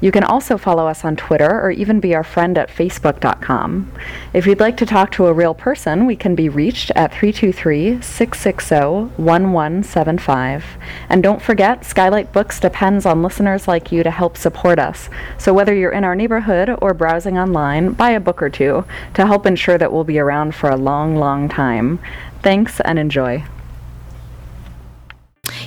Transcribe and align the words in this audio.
You 0.00 0.12
can 0.12 0.24
also 0.24 0.56
follow 0.56 0.86
us 0.86 1.04
on 1.04 1.16
Twitter 1.16 1.60
or 1.60 1.70
even 1.70 2.00
be 2.00 2.14
our 2.14 2.24
friend 2.24 2.56
at 2.58 2.68
facebook.com. 2.68 3.92
If 4.32 4.46
you'd 4.46 4.60
like 4.60 4.76
to 4.78 4.86
talk 4.86 5.12
to 5.12 5.26
a 5.26 5.32
real 5.32 5.54
person, 5.54 6.06
we 6.06 6.16
can 6.16 6.34
be 6.34 6.48
reached 6.48 6.90
at 6.92 7.12
323 7.12 8.00
660 8.02 8.74
1175. 9.22 10.64
And 11.08 11.22
don't 11.22 11.42
forget, 11.42 11.84
Skylight 11.84 12.32
Books 12.32 12.60
depends 12.60 13.06
on 13.06 13.22
listeners 13.22 13.68
like 13.68 13.92
you 13.92 14.02
to 14.02 14.10
help 14.10 14.36
support 14.36 14.78
us. 14.78 15.08
So 15.38 15.52
whether 15.54 15.74
you're 15.74 15.92
in 15.92 16.04
our 16.04 16.14
neighborhood 16.14 16.76
or 16.80 16.94
browsing 16.94 17.38
online, 17.38 17.92
buy 17.92 18.10
a 18.10 18.20
book 18.20 18.42
or 18.42 18.50
two 18.50 18.84
to 19.14 19.26
help 19.26 19.46
ensure 19.46 19.78
that 19.78 19.92
we'll 19.92 20.04
be 20.04 20.18
around 20.18 20.54
for 20.54 20.70
a 20.70 20.76
long, 20.76 21.16
long 21.16 21.48
time. 21.48 21.98
Thanks 22.42 22.80
and 22.80 22.98
enjoy. 22.98 23.44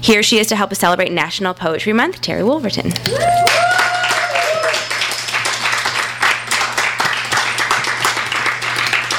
Here 0.02 0.23
she 0.23 0.39
is 0.39 0.48
to 0.48 0.56
help 0.56 0.72
us 0.72 0.80
celebrate 0.80 1.12
National 1.12 1.54
Poetry 1.54 1.94
Month, 1.94 2.22
Terry 2.22 2.44
Wolverton. 2.44 2.92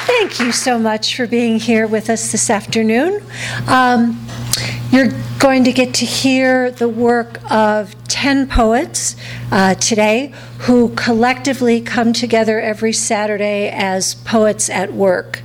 Thank 0.05 0.41
you 0.53 0.57
so 0.57 0.79
much 0.79 1.17
for 1.17 1.27
being 1.27 1.59
here 1.59 1.87
with 1.87 2.11
us 2.11 2.31
this 2.31 2.51
afternoon. 2.51 3.23
Um, 3.69 4.23
you're 4.91 5.11
going 5.39 5.65
to 5.65 5.73
get 5.73 5.95
to 5.95 6.05
hear 6.05 6.71
the 6.71 6.89
work 6.89 7.41
of 7.51 7.95
10 8.09 8.49
poets 8.49 9.17
uh, 9.51 9.75
today 9.77 10.35
who 10.59 10.91
collectively 10.91 11.81
come 11.81 12.13
together 12.13 12.61
every 12.61 12.93
Saturday 12.93 13.71
as 13.71 14.15
poets 14.15 14.69
at 14.69 14.93
work. 14.93 15.43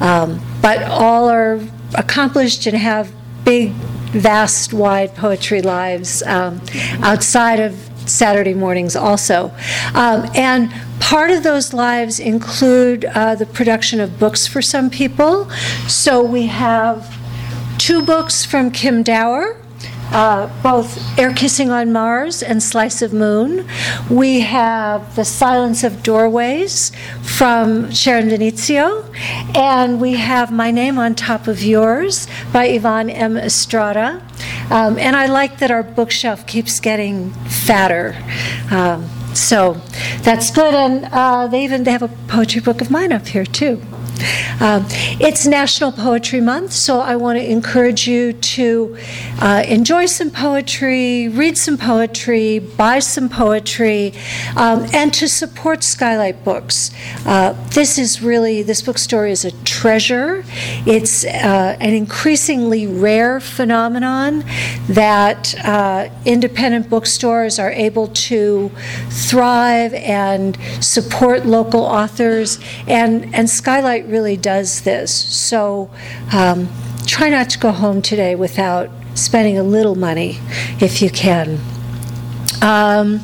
Um, 0.00 0.40
but 0.62 0.82
all 0.84 1.28
are 1.28 1.60
accomplished 1.94 2.66
and 2.66 2.76
have 2.76 3.12
big, 3.44 3.72
vast, 4.12 4.72
wide 4.72 5.14
poetry 5.14 5.60
lives 5.60 6.22
um, 6.22 6.62
outside 7.02 7.60
of 7.60 7.74
Saturday 8.08 8.54
mornings 8.54 8.96
also. 8.96 9.52
Um, 9.94 10.30
and 10.34 10.72
part 11.00 11.30
of 11.30 11.42
those 11.42 11.72
lives 11.72 12.18
include 12.18 13.04
uh, 13.04 13.34
the 13.34 13.46
production 13.46 14.00
of 14.00 14.18
books 14.18 14.46
for 14.46 14.62
some 14.62 14.90
people. 14.90 15.50
So 15.88 16.22
we 16.22 16.46
have 16.46 17.16
two 17.78 18.02
books 18.02 18.44
from 18.44 18.70
Kim 18.70 19.02
Dower. 19.02 19.56
Uh, 20.12 20.48
both 20.62 21.18
Air 21.18 21.32
Kissing 21.34 21.70
on 21.70 21.92
Mars 21.92 22.40
and 22.40 22.62
Slice 22.62 23.02
of 23.02 23.12
Moon. 23.12 23.66
We 24.08 24.40
have 24.40 25.16
The 25.16 25.24
Silence 25.24 25.82
of 25.82 26.04
Doorways 26.04 26.92
from 27.22 27.90
Sharon 27.90 28.28
Venezio. 28.28 29.04
And 29.56 30.00
we 30.00 30.14
have 30.14 30.52
My 30.52 30.70
Name 30.70 30.96
on 30.98 31.16
Top 31.16 31.48
of 31.48 31.60
Yours 31.60 32.28
by 32.52 32.66
Yvonne 32.66 33.10
M. 33.10 33.36
Estrada. 33.36 34.22
Um, 34.70 34.96
and 34.96 35.16
I 35.16 35.26
like 35.26 35.58
that 35.58 35.72
our 35.72 35.82
bookshelf 35.82 36.46
keeps 36.46 36.78
getting 36.78 37.30
fatter. 37.48 38.16
Um, 38.70 39.10
so 39.36 39.74
that's 40.22 40.50
good. 40.50 40.74
And 40.74 41.08
uh, 41.12 41.46
they 41.46 41.64
even 41.64 41.84
they 41.84 41.92
have 41.92 42.02
a 42.02 42.08
poetry 42.28 42.60
book 42.60 42.80
of 42.80 42.90
mine 42.90 43.12
up 43.12 43.26
here, 43.26 43.44
too. 43.44 43.80
Um, 44.60 44.86
it's 45.20 45.46
National 45.46 45.92
Poetry 45.92 46.40
Month, 46.40 46.72
so 46.72 47.00
I 47.00 47.16
want 47.16 47.38
to 47.38 47.44
encourage 47.44 48.08
you 48.08 48.32
to 48.32 48.96
uh, 49.40 49.64
enjoy 49.68 50.06
some 50.06 50.30
poetry, 50.30 51.28
read 51.28 51.58
some 51.58 51.76
poetry, 51.76 52.58
buy 52.58 53.00
some 53.00 53.28
poetry, 53.28 54.14
um, 54.56 54.86
and 54.92 55.12
to 55.14 55.28
support 55.28 55.84
Skylight 55.84 56.42
Books. 56.44 56.90
Uh, 57.26 57.52
this 57.70 57.98
is 57.98 58.22
really, 58.22 58.62
this 58.62 58.80
bookstore 58.80 59.26
is 59.26 59.44
a 59.44 59.50
treasure. 59.64 60.44
It's 60.86 61.24
uh, 61.24 61.76
an 61.80 61.94
increasingly 61.94 62.86
rare 62.86 63.40
phenomenon 63.40 64.44
that 64.88 65.54
uh, 65.64 66.08
independent 66.24 66.88
bookstores 66.88 67.58
are 67.58 67.72
able 67.72 68.08
to 68.08 68.70
thrive 69.10 69.92
and 69.94 70.56
support 70.80 71.44
local 71.44 71.82
authors, 71.82 72.58
and, 72.86 73.34
and 73.34 73.50
Skylight 73.50 74.05
really 74.06 74.36
does 74.36 74.82
this. 74.82 75.12
So 75.12 75.90
um, 76.32 76.68
try 77.06 77.28
not 77.28 77.50
to 77.50 77.58
go 77.58 77.72
home 77.72 78.02
today 78.02 78.34
without 78.34 78.90
spending 79.14 79.58
a 79.58 79.62
little 79.62 79.94
money 79.94 80.38
if 80.80 81.00
you 81.00 81.10
can. 81.10 81.58
Um, 82.62 83.20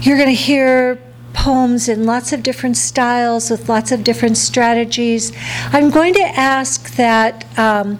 you're 0.00 0.16
going 0.16 0.28
to 0.28 0.34
hear 0.34 1.00
poems 1.32 1.88
in 1.88 2.04
lots 2.04 2.32
of 2.32 2.42
different 2.42 2.76
styles 2.76 3.50
with 3.50 3.68
lots 3.68 3.90
of 3.90 4.04
different 4.04 4.36
strategies. 4.36 5.32
I'm 5.72 5.90
going 5.90 6.14
to 6.14 6.22
ask 6.22 6.94
that 6.96 7.46
um, 7.58 7.98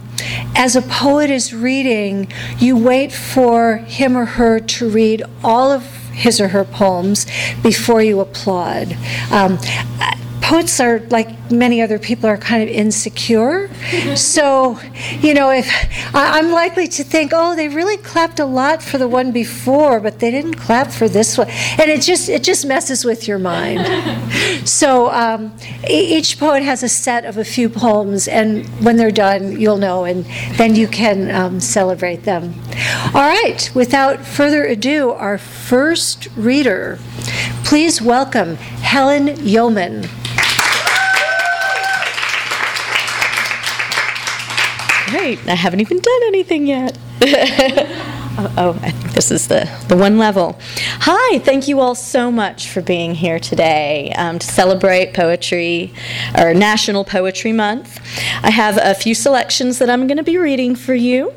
as 0.54 0.76
a 0.76 0.82
poet 0.82 1.30
is 1.30 1.52
reading, 1.52 2.30
you 2.58 2.76
wait 2.76 3.12
for 3.12 3.78
him 3.78 4.16
or 4.16 4.24
her 4.24 4.60
to 4.60 4.88
read 4.88 5.22
all 5.42 5.72
of 5.72 6.01
his 6.12 6.40
or 6.40 6.48
her 6.48 6.64
poems 6.64 7.26
before 7.62 8.02
you 8.02 8.20
applaud. 8.20 8.96
Um, 9.30 9.58
poets 10.42 10.80
are 10.80 10.98
like 11.08 11.50
many 11.50 11.80
other 11.80 11.98
people 11.98 12.28
are 12.28 12.36
kind 12.36 12.62
of 12.62 12.68
insecure. 12.68 13.70
So 14.16 14.78
you 15.20 15.32
know 15.32 15.50
if 15.50 15.68
I, 16.14 16.38
am 16.38 16.50
likely 16.50 16.86
to 16.88 17.04
think 17.04 17.32
oh 17.34 17.54
they 17.54 17.68
really 17.68 17.96
clapped 17.96 18.40
a 18.40 18.44
lot 18.44 18.82
for 18.82 18.98
the 18.98 19.08
one 19.08 19.32
before 19.32 20.00
but 20.00 20.18
they 20.18 20.30
didn't 20.30 20.54
clap 20.54 20.90
for 20.90 21.08
this 21.08 21.38
one. 21.38 21.48
And 21.48 21.90
it 21.90 22.02
just 22.02 22.28
it 22.28 22.42
just 22.42 22.66
messes 22.66 23.04
with 23.04 23.28
your 23.28 23.38
mind. 23.38 23.80
So 24.64 25.10
um, 25.10 25.52
each 25.88 26.38
poet 26.38 26.62
has 26.62 26.82
a 26.82 26.88
set 26.88 27.24
of 27.24 27.36
a 27.36 27.44
few 27.44 27.68
poems 27.68 28.28
and 28.28 28.64
when 28.84 28.96
they're 28.96 29.10
done 29.10 29.60
you'll 29.60 29.78
know 29.78 30.04
and 30.04 30.24
then 30.56 30.76
you 30.76 30.86
can 30.86 31.30
um, 31.34 31.60
celebrate 31.60 32.24
them. 32.24 32.54
All 33.14 33.26
right 33.38 33.70
without 33.74 34.24
further 34.24 34.64
ado 34.64 35.10
our 35.10 35.38
first 35.38 36.28
reader. 36.36 36.98
Please 37.64 38.00
welcome 38.00 38.56
helen 38.56 39.36
yeoman 39.44 40.08
Great. 45.12 45.46
I 45.46 45.54
haven't 45.54 45.80
even 45.80 45.98
done 45.98 46.20
anything 46.28 46.66
yet. 46.66 46.96
oh, 47.20 48.78
I 48.82 48.90
think 48.92 49.12
this 49.12 49.30
is 49.30 49.46
the, 49.46 49.70
the 49.88 49.96
one 49.96 50.16
level. 50.16 50.58
Hi, 51.00 51.38
thank 51.40 51.68
you 51.68 51.80
all 51.80 51.94
so 51.94 52.32
much 52.32 52.70
for 52.70 52.80
being 52.80 53.14
here 53.14 53.38
today 53.38 54.10
um, 54.16 54.38
to 54.38 54.46
celebrate 54.46 55.12
poetry 55.12 55.92
or 56.38 56.54
National 56.54 57.04
Poetry 57.04 57.52
Month. 57.52 58.00
I 58.42 58.48
have 58.48 58.78
a 58.80 58.94
few 58.94 59.14
selections 59.14 59.78
that 59.80 59.90
I'm 59.90 60.06
going 60.06 60.16
to 60.16 60.22
be 60.22 60.38
reading 60.38 60.74
for 60.74 60.94
you. 60.94 61.34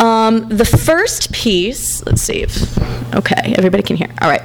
Um, 0.00 0.48
the 0.48 0.64
first 0.64 1.32
piece, 1.32 2.04
let's 2.06 2.20
see 2.20 2.42
if, 2.42 3.14
okay, 3.14 3.54
everybody 3.56 3.84
can 3.84 3.94
hear. 3.94 4.12
All 4.22 4.28
right. 4.28 4.42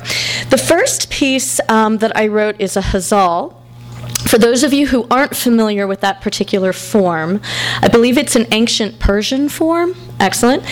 The 0.51 0.59
first 0.59 1.09
piece 1.09 1.59
um, 1.69 1.97
that 1.97 2.15
I 2.15 2.27
wrote 2.27 2.61
is 2.61 2.77
a 2.77 2.81
ghazal. 2.81 3.58
For 4.27 4.37
those 4.37 4.63
of 4.63 4.73
you 4.73 4.87
who 4.87 5.07
aren't 5.09 5.35
familiar 5.35 5.87
with 5.87 6.01
that 6.01 6.21
particular 6.21 6.71
form, 6.71 7.41
I 7.81 7.87
believe 7.87 8.17
it's 8.17 8.35
an 8.35 8.45
ancient 8.51 8.99
Persian 8.99 9.49
form, 9.49 9.95
excellent, 10.19 10.63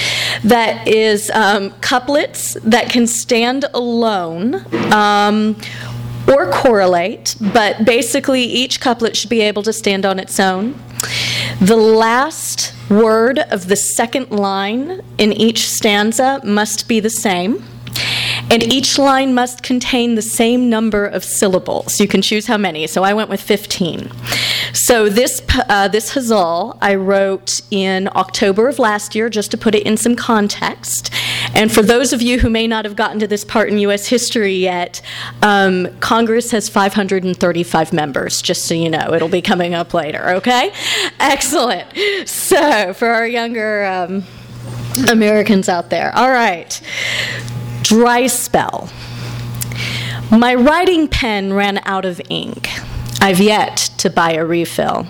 that 0.43 0.87
is 0.87 1.31
um, 1.31 1.71
couplets 1.81 2.53
that 2.63 2.89
can 2.89 3.07
stand 3.07 3.65
alone. 3.73 4.65
Um, 4.93 5.55
or 6.27 6.51
correlate, 6.51 7.37
but 7.39 7.85
basically 7.85 8.41
each 8.41 8.81
couplet 8.81 9.15
should 9.15 9.29
be 9.29 9.39
able 9.39 9.63
to 9.63 9.71
stand 9.71 10.05
on 10.05 10.19
its 10.19 10.41
own. 10.41 10.77
The 11.61 11.77
last 11.77 12.73
word 12.89 13.39
of 13.39 13.69
the 13.69 13.77
second 13.77 14.29
line 14.29 15.01
in 15.17 15.31
each 15.31 15.69
stanza 15.69 16.41
must 16.43 16.89
be 16.89 16.99
the 16.99 17.09
same 17.09 17.63
and 18.49 18.63
each 18.63 18.97
line 18.97 19.33
must 19.33 19.61
contain 19.63 20.15
the 20.15 20.21
same 20.21 20.69
number 20.69 21.05
of 21.05 21.23
syllables. 21.23 21.99
You 21.99 22.07
can 22.07 22.21
choose 22.21 22.47
how 22.47 22.57
many. 22.57 22.87
So 22.87 23.03
I 23.03 23.13
went 23.13 23.29
with 23.29 23.41
15. 23.41 24.11
So 24.73 25.09
this 25.09 25.41
uh, 25.69 25.87
this 25.87 26.13
ghazal 26.13 26.77
I 26.81 26.95
wrote 26.95 27.61
in 27.71 28.09
October 28.15 28.67
of 28.67 28.79
last 28.79 29.15
year, 29.15 29.29
just 29.29 29.51
to 29.51 29.57
put 29.57 29.75
it 29.75 29.83
in 29.83 29.97
some 29.97 30.15
context. 30.15 31.13
And 31.53 31.71
for 31.71 31.81
those 31.81 32.13
of 32.13 32.21
you 32.21 32.39
who 32.39 32.49
may 32.49 32.67
not 32.67 32.85
have 32.85 32.95
gotten 32.95 33.19
to 33.19 33.27
this 33.27 33.43
part 33.43 33.69
in 33.69 33.77
U.S. 33.79 34.07
history 34.07 34.55
yet, 34.55 35.01
um, 35.41 35.87
Congress 35.99 36.51
has 36.51 36.69
535 36.69 37.93
members. 37.93 38.41
Just 38.41 38.65
so 38.65 38.73
you 38.73 38.89
know, 38.89 39.13
it'll 39.13 39.27
be 39.29 39.41
coming 39.41 39.73
up 39.73 39.93
later. 39.93 40.29
Okay, 40.35 40.71
excellent. 41.19 41.87
So 42.27 42.93
for 42.93 43.09
our 43.09 43.27
younger. 43.27 43.85
Um, 43.85 44.23
Americans 45.09 45.69
out 45.69 45.89
there. 45.89 46.15
All 46.15 46.31
right. 46.31 46.81
Dry 47.87 48.27
spell. 48.27 48.89
My 50.29 50.53
writing 50.53 51.07
pen 51.07 51.53
ran 51.53 51.79
out 51.85 52.03
of 52.03 52.21
ink. 52.27 52.67
I've 53.21 53.39
yet 53.39 53.77
to 53.99 54.09
buy 54.09 54.33
a 54.33 54.45
refill. 54.45 55.07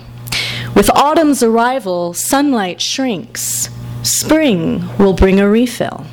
With 0.76 0.88
autumn's 0.90 1.42
arrival, 1.42 2.14
sunlight 2.14 2.80
shrinks. 2.80 3.68
Spring 4.04 4.96
will 4.96 5.12
bring 5.12 5.40
a 5.40 5.48
refill. 5.48 6.06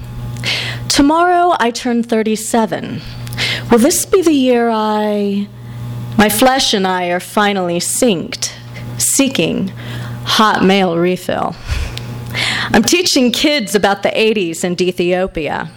Tomorrow 0.90 1.56
I 1.60 1.70
turn 1.70 2.02
37. 2.02 3.00
Will 3.70 3.78
this 3.78 4.04
be 4.08 4.24
the 4.24 4.34
year 4.34 4.68
I. 4.72 5.48
My 6.18 6.30
flesh 6.30 6.74
and 6.74 6.88
I 6.88 7.10
are 7.10 7.20
finally 7.20 7.78
synced, 7.78 8.54
seeking 8.98 9.68
hot 10.26 10.66
mail 10.66 10.98
refill. 10.98 11.56
I'm 12.74 12.82
teaching 12.82 13.32
kids 13.32 13.76
about 13.76 14.02
the 14.02 14.10
80s 14.10 14.64
and 14.64 14.82
Ethiopia. 14.82 15.70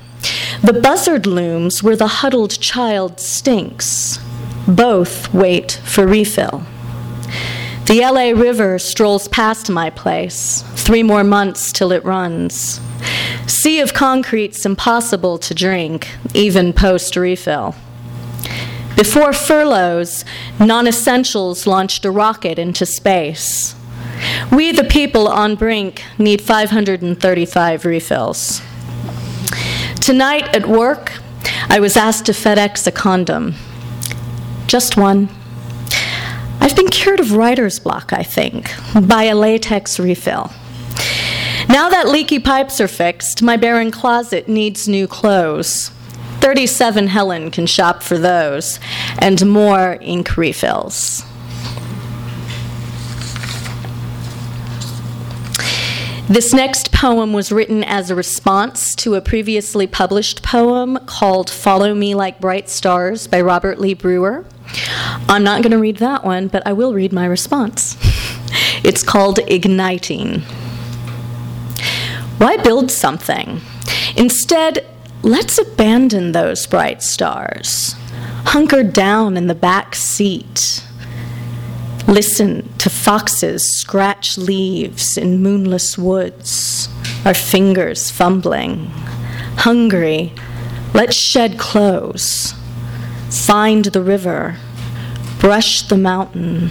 The 0.63 0.73
buzzard 0.73 1.25
looms 1.25 1.85
where 1.85 1.95
the 1.95 2.09
huddled 2.09 2.61
child 2.61 3.21
stinks. 3.21 4.19
Both 4.67 5.33
wait 5.33 5.81
for 5.85 6.07
refill. 6.07 6.65
The 7.87 8.01
LA 8.01 8.39
River 8.39 8.79
strolls 8.81 9.29
past 9.29 9.71
my 9.71 9.89
place, 9.89 10.63
three 10.75 11.05
more 11.05 11.23
months 11.23 11.71
till 11.71 11.93
it 11.93 12.05
runs. 12.05 12.81
Sea 13.47 13.81
of 13.81 13.95
concrete's 13.95 14.67
impossible 14.67 15.39
to 15.39 15.55
drink, 15.55 16.09
even 16.35 16.73
post 16.73 17.15
refill. 17.17 17.77
Before 18.97 19.33
furloughs, 19.33 20.25
non 20.59 20.89
essentials 20.89 21.69
launched 21.69 22.05
a 22.05 22.11
rocket 22.11 22.59
into 22.59 22.85
space. 22.85 23.77
We, 24.51 24.73
the 24.73 24.85
people 24.85 25.29
on 25.29 25.55
Brink, 25.55 26.03
need 26.19 26.43
535 26.43 27.85
refills. 27.85 28.61
Tonight 30.09 30.57
at 30.57 30.67
work, 30.67 31.13
I 31.69 31.81
was 31.81 31.95
asked 31.95 32.25
to 32.25 32.33
FedEx 32.33 32.87
a 32.87 32.91
condom. 32.91 33.57
Just 34.67 34.97
one. 34.97 35.29
I've 36.63 36.75
been 36.75 36.89
cured 36.89 37.21
of 37.21 37.33
writer's 37.33 37.79
block, 37.79 38.15
I 38.15 38.23
think, 38.23 38.73
by 39.07 39.25
a 39.25 39.35
latex 39.35 40.01
refill. 40.01 40.51
Now 41.69 41.91
that 41.91 42.09
leaky 42.09 42.39
pipes 42.39 42.81
are 42.81 42.89
fixed, 42.89 43.43
my 43.43 43.59
barren 43.59 43.91
closet 43.91 44.49
needs 44.49 44.89
new 44.89 45.07
clothes. 45.07 45.91
37 46.41 47.09
Helen 47.09 47.51
can 47.51 47.67
shop 47.67 48.03
for 48.03 48.17
those, 48.17 48.81
and 49.19 49.47
more 49.47 49.99
ink 50.01 50.39
refills. 50.39 51.23
This 56.31 56.53
next 56.53 56.93
poem 56.93 57.33
was 57.33 57.51
written 57.51 57.83
as 57.83 58.11
a 58.11 58.15
response 58.15 58.95
to 58.97 59.15
a 59.15 59.21
previously 59.23 59.87
published 59.87 60.43
poem 60.43 60.99
called 61.07 61.49
Follow 61.49 61.95
Me 61.95 62.15
Like 62.15 62.39
Bright 62.39 62.69
Stars 62.69 63.27
by 63.27 63.41
Robert 63.41 63.81
Lee 63.81 63.95
Brewer. 63.95 64.45
I'm 65.27 65.43
not 65.43 65.63
going 65.63 65.73
to 65.73 65.79
read 65.79 65.97
that 65.97 66.25
one, 66.25 66.49
but 66.49 66.67
I 66.67 66.75
will 66.75 66.93
read 66.93 67.15
my 67.15 67.25
response. 67.25 67.97
It's 68.85 69.03
called 69.03 69.41
Igniting. 69.41 70.43
Why 72.39 72.57
build 72.59 72.91
something? 72.91 73.61
Instead, 74.17 74.87
let's 75.23 75.59
abandon 75.59 76.33
those 76.33 76.67
bright 76.67 77.03
stars. 77.03 77.95
Hunker 78.47 78.85
down 78.85 79.37
in 79.37 79.49
the 79.49 79.55
back 79.55 79.95
seat 79.97 80.85
Listen 82.09 82.67
to 82.79 82.89
foxes 82.89 83.71
scratch 83.77 84.39
leaves 84.39 85.19
in 85.19 85.43
moonless 85.43 85.99
woods, 85.99 86.89
our 87.27 87.35
fingers 87.35 88.11
fumbling. 88.11 88.87
Hungry, 89.59 90.33
let's 90.95 91.15
shed 91.15 91.59
clothes, 91.59 92.55
find 93.29 93.85
the 93.85 94.01
river, 94.01 94.57
brush 95.39 95.83
the 95.83 95.99
mountain, 95.99 96.71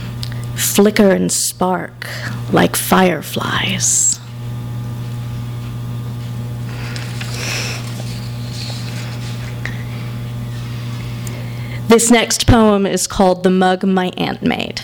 flicker 0.56 1.12
and 1.12 1.32
spark 1.32 2.10
like 2.52 2.76
fireflies. 2.76 4.20
This 11.90 12.10
next 12.10 12.48
poem 12.48 12.88
is 12.88 13.06
called 13.06 13.44
The 13.44 13.52
Mug 13.52 13.86
My 13.86 14.12
Aunt 14.18 14.42
Made. 14.42 14.82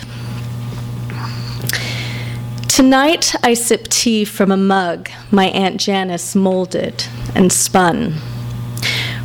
Tonight 2.74 3.36
I 3.40 3.54
sip 3.54 3.86
tea 3.86 4.24
from 4.24 4.50
a 4.50 4.56
mug 4.56 5.08
my 5.30 5.44
Aunt 5.44 5.78
Janice 5.78 6.34
molded 6.34 7.04
and 7.32 7.52
spun. 7.52 8.16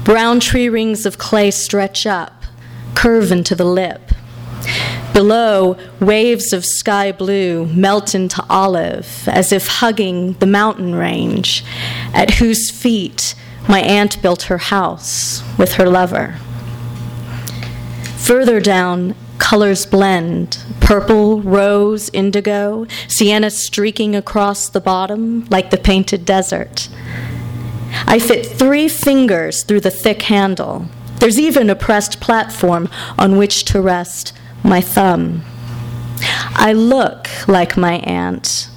Brown 0.03 0.39
tree 0.39 0.69
rings 0.69 1.03
of 1.07 1.17
clay 1.17 1.49
stretch 1.49 2.05
up, 2.05 2.43
curve 2.93 3.31
into 3.31 3.55
the 3.55 3.65
lip. 3.65 4.11
Below, 5.15 5.77
waves 5.99 6.53
of 6.53 6.63
sky 6.63 7.11
blue 7.11 7.65
melt 7.65 8.13
into 8.13 8.45
olive 8.51 9.27
as 9.27 9.51
if 9.51 9.65
hugging 9.65 10.33
the 10.33 10.45
mountain 10.45 10.93
range 10.93 11.65
at 12.13 12.35
whose 12.35 12.69
feet 12.69 13.33
my 13.67 13.79
aunt 13.79 14.21
built 14.21 14.43
her 14.43 14.59
house 14.59 15.41
with 15.57 15.73
her 15.73 15.89
lover. 15.89 16.35
Further 18.15 18.59
down, 18.59 19.15
colors 19.49 19.83
blend 19.87 20.63
purple, 20.79 21.41
rose, 21.41 22.07
indigo, 22.13 22.85
sienna 23.07 23.49
streaking 23.49 24.15
across 24.15 24.69
the 24.69 24.79
bottom 24.79 25.43
like 25.49 25.71
the 25.71 25.77
painted 25.77 26.23
desert. 26.23 26.87
I 28.05 28.19
fit 28.19 28.45
three 28.45 28.87
fingers 28.87 29.63
through 29.63 29.79
the 29.79 29.89
thick 29.89 30.21
handle. 30.21 30.85
There's 31.19 31.39
even 31.39 31.67
a 31.71 31.75
pressed 31.75 32.19
platform 32.21 32.89
on 33.17 33.37
which 33.37 33.65
to 33.65 33.81
rest 33.81 34.33
my 34.63 34.81
thumb. 34.81 35.41
I 36.53 36.73
look 36.73 37.27
like 37.47 37.75
my 37.75 37.93
aunt. 38.01 38.69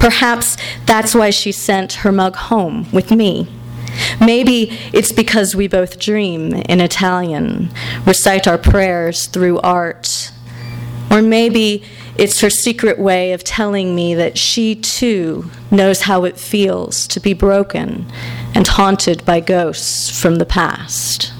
Perhaps 0.00 0.56
that's 0.86 1.14
why 1.14 1.28
she 1.28 1.52
sent 1.52 2.00
her 2.04 2.12
mug 2.12 2.36
home 2.36 2.90
with 2.92 3.10
me. 3.10 3.53
Maybe 4.20 4.78
it's 4.92 5.12
because 5.12 5.54
we 5.54 5.68
both 5.68 5.98
dream 5.98 6.54
in 6.54 6.80
Italian, 6.80 7.70
recite 8.06 8.46
our 8.46 8.58
prayers 8.58 9.26
through 9.26 9.60
art. 9.60 10.30
Or 11.10 11.22
maybe 11.22 11.84
it's 12.16 12.40
her 12.40 12.50
secret 12.50 12.98
way 12.98 13.32
of 13.32 13.44
telling 13.44 13.94
me 13.94 14.14
that 14.14 14.38
she 14.38 14.74
too 14.74 15.50
knows 15.70 16.02
how 16.02 16.24
it 16.24 16.38
feels 16.38 17.06
to 17.08 17.20
be 17.20 17.32
broken 17.32 18.06
and 18.54 18.66
haunted 18.66 19.24
by 19.24 19.40
ghosts 19.40 20.20
from 20.20 20.36
the 20.36 20.46
past. 20.46 21.32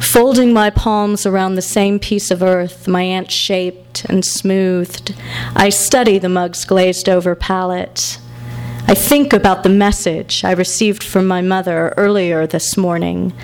Folding 0.00 0.52
my 0.52 0.70
palms 0.70 1.26
around 1.26 1.54
the 1.54 1.62
same 1.62 1.98
piece 1.98 2.30
of 2.30 2.42
earth 2.42 2.88
my 2.88 3.02
aunt 3.02 3.30
shaped 3.30 4.04
and 4.06 4.24
smoothed, 4.24 5.14
I 5.54 5.68
study 5.68 6.18
the 6.18 6.28
mug's 6.28 6.64
glazed 6.64 7.08
over 7.08 7.34
palette 7.34 8.18
I 8.90 8.94
think 8.94 9.34
about 9.34 9.64
the 9.64 9.68
message 9.68 10.44
I 10.44 10.52
received 10.52 11.04
from 11.04 11.26
my 11.26 11.42
mother 11.42 11.92
earlier 11.98 12.46
this 12.46 12.74
morning. 12.74 13.34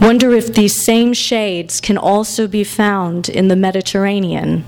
Wonder 0.00 0.32
if 0.32 0.52
these 0.52 0.84
same 0.84 1.12
shades 1.12 1.80
can 1.80 1.96
also 1.96 2.48
be 2.48 2.64
found 2.64 3.28
in 3.28 3.46
the 3.46 3.54
Mediterranean, 3.54 4.62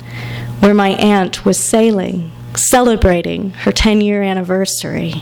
where 0.60 0.72
my 0.72 0.90
aunt 0.90 1.44
was 1.44 1.58
sailing, 1.58 2.30
celebrating 2.54 3.50
her 3.50 3.72
10 3.72 4.00
year 4.00 4.22
anniversary. 4.22 5.14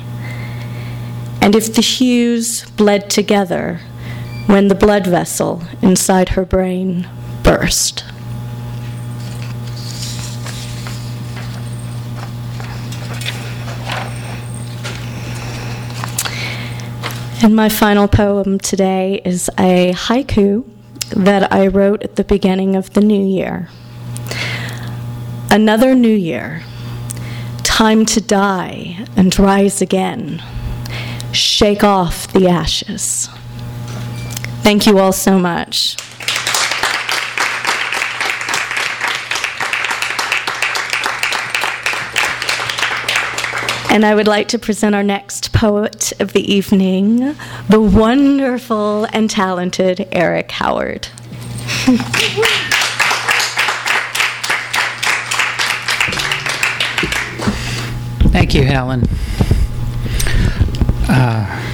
And 1.41 1.55
if 1.55 1.75
the 1.75 1.81
hues 1.81 2.69
bled 2.73 3.09
together 3.09 3.81
when 4.45 4.69
the 4.69 4.75
blood 4.75 5.07
vessel 5.07 5.63
inside 5.81 6.31
her 6.31 6.45
brain 6.45 7.09
burst. 7.43 8.05
And 17.47 17.55
my 17.55 17.69
final 17.69 18.09
poem 18.09 18.59
today 18.59 19.21
is 19.25 19.49
a 19.57 19.93
haiku 19.93 20.69
that 21.11 21.53
I 21.53 21.69
wrote 21.69 22.03
at 22.03 22.17
the 22.17 22.25
beginning 22.25 22.75
of 22.75 22.93
the 22.93 23.01
new 23.01 23.25
year. 23.25 23.69
Another 25.49 25.95
new 25.95 26.09
year, 26.09 26.65
time 27.63 28.05
to 28.07 28.21
die 28.21 29.07
and 29.15 29.39
rise 29.39 29.81
again, 29.81 30.43
shake 31.31 31.85
off 31.85 32.27
the 32.33 32.49
ashes. 32.49 33.29
Thank 34.63 34.85
you 34.89 34.99
all 34.99 35.13
so 35.13 35.39
much. 35.39 35.97
And 43.89 44.05
I 44.05 44.15
would 44.15 44.27
like 44.27 44.49
to 44.49 44.59
present 44.59 44.95
our 44.95 45.03
next 45.03 45.53
poet 45.53 46.13
of 46.21 46.33
the 46.33 46.53
evening, 46.53 47.35
the 47.69 47.81
wonderful 47.81 49.07
and 49.13 49.31
talented 49.31 50.07
Eric 50.13 50.51
Howard. 50.51 51.09
Thank 58.33 58.55
you, 58.55 58.65
Helen. 58.65 59.05
Uh, 61.09 61.66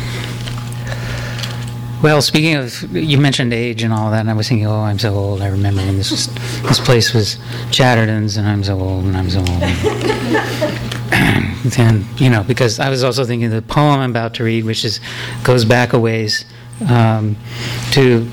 Well, 2.03 2.21
speaking 2.21 2.57
of, 2.57 2.97
you 2.97 3.17
mentioned 3.17 3.53
age 3.53 3.85
and 3.85 3.93
all 3.93 4.11
that, 4.11 4.19
and 4.19 4.31
I 4.31 4.33
was 4.33 4.49
thinking, 4.49 4.67
oh, 4.67 4.81
I'm 4.81 4.99
so 4.99 5.15
old. 5.15 5.41
I 5.41 5.47
remember 5.47 5.83
when 5.83 5.97
this 5.97 6.11
was, 6.11 6.27
this 6.63 6.81
place 6.81 7.15
was 7.15 7.39
Chatterton's, 7.71 8.37
and 8.37 8.49
I'm 8.49 8.65
so 8.65 8.81
old, 8.81 9.05
and 9.05 9.17
I'm 9.17 9.31
so 9.31 9.39
old. 9.39 9.49
and 11.13 11.71
then, 11.71 12.05
you 12.17 12.29
know, 12.29 12.43
because 12.43 12.81
I 12.81 12.91
was 12.91 13.05
also 13.05 13.25
thinking 13.25 13.51
the 13.51 13.63
poem 13.63 14.01
I'm 14.01 14.11
about 14.11 14.35
to 14.35 14.43
read, 14.43 14.65
which 14.65 14.85
is 14.85 14.99
goes 15.45 15.65
back 15.65 15.93
a 15.93 15.99
ways, 16.01 16.45
um, 16.89 17.37
to. 17.93 18.29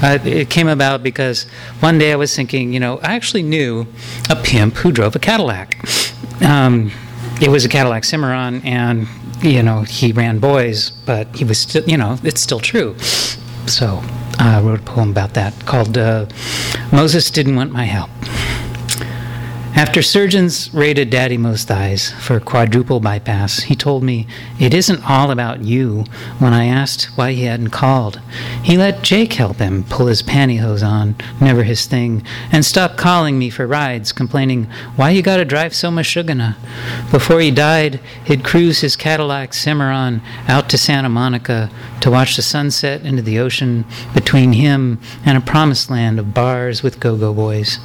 Uh, 0.00 0.16
it 0.24 0.48
came 0.48 0.68
about 0.68 1.02
because 1.02 1.42
one 1.80 1.98
day 1.98 2.12
I 2.12 2.16
was 2.16 2.36
thinking, 2.36 2.72
you 2.72 2.78
know, 2.78 2.98
I 2.98 3.16
actually 3.16 3.42
knew 3.42 3.88
a 4.30 4.36
pimp 4.36 4.76
who 4.76 4.92
drove 4.92 5.16
a 5.16 5.18
Cadillac. 5.18 5.76
Um, 6.40 6.92
it 7.42 7.50
was 7.50 7.64
a 7.64 7.68
Cadillac 7.68 8.04
Cimarron, 8.04 8.62
and 8.64 9.08
you 9.42 9.62
know, 9.62 9.82
he 9.82 10.12
ran 10.12 10.38
boys, 10.38 10.90
but 10.90 11.34
he 11.36 11.44
was 11.44 11.58
still, 11.58 11.84
you 11.88 11.96
know, 11.96 12.18
it's 12.22 12.42
still 12.42 12.60
true. 12.60 12.98
So 13.66 14.02
I 14.38 14.60
wrote 14.60 14.80
a 14.80 14.82
poem 14.82 15.10
about 15.10 15.34
that 15.34 15.54
called 15.66 15.96
uh, 15.96 16.26
Moses 16.92 17.30
Didn't 17.30 17.56
Want 17.56 17.72
My 17.72 17.84
Help. 17.84 18.10
After 19.78 20.02
surgeons 20.02 20.74
rated 20.74 21.08
Daddy 21.08 21.38
Mo's 21.38 21.62
thighs 21.62 22.10
for 22.10 22.40
quadruple 22.40 22.98
bypass, 22.98 23.60
he 23.60 23.76
told 23.76 24.02
me 24.02 24.26
it 24.58 24.74
isn't 24.74 25.08
all 25.08 25.30
about 25.30 25.62
you 25.62 26.04
when 26.40 26.52
I 26.52 26.64
asked 26.64 27.04
why 27.16 27.30
he 27.30 27.44
hadn't 27.44 27.70
called. 27.70 28.20
He 28.64 28.76
let 28.76 29.02
Jake 29.02 29.34
help 29.34 29.58
him 29.58 29.84
pull 29.84 30.06
his 30.06 30.20
pantyhose 30.20 30.82
on, 30.82 31.14
never 31.40 31.62
his 31.62 31.86
thing, 31.86 32.24
and 32.50 32.64
stopped 32.64 32.98
calling 32.98 33.38
me 33.38 33.50
for 33.50 33.68
rides, 33.68 34.10
complaining, 34.10 34.64
Why 34.96 35.10
you 35.10 35.22
gotta 35.22 35.44
drive 35.44 35.76
so 35.76 35.92
much 35.92 36.06
sugarna? 36.06 36.56
Before 37.12 37.38
he 37.38 37.52
died, 37.52 38.00
he'd 38.24 38.42
cruise 38.42 38.80
his 38.80 38.96
Cadillac 38.96 39.54
Cimarron 39.54 40.22
out 40.48 40.68
to 40.70 40.76
Santa 40.76 41.08
Monica 41.08 41.70
to 42.00 42.10
watch 42.10 42.34
the 42.34 42.42
sunset 42.42 43.02
into 43.02 43.22
the 43.22 43.38
ocean 43.38 43.84
between 44.12 44.54
him 44.54 45.00
and 45.24 45.38
a 45.38 45.40
promised 45.40 45.88
land 45.88 46.18
of 46.18 46.34
bars 46.34 46.82
with 46.82 46.98
go 46.98 47.16
go 47.16 47.32
boys. 47.32 47.78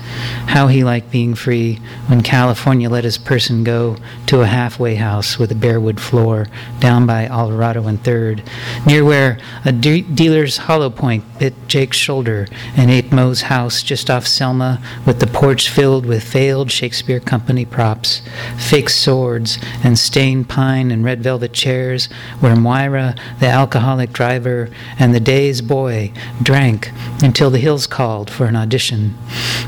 How 0.47 0.67
he 0.67 0.83
liked 0.83 1.11
being 1.11 1.35
free 1.35 1.79
when 2.07 2.21
California 2.21 2.89
let 2.89 3.03
his 3.03 3.17
person 3.17 3.63
go 3.63 3.97
to 4.27 4.41
a 4.41 4.47
halfway 4.47 4.95
house 4.95 5.37
with 5.37 5.51
a 5.51 5.55
barewood 5.55 5.99
floor 5.99 6.47
down 6.79 7.05
by 7.05 7.25
Alvarado 7.25 7.87
and 7.87 8.03
Third, 8.03 8.43
near 8.85 9.03
where 9.03 9.37
a 9.65 9.71
de- 9.71 10.01
dealer's 10.01 10.57
hollow 10.57 10.89
point 10.89 11.23
bit 11.39 11.53
Jake's 11.67 11.97
shoulder, 11.97 12.47
and 12.75 12.91
ate 12.91 13.11
Mo's 13.11 13.43
house 13.43 13.81
just 13.81 14.09
off 14.09 14.27
Selma 14.27 14.81
with 15.05 15.19
the 15.19 15.27
porch 15.27 15.69
filled 15.69 16.05
with 16.05 16.23
failed 16.23 16.71
Shakespeare 16.71 17.19
Company 17.19 17.65
props, 17.65 18.21
fake 18.57 18.89
swords, 18.89 19.57
and 19.83 19.97
stained 19.97 20.49
pine 20.49 20.91
and 20.91 21.03
red 21.03 21.21
velvet 21.23 21.53
chairs, 21.53 22.05
where 22.39 22.55
Moira, 22.55 23.15
the 23.39 23.47
alcoholic 23.47 24.11
driver, 24.11 24.69
and 24.99 25.13
the 25.13 25.19
day's 25.19 25.61
boy 25.61 26.11
drank 26.41 26.91
until 27.21 27.49
the 27.49 27.59
hills 27.59 27.87
called 27.87 28.29
for 28.29 28.45
an 28.45 28.55
audition. 28.55 29.17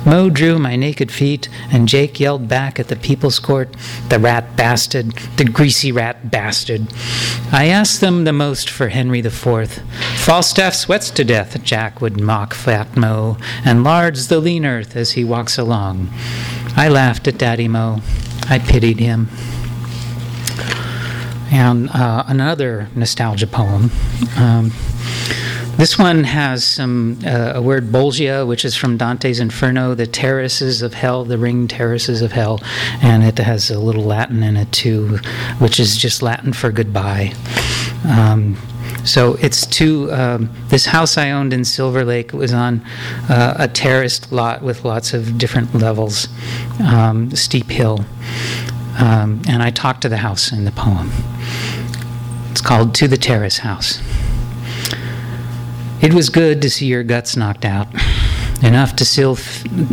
Mo 0.05 0.29
drew 0.29 0.59
my 0.59 0.75
naked 0.75 1.11
feet, 1.11 1.49
and 1.71 1.87
Jake 1.87 2.04
yelled 2.13 2.47
back 2.47 2.79
at 2.79 2.87
the 2.87 2.95
people's 2.95 3.39
court, 3.39 3.75
The 4.09 4.19
rat 4.19 4.55
bastard, 4.55 5.11
the 5.37 5.45
greasy 5.45 5.91
rat 5.91 6.29
bastard. 6.29 6.87
I 7.51 7.67
asked 7.67 8.01
them 8.01 8.23
the 8.23 8.33
most 8.33 8.69
for 8.69 8.89
Henry 8.89 9.19
IV. 9.19 9.81
Falstaff 10.17 10.73
sweats 10.73 11.09
to 11.11 11.23
death, 11.23 11.61
Jack 11.63 12.01
would 12.01 12.19
mock 12.19 12.53
Fat 12.53 12.95
Mo, 12.95 13.37
and 13.63 13.83
lards 13.83 14.27
the 14.27 14.39
lean 14.39 14.65
earth 14.65 14.95
as 14.95 15.11
he 15.11 15.23
walks 15.23 15.57
along. 15.57 16.09
I 16.75 16.89
laughed 16.89 17.27
at 17.27 17.37
Daddy 17.37 17.67
Mo. 17.67 18.01
I 18.49 18.59
pitied 18.59 18.99
him. 18.99 19.29
And 21.51 21.89
uh, 21.89 22.23
another 22.27 22.89
nostalgia 22.95 23.47
poem. 23.47 23.91
Um, 24.37 24.71
this 25.77 25.99
one 25.99 26.23
has 26.23 26.63
some 26.63 27.19
uh, 27.25 27.53
a 27.55 27.61
word 27.61 27.85
bolgia, 27.87 28.47
which 28.47 28.63
is 28.63 28.75
from 28.75 28.97
Dante's 28.97 29.39
Inferno, 29.39 29.93
the 29.93 30.07
terraces 30.07 30.81
of 30.81 30.93
hell, 30.93 31.25
the 31.25 31.37
ring 31.37 31.67
terraces 31.67 32.21
of 32.21 32.31
hell, 32.31 32.61
and 33.01 33.23
it 33.23 33.37
has 33.37 33.69
a 33.69 33.79
little 33.79 34.03
Latin 34.03 34.41
in 34.41 34.55
it 34.55 34.71
too, 34.71 35.17
which 35.59 35.79
is 35.79 35.97
just 35.97 36.21
Latin 36.21 36.53
for 36.53 36.71
goodbye. 36.71 37.33
Um, 38.07 38.57
so 39.03 39.35
it's 39.35 39.65
to 39.67 40.11
um, 40.13 40.49
this 40.69 40.85
house 40.85 41.17
I 41.17 41.31
owned 41.31 41.53
in 41.53 41.65
Silver 41.65 42.05
Lake 42.05 42.31
was 42.33 42.53
on 42.53 42.81
uh, 43.29 43.55
a 43.59 43.67
terraced 43.67 44.31
lot 44.31 44.61
with 44.61 44.85
lots 44.85 45.13
of 45.13 45.37
different 45.37 45.75
levels, 45.75 46.27
um, 46.79 47.31
steep 47.31 47.69
hill, 47.69 48.05
um, 48.97 49.41
and 49.47 49.61
I 49.61 49.71
talked 49.71 50.01
to 50.03 50.09
the 50.09 50.17
house 50.17 50.51
in 50.51 50.65
the 50.65 50.71
poem. 50.71 51.11
It's 52.51 52.61
called 52.61 52.95
"To 52.95 53.07
the 53.07 53.17
Terrace 53.17 53.59
House." 53.59 54.01
It 56.05 56.13
was 56.13 56.29
good 56.29 56.61
to 56.61 56.69
see 56.69 56.85
your 56.85 57.01
guts 57.01 57.35
knocked 57.35 57.65
out. 57.65 57.87
Enough 58.63 58.95
to, 58.95 59.05
fill, 59.05 59.37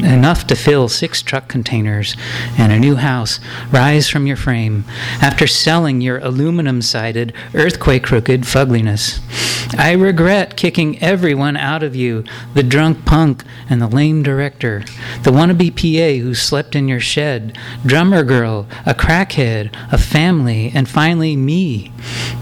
enough 0.05 0.47
to 0.47 0.57
fill 0.57 0.89
six 0.89 1.21
truck 1.21 1.49
containers 1.49 2.17
and 2.57 2.73
a 2.73 2.79
new 2.79 2.95
house 2.95 3.41
rise 3.71 4.09
from 4.09 4.27
your 4.27 4.37
frame 4.37 4.85
after 5.21 5.47
selling 5.47 6.01
your 6.01 6.19
aluminum 6.19 6.81
sided, 6.81 7.35
earthquake 7.55 8.05
crooked 8.05 8.47
fugliness. 8.47 9.21
I 9.79 9.93
regret 9.93 10.57
kicking 10.57 11.03
everyone 11.03 11.57
out 11.57 11.83
of 11.83 11.97
you 11.97 12.25
the 12.55 12.63
drunk 12.63 13.05
punk 13.05 13.43
and 13.71 13.81
the 13.81 13.89
lame 13.89 14.23
director, 14.23 14.85
the 15.23 15.31
wannabe 15.31 15.75
PA 15.75 16.23
who 16.23 16.35
slept 16.35 16.77
in 16.77 16.89
your 16.89 17.01
shed, 17.01 17.57
drummer 17.85 18.23
girl, 18.23 18.67
a 18.85 18.95
crackhead, 18.95 19.71
a 19.91 19.99
family, 19.99 20.71
and 20.75 20.89
finally 20.89 21.37
me. 21.37 21.93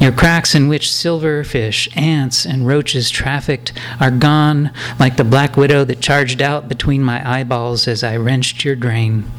Your 0.01 0.13
cracks 0.13 0.55
in 0.55 0.69
which 0.69 0.89
silverfish, 0.89 1.95
ants, 1.97 2.45
and 2.45 2.67
roaches 2.67 3.11
trafficked 3.11 3.73
are 4.01 4.11
gone 4.11 4.73
like 4.99 5.17
the 5.17 5.25
black 5.25 5.57
widow 5.57 5.85
that 5.85 6.01
charged 6.11 6.43
out 6.43 6.69
between 6.69 7.05
my 7.05 7.23
eyeballs 7.25 7.87
as 7.87 8.03
I 8.03 8.17
wrenched 8.17 8.65
your 8.65 8.75
drain. 8.75 9.31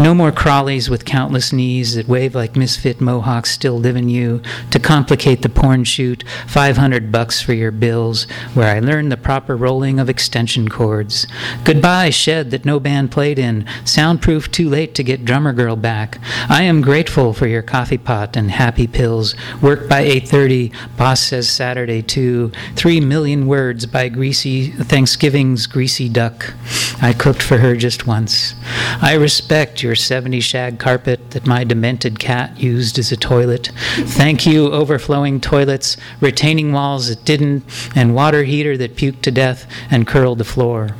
No 0.00 0.14
more 0.14 0.32
crawlies 0.32 0.88
with 0.88 1.04
countless 1.04 1.52
knees 1.52 1.94
that 1.94 2.08
wave 2.08 2.34
like 2.34 2.56
misfit 2.56 3.00
mohawks 3.00 3.52
still 3.52 3.78
live 3.78 3.96
in 3.96 4.08
you 4.08 4.42
to 4.70 4.80
complicate 4.80 5.42
the 5.42 5.48
porn 5.48 5.84
shoot, 5.84 6.24
500 6.46 7.12
bucks 7.12 7.40
for 7.40 7.52
your 7.52 7.70
bills, 7.70 8.24
where 8.54 8.74
I 8.74 8.80
learned 8.80 9.10
the 9.10 9.16
proper 9.16 9.56
rolling 9.56 9.98
of 9.98 10.08
extension 10.08 10.68
cords. 10.68 11.26
Goodbye, 11.64 12.10
shed 12.10 12.50
that 12.50 12.64
no 12.64 12.78
band 12.78 13.10
played 13.10 13.38
in, 13.38 13.64
soundproof 13.84 14.50
too 14.50 14.68
late 14.68 14.94
to 14.96 15.04
get 15.04 15.24
drummer 15.24 15.52
girl 15.52 15.74
back. 15.74 16.18
I 16.48 16.62
am 16.64 16.80
grateful 16.80 17.32
for 17.32 17.46
your 17.46 17.62
coffee 17.62 17.98
pot 17.98 18.36
and 18.36 18.50
happy 18.50 18.86
pills. 18.86 19.36
Work 19.60 19.88
by 19.88 20.02
8:30, 20.04 20.72
boss 20.96 21.20
says 21.20 21.48
Saturday 21.48 22.02
too. 22.02 22.50
3 22.76 23.00
million 23.00 23.46
words 23.46 23.86
by 23.86 24.08
greasy 24.08 24.70
Thanksgiving's 24.70 25.66
greasy 25.66 26.07
duck. 26.08 26.54
I 27.00 27.12
cooked 27.12 27.42
for 27.42 27.58
her 27.58 27.76
just 27.76 28.06
once. 28.06 28.54
I 29.00 29.14
respect 29.14 29.82
your 29.82 29.94
70 29.94 30.40
shag 30.40 30.78
carpet 30.78 31.30
that 31.30 31.46
my 31.46 31.64
demented 31.64 32.18
cat 32.18 32.58
used 32.58 32.98
as 32.98 33.12
a 33.12 33.16
toilet. 33.16 33.70
Thank 33.96 34.46
you, 34.46 34.72
overflowing 34.72 35.40
toilets, 35.40 35.96
retaining 36.20 36.72
walls 36.72 37.08
that 37.08 37.24
didn't, 37.24 37.64
and 37.94 38.14
water 38.14 38.42
heater 38.42 38.76
that 38.78 38.96
puked 38.96 39.22
to 39.22 39.30
death 39.30 39.66
and 39.90 40.06
curled 40.06 40.38
the 40.38 40.44
floor. 40.44 40.96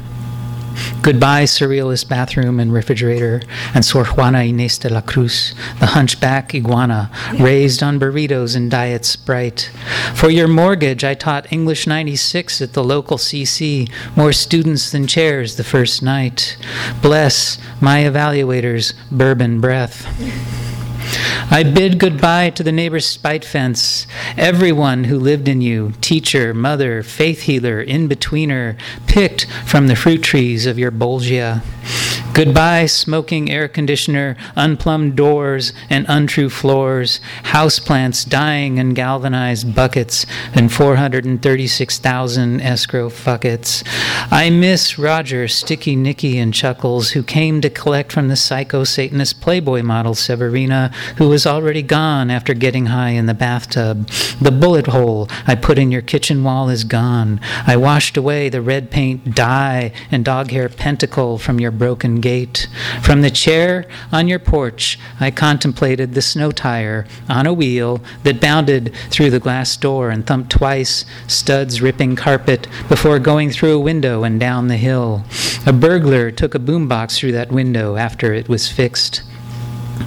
Goodbye, 1.03 1.45
surrealist 1.45 2.09
bathroom 2.09 2.61
and 2.61 2.73
refrigerator, 2.73 3.43
and 3.75 3.85
Sor 3.85 4.05
Juana 4.05 4.39
Inés 4.39 4.79
de 4.81 4.89
la 4.89 5.01
Cruz, 5.01 5.55
the 5.81 5.87
hunchback 5.87 6.55
iguana, 6.55 7.11
raised 7.39 7.83
on 7.83 7.99
burritos 7.99 8.57
and 8.57 8.71
diet 8.71 9.05
Sprite. 9.05 9.71
For 10.15 10.31
your 10.31 10.49
mortgage, 10.49 11.05
I 11.05 11.15
taught 11.15 11.53
English 11.53 11.87
96 11.87 12.61
at 12.61 12.73
the 12.73 12.85
local 12.85 13.17
CC, 13.17 13.91
more 14.17 14.33
students 14.33 14.91
than 14.91 15.07
chairs 15.07 15.57
the 15.57 15.65
first 15.65 16.03
night. 16.03 16.57
Bless 17.01 17.59
my 17.81 18.01
evaluators, 18.01 18.95
bourbon 19.11 19.61
breath. 19.61 20.07
I 21.51 21.63
bid 21.63 21.99
goodbye 21.99 22.51
to 22.51 22.63
the 22.63 22.73
neighbor's 22.73 23.07
spite 23.07 23.45
fence, 23.45 24.07
everyone 24.37 25.05
who 25.05 25.19
lived 25.19 25.49
in 25.49 25.61
you, 25.61 25.93
teacher, 26.01 26.53
mother, 26.53 27.03
faith 27.03 27.43
healer, 27.43 27.81
in 27.81 28.09
betweener, 28.09 28.79
picked 29.07 29.47
from 29.67 29.87
the 29.87 29.97
fruit 29.97 30.23
trees 30.23 30.67
of 30.67 30.79
your 30.79 30.91
Bolgia. 30.91 31.63
Goodbye, 32.39 32.87
smoking 32.87 33.51
air 33.51 33.67
conditioner, 33.67 34.37
unplumbed 34.55 35.17
doors, 35.17 35.73
and 35.91 36.07
untrue 36.09 36.49
floors, 36.49 37.21
houseplants 37.47 38.25
dying 38.29 38.79
in 38.79 38.95
galvanized 38.95 39.75
buckets, 39.75 40.25
and 40.55 40.73
436,000 40.73 42.61
escrow 42.61 43.11
fuckets. 43.11 43.83
I 44.31 44.51
miss 44.51 45.01
Roger, 45.01 45.49
Sticky 45.49 45.97
Nicky, 45.97 46.39
and 46.39 46.55
Chuckles, 46.55 47.11
who 47.11 47.25
came 47.25 47.61
to 47.61 47.69
collect 47.69 48.13
from 48.13 48.29
the 48.29 48.37
psycho 48.37 48.85
Satanist 48.85 49.41
Playboy 49.41 49.83
model 49.83 50.15
Severina, 50.15 50.95
who 51.17 51.29
was 51.29 51.45
already 51.45 51.83
gone 51.83 52.31
after 52.31 52.55
getting 52.55 52.87
high 52.87 53.11
in 53.11 53.27
the 53.27 53.35
bathtub. 53.35 54.09
The 54.41 54.53
bullet 54.53 54.87
hole 54.87 55.29
I 55.49 55.57
put 55.57 55.77
in 55.77 55.91
your 55.91 56.03
kitchen 56.03 56.45
wall 56.45 56.69
is 56.69 56.85
gone. 56.85 57.41
I 57.67 57.77
washed 57.77 58.17
away 58.17 58.49
the 58.49 58.63
red 58.63 58.93
paint 58.93 59.35
dye 59.35 59.91
and 60.13 60.25
dog 60.25 60.53
hair 60.53 60.69
pentacle 60.69 61.39
from 61.39 61.59
your 61.59 61.73
broken 61.73 62.21
gate. 62.29 62.69
From 63.03 63.23
the 63.23 63.31
chair 63.31 63.87
on 64.13 64.29
your 64.29 64.39
porch, 64.39 64.99
I 65.19 65.31
contemplated 65.31 66.13
the 66.13 66.21
snow 66.21 66.51
tire 66.51 67.07
on 67.27 67.47
a 67.47 67.55
wheel 67.55 68.03
that 68.23 68.39
bounded 68.39 68.93
through 69.09 69.31
the 69.31 69.41
glass 69.41 69.75
door 69.79 70.11
and 70.11 70.27
thumped 70.27 70.51
twice, 70.51 71.07
studs 71.27 71.81
ripping 71.81 72.17
carpet, 72.17 72.69
before 72.87 73.19
going 73.19 73.51
through 73.51 73.75
a 73.75 73.87
window 73.91 74.25
and 74.25 74.39
down 74.39 74.69
the 74.69 74.77
hill. 74.77 75.25
A 75.67 75.73
burglar 75.73 76.31
took 76.31 76.55
a 76.55 76.59
boombox 76.59 77.17
through 77.17 77.33
that 77.33 77.51
window 77.51 77.97
after 77.97 78.35
it 78.35 78.47
was 78.47 78.71
fixed. 78.71 79.23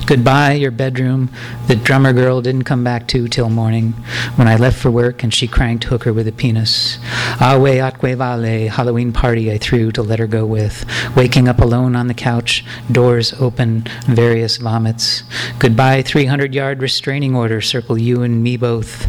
Goodbye, 0.06 0.54
your 0.54 0.72
bedroom. 0.72 1.30
The 1.68 1.76
drummer 1.76 2.12
girl 2.12 2.42
didn't 2.42 2.64
come 2.64 2.84
back 2.84 3.08
to 3.10 3.28
till 3.28 3.50
morning 3.50 3.94
when 4.36 4.48
I 4.48 4.56
left 4.56 4.78
for 4.78 4.92
work 4.92 5.24
and 5.24 5.34
she 5.34 5.48
cranked 5.48 5.86
hooker 5.86 6.12
with 6.12 6.28
a 6.28 6.32
penis. 6.32 6.98
Ave 7.40 7.80
atque 7.80 8.18
vale, 8.18 8.70
Halloween 8.70 9.14
party 9.14 9.52
I 9.52 9.58
threw 9.58 9.92
to 9.94 10.02
let 10.02 10.20
her 10.20 10.28
go 10.28 10.46
with. 10.46 10.86
Waking 11.16 11.48
up 11.48 11.60
alone 11.60 11.96
on 11.96 12.08
the 12.08 12.14
couch, 12.14 12.66
doors 12.92 13.34
open, 13.34 13.86
various 14.06 14.58
vomits. 14.58 15.24
Goodbye, 15.60 16.02
300 16.02 16.54
yard 16.54 16.82
restraining 16.82 17.36
order, 17.36 17.62
circle 17.62 17.98
you 17.98 18.22
and 18.22 18.44
me 18.44 18.58
both. 18.58 19.08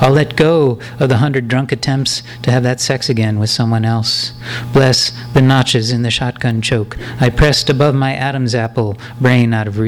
I'll 0.00 0.12
let 0.12 0.36
go 0.36 0.78
of 1.00 1.08
the 1.08 1.18
hundred 1.18 1.48
drunk 1.48 1.72
attempts 1.72 2.22
to 2.42 2.50
have 2.50 2.62
that 2.62 2.80
sex 2.80 3.08
again 3.08 3.38
with 3.38 3.50
someone 3.50 3.84
else. 3.84 4.32
Bless 4.72 5.10
the 5.32 5.42
notches 5.42 5.90
in 5.90 6.02
the 6.02 6.10
shotgun 6.10 6.60
choke. 6.62 6.96
I 7.20 7.30
pressed 7.30 7.70
above 7.70 7.94
my 7.94 8.14
Adam's 8.14 8.54
apple, 8.54 8.96
brain 9.20 9.52
out 9.52 9.66
of 9.66 9.78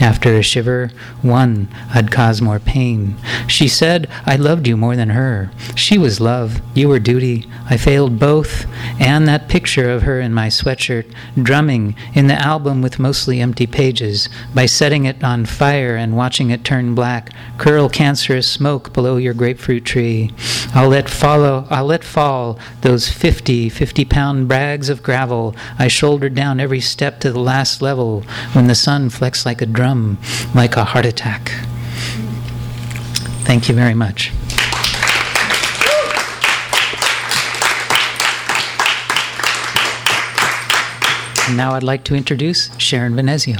After 0.00 0.34
a 0.34 0.42
shiver, 0.42 0.90
one, 1.20 1.68
I'd 1.94 2.10
cause 2.10 2.40
more 2.40 2.58
pain. 2.58 3.16
She 3.46 3.68
said 3.68 4.08
I 4.26 4.36
loved 4.36 4.66
you 4.66 4.76
more 4.76 4.96
than 4.96 5.10
her. 5.10 5.50
She 5.74 5.98
was 5.98 6.20
love, 6.20 6.60
you 6.74 6.88
were 6.88 6.98
duty. 6.98 7.46
I 7.68 7.76
failed 7.76 8.18
both, 8.18 8.66
and 9.00 9.26
that 9.28 9.48
picture 9.48 9.90
of 9.90 10.02
her 10.02 10.20
in 10.20 10.34
my 10.34 10.48
sweatshirt, 10.48 11.12
drumming 11.40 11.94
in 12.14 12.26
the 12.26 12.34
album 12.34 12.82
with 12.82 12.98
mostly 12.98 13.40
empty 13.40 13.66
pages, 13.66 14.28
by 14.54 14.66
setting 14.66 15.04
it 15.04 15.22
on 15.22 15.46
fire 15.46 15.96
and 15.96 16.16
watching 16.16 16.50
it 16.50 16.64
turn 16.64 16.94
black, 16.94 17.30
curl 17.58 17.88
cancerous 17.88 18.48
smoke 18.48 18.92
below 18.92 19.16
your 19.16 19.34
grapefruit 19.34 19.84
tree. 19.84 20.32
I'll 20.74 20.88
let 20.88 21.08
follow 21.08 21.66
I'll 21.70 21.84
let 21.84 22.04
fall 22.04 22.58
those 22.80 23.08
50, 23.08 23.68
50 23.68 24.04
pound 24.06 24.48
bags 24.48 24.88
of 24.88 25.02
gravel 25.02 25.54
I 25.78 25.88
shouldered 25.88 26.34
down 26.34 26.60
every 26.60 26.80
step 26.80 27.20
to 27.20 27.32
the 27.32 27.40
last 27.40 27.82
level 27.82 28.22
when 28.52 28.66
the 28.66 28.74
sun 28.74 29.10
flexed 29.10 29.41
like 29.46 29.62
a 29.62 29.66
drum, 29.66 30.18
like 30.54 30.76
a 30.76 30.84
heart 30.84 31.06
attack. 31.06 31.50
Thank 33.44 33.68
you 33.68 33.74
very 33.74 33.94
much. 33.94 34.32
And 41.48 41.56
now 41.56 41.72
I'd 41.72 41.82
like 41.82 42.04
to 42.04 42.14
introduce 42.14 42.74
Sharon 42.78 43.14
Venezio. 43.14 43.58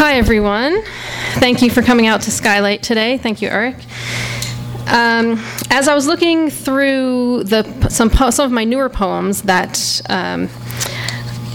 Hi, 0.00 0.16
everyone. 0.16 0.82
Thank 1.34 1.62
you 1.62 1.70
for 1.70 1.82
coming 1.82 2.06
out 2.06 2.22
to 2.22 2.30
Skylight 2.30 2.82
today. 2.82 3.18
Thank 3.18 3.40
you, 3.40 3.48
Eric. 3.48 3.76
Um, 4.88 5.38
as 5.70 5.86
I 5.86 5.94
was 5.94 6.06
looking 6.06 6.50
through 6.50 7.44
the 7.44 7.88
some 7.90 8.10
some 8.10 8.46
of 8.46 8.52
my 8.52 8.64
newer 8.64 8.88
poems 8.88 9.42
that 9.42 10.00
um, 10.08 10.48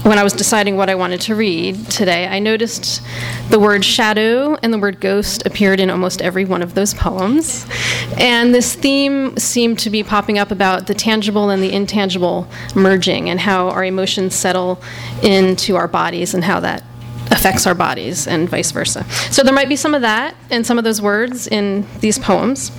when 0.04 0.18
I 0.18 0.22
was 0.22 0.34
deciding 0.34 0.76
what 0.76 0.90
I 0.90 0.94
wanted 0.94 1.22
to 1.22 1.34
read 1.34 1.90
today, 1.90 2.26
I 2.26 2.38
noticed 2.38 3.02
the 3.48 3.58
word 3.58 3.84
shadow 3.84 4.54
and 4.56 4.70
the 4.70 4.78
word 4.78 5.00
ghost 5.00 5.46
appeared 5.46 5.80
in 5.80 5.88
almost 5.88 6.20
every 6.20 6.44
one 6.44 6.62
of 6.62 6.74
those 6.74 6.92
poems. 6.92 7.66
And 8.18 8.54
this 8.54 8.74
theme 8.74 9.36
seemed 9.38 9.78
to 9.78 9.88
be 9.88 10.04
popping 10.04 10.38
up 10.38 10.50
about 10.50 10.86
the 10.86 10.94
tangible 10.94 11.48
and 11.48 11.62
the 11.62 11.72
intangible 11.72 12.46
merging 12.74 13.30
and 13.30 13.40
how 13.40 13.70
our 13.70 13.82
emotions 13.82 14.34
settle 14.34 14.80
into 15.22 15.74
our 15.74 15.88
bodies 15.88 16.34
and 16.34 16.44
how 16.44 16.60
that 16.60 16.84
affects 17.30 17.66
our 17.66 17.74
bodies 17.74 18.26
and 18.26 18.48
vice 18.48 18.70
versa. 18.70 19.04
So 19.30 19.42
there 19.42 19.54
might 19.54 19.68
be 19.68 19.76
some 19.76 19.94
of 19.94 20.02
that 20.02 20.34
and 20.50 20.66
some 20.66 20.78
of 20.78 20.84
those 20.84 21.00
words 21.00 21.46
in 21.46 21.86
these 22.00 22.18
poems. 22.18 22.70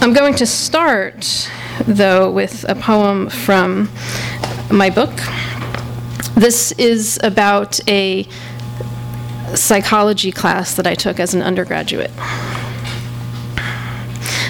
I'm 0.00 0.12
going 0.12 0.34
to 0.34 0.46
start, 0.46 1.50
though, 1.86 2.30
with 2.30 2.64
a 2.68 2.74
poem 2.74 3.28
from 3.28 3.88
my 4.70 4.90
book. 4.90 5.12
This 6.34 6.72
is 6.72 7.20
about 7.22 7.78
a 7.88 8.26
psychology 9.54 10.32
class 10.32 10.74
that 10.74 10.86
I 10.86 10.94
took 10.94 11.20
as 11.20 11.34
an 11.34 11.42
undergraduate. 11.42 12.10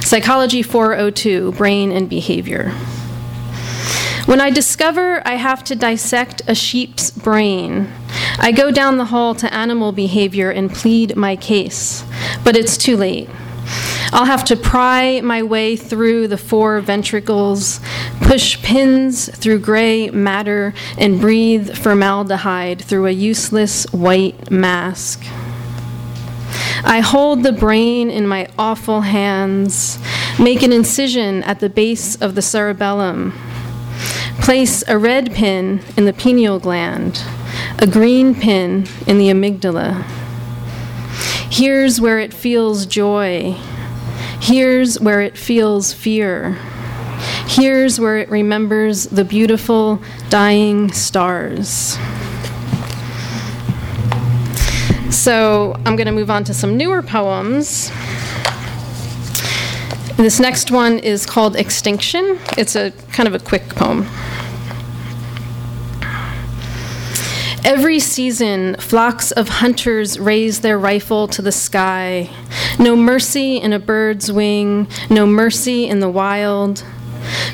Psychology 0.00 0.62
402 0.62 1.52
Brain 1.52 1.90
and 1.90 2.08
Behavior. 2.08 2.72
When 4.26 4.40
I 4.40 4.50
discover 4.50 5.20
I 5.26 5.34
have 5.34 5.64
to 5.64 5.74
dissect 5.74 6.42
a 6.46 6.54
sheep's 6.54 7.10
brain, 7.10 7.92
I 8.38 8.52
go 8.52 8.70
down 8.70 8.96
the 8.96 9.06
hall 9.06 9.34
to 9.34 9.52
animal 9.52 9.90
behavior 9.90 10.48
and 10.48 10.72
plead 10.72 11.16
my 11.16 11.34
case, 11.34 12.04
but 12.44 12.56
it's 12.56 12.76
too 12.76 12.96
late. 12.96 13.28
I'll 14.12 14.26
have 14.26 14.44
to 14.44 14.56
pry 14.56 15.20
my 15.22 15.42
way 15.42 15.74
through 15.74 16.28
the 16.28 16.38
four 16.38 16.80
ventricles, 16.80 17.80
push 18.20 18.62
pins 18.62 19.28
through 19.36 19.58
gray 19.58 20.08
matter, 20.10 20.72
and 20.96 21.20
breathe 21.20 21.76
formaldehyde 21.76 22.80
through 22.80 23.06
a 23.06 23.10
useless 23.10 23.92
white 23.92 24.52
mask. 24.52 25.24
I 26.84 27.00
hold 27.00 27.42
the 27.42 27.52
brain 27.52 28.08
in 28.08 28.28
my 28.28 28.48
awful 28.56 29.00
hands, 29.00 29.98
make 30.38 30.62
an 30.62 30.72
incision 30.72 31.42
at 31.42 31.58
the 31.58 31.70
base 31.70 32.14
of 32.20 32.36
the 32.36 32.42
cerebellum, 32.42 33.32
place 34.40 34.82
a 34.88 34.98
red 34.98 35.32
pin 35.32 35.80
in 35.96 36.04
the 36.04 36.12
pineal 36.12 36.58
gland, 36.58 37.22
a 37.78 37.86
green 37.86 38.34
pin 38.34 38.86
in 39.06 39.18
the 39.18 39.28
amygdala. 39.28 40.02
Here's 41.50 42.00
where 42.00 42.18
it 42.18 42.32
feels 42.32 42.86
joy. 42.86 43.56
Here's 44.40 44.98
where 45.00 45.20
it 45.20 45.36
feels 45.36 45.92
fear. 45.92 46.58
Here's 47.46 48.00
where 48.00 48.18
it 48.18 48.30
remembers 48.30 49.04
the 49.04 49.24
beautiful 49.24 50.02
dying 50.30 50.90
stars. 50.92 51.98
So 55.10 55.74
I'm 55.84 55.94
going 55.94 56.06
to 56.06 56.12
move 56.12 56.30
on 56.30 56.42
to 56.44 56.54
some 56.54 56.76
newer 56.76 57.02
poems. 57.02 57.92
This 60.22 60.38
next 60.38 60.70
one 60.70 61.00
is 61.00 61.26
called 61.26 61.56
Extinction. 61.56 62.38
It's 62.56 62.76
a 62.76 62.92
kind 63.10 63.26
of 63.26 63.34
a 63.34 63.40
quick 63.40 63.68
poem. 63.70 64.06
Every 67.64 67.98
season, 67.98 68.76
flocks 68.76 69.32
of 69.32 69.48
hunters 69.48 70.20
raise 70.20 70.60
their 70.60 70.78
rifle 70.78 71.26
to 71.26 71.42
the 71.42 71.50
sky. 71.50 72.30
No 72.78 72.94
mercy 72.94 73.56
in 73.56 73.72
a 73.72 73.80
bird's 73.80 74.30
wing, 74.30 74.86
no 75.10 75.26
mercy 75.26 75.88
in 75.88 75.98
the 75.98 76.08
wild. 76.08 76.84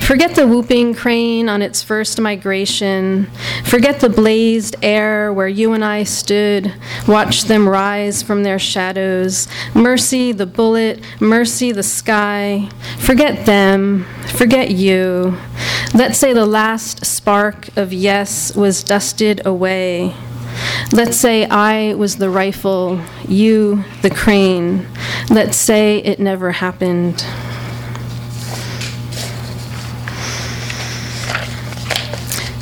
Forget 0.00 0.34
the 0.34 0.46
whooping 0.46 0.94
crane 0.94 1.48
on 1.48 1.62
its 1.62 1.82
first 1.82 2.20
migration. 2.20 3.26
Forget 3.64 4.00
the 4.00 4.08
blazed 4.08 4.76
air 4.82 5.32
where 5.32 5.48
you 5.48 5.72
and 5.72 5.84
I 5.84 6.04
stood, 6.04 6.72
watched 7.06 7.48
them 7.48 7.68
rise 7.68 8.22
from 8.22 8.42
their 8.42 8.58
shadows. 8.58 9.48
Mercy 9.74 10.32
the 10.32 10.46
bullet, 10.46 11.00
mercy 11.20 11.72
the 11.72 11.82
sky. 11.82 12.68
Forget 12.98 13.44
them, 13.44 14.06
forget 14.34 14.70
you. 14.70 15.36
Let's 15.94 16.18
say 16.18 16.32
the 16.32 16.46
last 16.46 17.04
spark 17.04 17.76
of 17.76 17.92
yes 17.92 18.54
was 18.54 18.82
dusted 18.82 19.44
away. 19.46 20.14
Let's 20.92 21.16
say 21.18 21.44
I 21.46 21.94
was 21.94 22.16
the 22.16 22.30
rifle, 22.30 23.00
you 23.26 23.84
the 24.02 24.10
crane. 24.10 24.86
Let's 25.30 25.56
say 25.56 25.98
it 25.98 26.18
never 26.18 26.52
happened. 26.52 27.24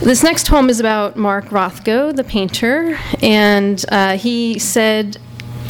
This 0.02 0.22
next 0.22 0.48
poem 0.48 0.68
is 0.68 0.78
about 0.78 1.16
Mark 1.16 1.46
Rothko, 1.46 2.14
the 2.14 2.22
painter, 2.22 2.98
and 3.22 3.84
uh, 3.88 4.16
he 4.16 4.58
said 4.58 5.16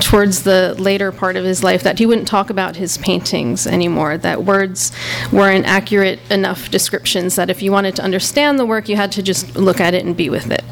towards 0.00 0.42
the 0.42 0.74
later 0.78 1.10
part 1.10 1.36
of 1.36 1.44
his 1.44 1.64
life 1.64 1.82
that 1.84 1.98
he 1.98 2.06
wouldn't 2.06 2.28
talk 2.28 2.50
about 2.50 2.76
his 2.76 2.98
paintings 2.98 3.66
anymore, 3.66 4.18
that 4.18 4.44
words 4.44 4.92
weren't 5.32 5.64
accurate 5.64 6.18
enough 6.30 6.70
descriptions, 6.70 7.36
that 7.36 7.48
if 7.48 7.62
you 7.62 7.72
wanted 7.72 7.96
to 7.96 8.02
understand 8.02 8.58
the 8.58 8.66
work, 8.66 8.88
you 8.88 8.96
had 8.96 9.12
to 9.12 9.22
just 9.22 9.56
look 9.56 9.80
at 9.80 9.94
it 9.94 10.04
and 10.04 10.16
be 10.16 10.28
with 10.28 10.50
it. 10.50 10.64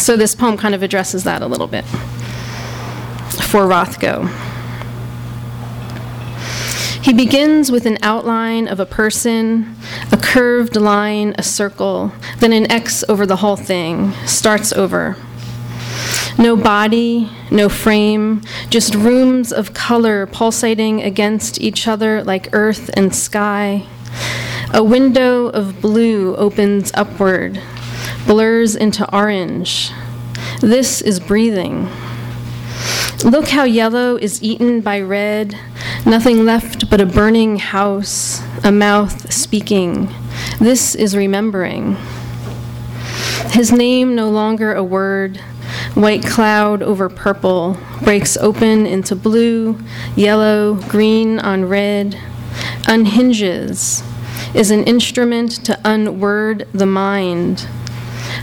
So 0.00 0.16
this 0.16 0.34
poem 0.34 0.56
kind 0.56 0.74
of 0.74 0.82
addresses 0.82 1.24
that 1.24 1.42
a 1.42 1.46
little 1.46 1.66
bit. 1.66 1.84
For 3.44 3.66
Rothko. 3.66 4.51
He 7.12 7.18
begins 7.26 7.70
with 7.70 7.84
an 7.84 7.98
outline 8.00 8.66
of 8.66 8.80
a 8.80 8.86
person, 8.86 9.76
a 10.10 10.16
curved 10.16 10.76
line, 10.76 11.34
a 11.36 11.42
circle, 11.42 12.10
then 12.38 12.54
an 12.54 12.72
X 12.72 13.04
over 13.06 13.26
the 13.26 13.36
whole 13.36 13.54
thing, 13.54 14.12
starts 14.24 14.72
over. 14.72 15.18
No 16.38 16.56
body, 16.56 17.28
no 17.50 17.68
frame, 17.68 18.40
just 18.70 18.94
rooms 18.94 19.52
of 19.52 19.74
color 19.74 20.24
pulsating 20.24 21.02
against 21.02 21.60
each 21.60 21.86
other 21.86 22.24
like 22.24 22.48
earth 22.54 22.88
and 22.94 23.14
sky. 23.14 23.84
A 24.72 24.82
window 24.82 25.48
of 25.48 25.82
blue 25.82 26.34
opens 26.36 26.92
upward, 26.94 27.60
blurs 28.26 28.74
into 28.74 29.06
orange. 29.14 29.90
This 30.62 31.02
is 31.02 31.20
breathing. 31.20 31.90
Look 33.24 33.48
how 33.48 33.62
yellow 33.62 34.16
is 34.16 34.42
eaten 34.42 34.80
by 34.80 35.00
red, 35.00 35.56
nothing 36.04 36.44
left 36.44 36.90
but 36.90 37.00
a 37.00 37.06
burning 37.06 37.56
house, 37.56 38.42
a 38.64 38.72
mouth 38.72 39.32
speaking. 39.32 40.12
This 40.58 40.96
is 40.96 41.16
remembering. 41.16 41.96
His 43.50 43.70
name 43.70 44.16
no 44.16 44.28
longer 44.28 44.74
a 44.74 44.82
word, 44.82 45.36
white 45.94 46.26
cloud 46.26 46.82
over 46.82 47.08
purple, 47.08 47.78
breaks 48.02 48.36
open 48.38 48.86
into 48.86 49.14
blue, 49.14 49.78
yellow, 50.16 50.74
green 50.88 51.38
on 51.38 51.66
red, 51.66 52.18
unhinges, 52.88 54.02
is 54.52 54.72
an 54.72 54.82
instrument 54.82 55.64
to 55.64 55.78
unword 55.84 56.66
the 56.72 56.86
mind 56.86 57.68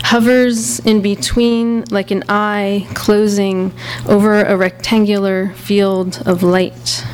hovers 0.02 0.80
in 0.80 1.00
between 1.02 1.84
like 1.90 2.10
an 2.10 2.24
eye 2.28 2.86
closing 2.94 3.72
over 4.06 4.42
a 4.42 4.56
rectangular 4.56 5.50
field 5.50 6.22
of 6.26 6.42
light. 6.42 7.04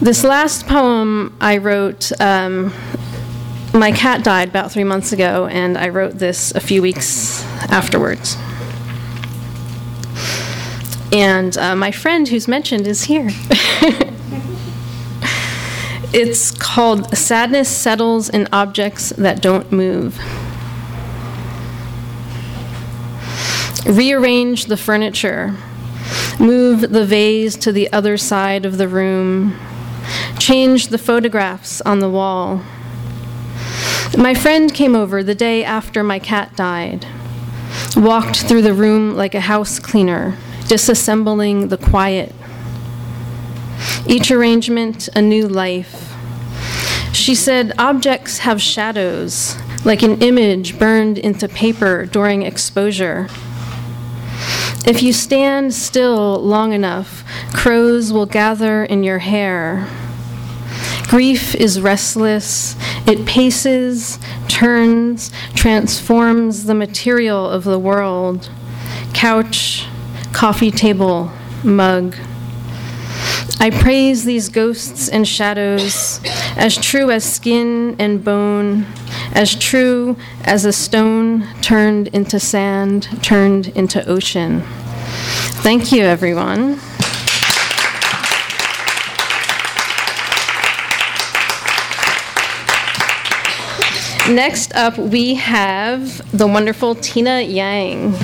This 0.00 0.22
last 0.22 0.66
poem 0.66 1.34
I 1.40 1.56
wrote, 1.56 2.12
um, 2.20 2.72
my 3.72 3.90
cat 3.90 4.22
died 4.22 4.48
about 4.48 4.70
three 4.70 4.84
months 4.84 5.12
ago, 5.12 5.46
and 5.46 5.78
I 5.78 5.88
wrote 5.88 6.18
this 6.18 6.54
a 6.54 6.60
few 6.60 6.82
weeks 6.82 7.42
afterwards. 7.70 8.36
And 11.10 11.56
uh, 11.56 11.74
my 11.74 11.90
friend 11.90 12.28
who's 12.28 12.46
mentioned 12.46 12.86
is 12.86 13.04
here. 13.04 13.30
It's 16.16 16.52
called 16.52 17.18
Sadness 17.18 17.68
Settles 17.68 18.28
in 18.28 18.46
Objects 18.52 19.08
That 19.16 19.42
Don't 19.42 19.72
Move. 19.72 20.16
Rearrange 23.84 24.66
the 24.66 24.76
furniture. 24.76 25.56
Move 26.38 26.92
the 26.92 27.04
vase 27.04 27.56
to 27.56 27.72
the 27.72 27.92
other 27.92 28.16
side 28.16 28.64
of 28.64 28.78
the 28.78 28.86
room. 28.86 29.58
Change 30.38 30.86
the 30.86 30.98
photographs 30.98 31.80
on 31.80 31.98
the 31.98 32.08
wall. 32.08 32.62
My 34.16 34.34
friend 34.34 34.72
came 34.72 34.94
over 34.94 35.24
the 35.24 35.34
day 35.34 35.64
after 35.64 36.04
my 36.04 36.20
cat 36.20 36.54
died, 36.54 37.08
walked 37.96 38.44
through 38.44 38.62
the 38.62 38.72
room 38.72 39.16
like 39.16 39.34
a 39.34 39.40
house 39.40 39.80
cleaner, 39.80 40.38
disassembling 40.60 41.70
the 41.70 41.76
quiet. 41.76 42.32
Each 44.06 44.30
arrangement, 44.30 45.08
a 45.14 45.22
new 45.22 45.48
life. 45.48 46.14
She 47.12 47.34
said, 47.34 47.72
Objects 47.78 48.38
have 48.38 48.60
shadows, 48.60 49.56
like 49.84 50.02
an 50.02 50.20
image 50.22 50.78
burned 50.78 51.18
into 51.18 51.48
paper 51.48 52.06
during 52.06 52.42
exposure. 52.42 53.28
If 54.86 55.02
you 55.02 55.12
stand 55.12 55.72
still 55.72 56.38
long 56.38 56.72
enough, 56.72 57.24
crows 57.54 58.12
will 58.12 58.26
gather 58.26 58.84
in 58.84 59.02
your 59.02 59.20
hair. 59.20 59.88
Grief 61.08 61.54
is 61.54 61.80
restless. 61.80 62.76
It 63.06 63.24
paces, 63.24 64.18
turns, 64.48 65.30
transforms 65.54 66.64
the 66.64 66.74
material 66.74 67.48
of 67.48 67.64
the 67.64 67.78
world 67.78 68.50
couch, 69.14 69.86
coffee 70.32 70.70
table, 70.70 71.32
mug. 71.62 72.16
I 73.64 73.70
praise 73.70 74.26
these 74.26 74.50
ghosts 74.50 75.08
and 75.08 75.26
shadows, 75.26 76.20
as 76.54 76.76
true 76.76 77.10
as 77.10 77.24
skin 77.24 77.96
and 77.98 78.22
bone, 78.22 78.84
as 79.32 79.54
true 79.54 80.18
as 80.42 80.66
a 80.66 80.72
stone 80.74 81.46
turned 81.62 82.08
into 82.08 82.38
sand, 82.38 83.08
turned 83.22 83.68
into 83.68 84.06
ocean. 84.06 84.60
Thank 85.64 85.92
you, 85.92 86.02
everyone. 86.02 86.78
Next 94.28 94.74
up, 94.74 94.98
we 94.98 95.36
have 95.36 96.20
the 96.36 96.46
wonderful 96.46 96.96
Tina 96.96 97.40
Yang. 97.40 98.14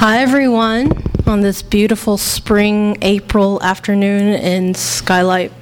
Hi, 0.00 0.20
everyone, 0.20 1.02
on 1.26 1.42
this 1.42 1.60
beautiful 1.60 2.16
spring 2.16 2.96
April 3.02 3.62
afternoon 3.62 4.28
in 4.28 4.74
Skylight 4.74 5.52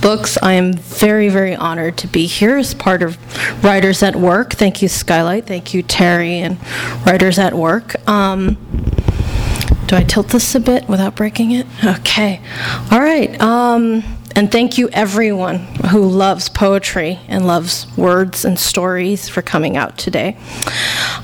Books. 0.00 0.38
I 0.42 0.54
am 0.54 0.72
very, 0.72 1.28
very 1.28 1.54
honored 1.54 1.98
to 1.98 2.06
be 2.06 2.24
here 2.24 2.56
as 2.56 2.72
part 2.72 3.02
of 3.02 3.18
Writers 3.62 4.02
at 4.02 4.16
Work. 4.16 4.54
Thank 4.54 4.80
you, 4.80 4.88
Skylight. 4.88 5.44
Thank 5.46 5.74
you, 5.74 5.82
Terry, 5.82 6.38
and 6.38 6.56
Writers 7.04 7.38
at 7.38 7.52
Work. 7.52 7.96
Um, 8.08 8.54
do 9.88 9.96
I 9.96 10.04
tilt 10.04 10.28
this 10.28 10.54
a 10.54 10.60
bit 10.60 10.88
without 10.88 11.14
breaking 11.14 11.50
it? 11.50 11.66
Okay. 11.84 12.40
All 12.90 13.00
right. 13.00 13.38
Um, 13.42 14.02
and 14.36 14.52
thank 14.52 14.76
you, 14.76 14.90
everyone 14.92 15.60
who 15.90 16.02
loves 16.06 16.50
poetry 16.50 17.18
and 17.26 17.46
loves 17.46 17.86
words 17.96 18.44
and 18.44 18.58
stories, 18.58 19.30
for 19.30 19.40
coming 19.40 19.78
out 19.78 19.96
today. 19.96 20.36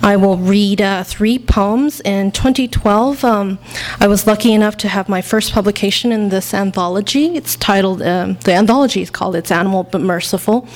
I 0.02 0.16
will 0.16 0.38
read 0.38 0.80
uh, 0.80 1.04
three 1.04 1.38
poems. 1.38 2.00
In 2.00 2.32
2012, 2.32 3.22
um, 3.22 3.58
I 4.00 4.08
was 4.08 4.26
lucky 4.26 4.52
enough 4.54 4.78
to 4.78 4.88
have 4.88 5.08
my 5.10 5.20
first 5.20 5.52
publication 5.52 6.10
in 6.10 6.30
this 6.30 6.54
anthology. 6.54 7.36
It's 7.36 7.54
titled, 7.56 8.00
um, 8.00 8.38
the 8.44 8.54
anthology 8.54 9.02
is 9.02 9.10
called 9.10 9.36
It's 9.36 9.50
Animal 9.50 9.84
But 9.84 10.00
Merciful. 10.00 10.66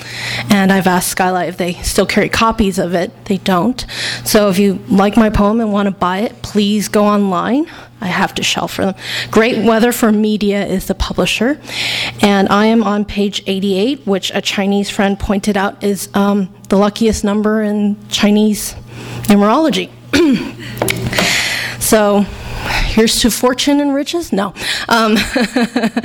And 0.50 0.70
I've 0.70 0.86
asked 0.86 1.08
Skylight 1.08 1.48
if 1.48 1.56
they 1.56 1.72
still 1.74 2.06
carry 2.06 2.28
copies 2.28 2.78
of 2.78 2.94
it. 2.94 3.24
They 3.24 3.38
don't. 3.38 3.84
So 4.24 4.50
if 4.50 4.58
you 4.58 4.74
like 4.88 5.16
my 5.16 5.30
poem 5.30 5.60
and 5.60 5.72
want 5.72 5.86
to 5.86 5.90
buy 5.90 6.18
it, 6.18 6.42
please 6.42 6.88
go 6.88 7.06
online. 7.06 7.66
I 8.00 8.06
have 8.08 8.34
to 8.34 8.42
shell 8.42 8.68
for 8.68 8.84
them. 8.86 8.94
Great 9.30 9.64
Weather 9.64 9.90
for 9.90 10.12
Media 10.12 10.64
is 10.64 10.86
the 10.86 10.94
publisher. 10.94 11.60
And 12.20 12.48
I 12.48 12.66
am 12.66 12.82
on 12.82 13.04
page 13.04 13.42
88, 13.46 14.06
which 14.06 14.30
a 14.34 14.40
Chinese 14.40 14.90
friend 14.90 15.18
pointed 15.18 15.56
out 15.56 15.82
is 15.82 16.08
um, 16.14 16.54
the 16.68 16.76
luckiest 16.76 17.24
number 17.24 17.62
in 17.62 17.96
Chinese 18.08 18.74
numerology. 19.24 19.90
so 21.80 22.20
here's 22.96 23.20
to 23.20 23.30
fortune 23.30 23.80
and 23.80 23.94
riches? 23.94 24.32
No. 24.32 24.54
Um, 24.88 25.16
uh, 25.36 26.00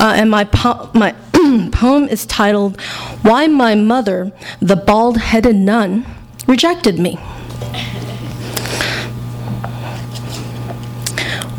and 0.00 0.30
my, 0.30 0.44
po- 0.44 0.90
my 0.94 1.12
poem 1.72 2.08
is 2.08 2.26
titled 2.26 2.80
Why 3.22 3.46
My 3.46 3.74
Mother, 3.74 4.32
the 4.60 4.76
Bald 4.76 5.16
Headed 5.18 5.56
Nun, 5.56 6.06
Rejected 6.46 6.98
Me. 6.98 7.18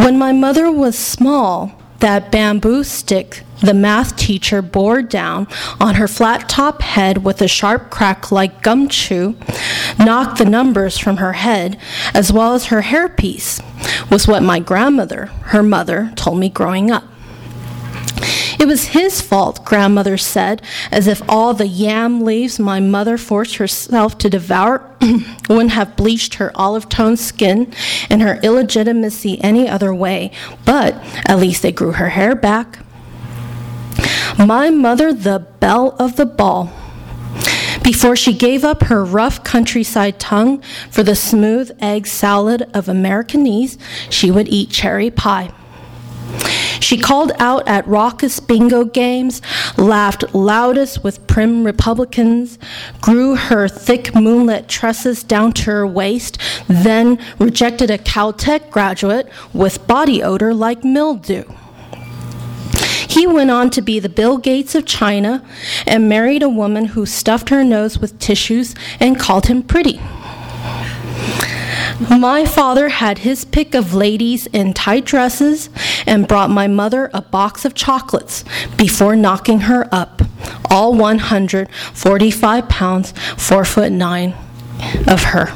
When 0.04 0.18
my 0.18 0.32
mother 0.32 0.72
was 0.72 0.98
small, 0.98 1.72
that 2.00 2.32
bamboo 2.32 2.84
stick 2.84 3.44
the 3.62 3.76
math 3.76 4.16
teacher 4.16 4.64
bore 4.64 5.04
down 5.04 5.48
on 5.80 5.94
her 5.96 6.08
flat 6.08 6.50
top 6.50 6.82
head 6.82 7.24
with 7.24 7.40
a 7.42 7.48
sharp 7.48 7.92
crack 7.92 8.32
like 8.32 8.64
gum 8.64 8.88
chew, 8.88 9.36
knocked 10.00 10.40
the 10.40 10.46
numbers 10.46 10.98
from 10.98 11.18
her 11.18 11.34
head, 11.34 11.78
as 12.16 12.34
well 12.34 12.56
as 12.56 12.66
her 12.66 12.82
hairpiece, 12.82 13.62
was 14.10 14.28
what 14.28 14.42
my 14.42 14.60
grandmother, 14.60 15.28
her 15.54 15.62
mother, 15.62 16.12
told 16.16 16.40
me 16.40 16.50
growing 16.50 16.90
up. 16.90 17.04
It 18.60 18.68
was 18.68 18.90
his 18.90 19.22
fault, 19.22 19.66
grandmother 19.66 20.18
said, 20.18 20.62
as 20.92 21.08
if 21.08 21.22
all 21.28 21.56
the 21.56 21.66
yam 21.66 22.22
leaves 22.22 22.60
my 22.60 22.80
mother 22.80 23.18
forced 23.18 23.56
herself 23.56 24.20
to 24.20 24.30
devour 24.30 24.88
wouldn't 25.50 25.72
have 25.72 25.96
bleached 25.96 26.36
her 26.36 26.52
olive 26.54 26.88
toned 26.88 27.20
skin 27.20 27.74
and 28.08 28.22
her 28.22 28.40
illegitimacy 28.44 29.42
any 29.44 29.68
other 29.68 29.92
way, 29.94 30.32
but 30.64 30.94
at 31.26 31.40
least 31.40 31.64
they 31.64 31.72
grew 31.72 31.94
her 31.94 32.10
hair 32.10 32.36
back. 32.36 32.80
My 34.38 34.70
mother, 34.70 35.12
the 35.12 35.40
belle 35.60 35.96
of 35.98 36.16
the 36.16 36.28
ball, 36.28 36.72
before 37.84 38.16
she 38.16 38.34
gave 38.34 38.64
up 38.64 38.84
her 38.84 39.04
rough 39.04 39.44
countryside 39.44 40.20
tongue 40.20 40.62
for 40.92 41.02
the 41.02 41.16
smooth 41.16 41.76
egg 41.82 42.06
salad 42.06 42.70
of 42.76 42.86
Americanese, 42.86 43.80
she 44.10 44.30
would 44.30 44.48
eat 44.50 44.70
cherry 44.70 45.10
pie. 45.10 45.52
She 46.82 46.98
called 46.98 47.32
out 47.38 47.68
at 47.68 47.88
raucous 47.88 48.40
bingo 48.40 48.84
games, 48.86 49.42
laughed 49.78 50.34
loudest 50.34 51.04
with 51.04 51.26
prim 51.28 51.64
Republicans, 51.64 52.58
grew 53.00 53.36
her 53.36 53.68
thick 53.68 54.16
moonlit 54.16 54.68
tresses 54.68 55.24
down 55.24 55.54
to 55.54 55.64
her 55.66 55.88
waist, 55.88 56.40
then 56.68 57.20
rejected 57.40 57.92
a 57.92 58.00
Caltech 58.00 58.72
graduate 58.72 59.30
with 59.54 59.86
body 59.88 60.24
odor 60.24 60.54
like 60.54 60.84
mildew. 60.84 61.44
He 63.08 63.28
went 63.28 63.52
on 63.52 63.70
to 63.72 63.82
be 63.82 64.00
the 64.00 64.10
Bill 64.10 64.38
Gates 64.38 64.74
of 64.74 64.86
China 64.86 65.46
and 65.86 66.10
married 66.10 66.42
a 66.42 66.50
woman 66.50 66.86
who 66.86 67.06
stuffed 67.06 67.50
her 67.50 67.64
nose 67.64 68.00
with 68.00 68.18
tissues 68.20 68.74
and 69.00 69.20
called 69.20 69.46
him 69.48 69.62
pretty. 69.62 70.02
My 72.10 72.46
father 72.46 72.90
had 72.90 73.20
his 73.20 73.46
pick 73.46 73.76
of 73.76 73.94
ladies 73.94 74.48
in 74.48 74.74
tight 74.74 75.06
dresses 75.06 75.70
and 76.08 76.28
brought 76.28 76.50
my 76.50 76.68
mother 76.68 77.12
a 77.14 77.22
box 77.22 77.64
of 77.64 77.76
chocolates 77.76 78.44
before 78.76 79.16
knocking 79.16 79.62
her 79.62 79.88
up, 79.92 80.24
all 80.72 80.96
145 80.96 82.70
pounds, 82.70 83.14
4 83.38 83.66
foot 83.66 83.92
9 83.92 84.34
of 85.08 85.24
her. 85.26 85.56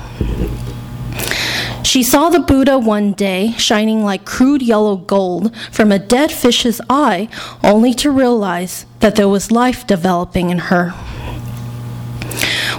She 1.84 2.04
saw 2.04 2.30
the 2.30 2.40
Buddha 2.40 2.78
one 2.78 3.14
day 3.14 3.54
shining 3.54 4.04
like 4.04 4.26
crude 4.26 4.62
yellow 4.62 4.98
gold 4.98 5.56
from 5.72 5.92
a 5.92 5.98
dead 5.98 6.32
fish's 6.32 6.80
eye, 6.90 7.28
only 7.64 7.94
to 7.96 8.12
realize 8.12 8.86
that 9.00 9.16
there 9.16 9.30
was 9.30 9.52
life 9.52 9.88
developing 9.88 10.52
in 10.52 10.60
her. 10.60 10.94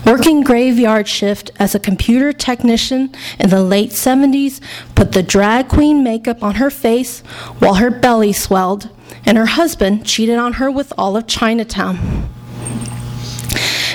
Working 0.04 0.42
graveyard 0.42 1.08
shift 1.08 1.50
as 1.58 1.74
a 1.74 1.80
computer 1.80 2.32
technician 2.32 3.12
in 3.40 3.50
the 3.50 3.62
late 3.62 3.90
70s 3.90 4.60
put 4.94 5.12
the 5.12 5.22
drag 5.22 5.68
queen 5.68 6.04
makeup 6.04 6.42
on 6.42 6.56
her 6.56 6.70
face 6.70 7.20
while 7.58 7.74
her 7.74 7.90
belly 7.90 8.32
swelled, 8.32 8.88
and 9.24 9.36
her 9.36 9.46
husband 9.46 10.06
cheated 10.06 10.38
on 10.38 10.54
her 10.54 10.70
with 10.70 10.92
all 10.96 11.16
of 11.16 11.26
Chinatown. 11.26 12.28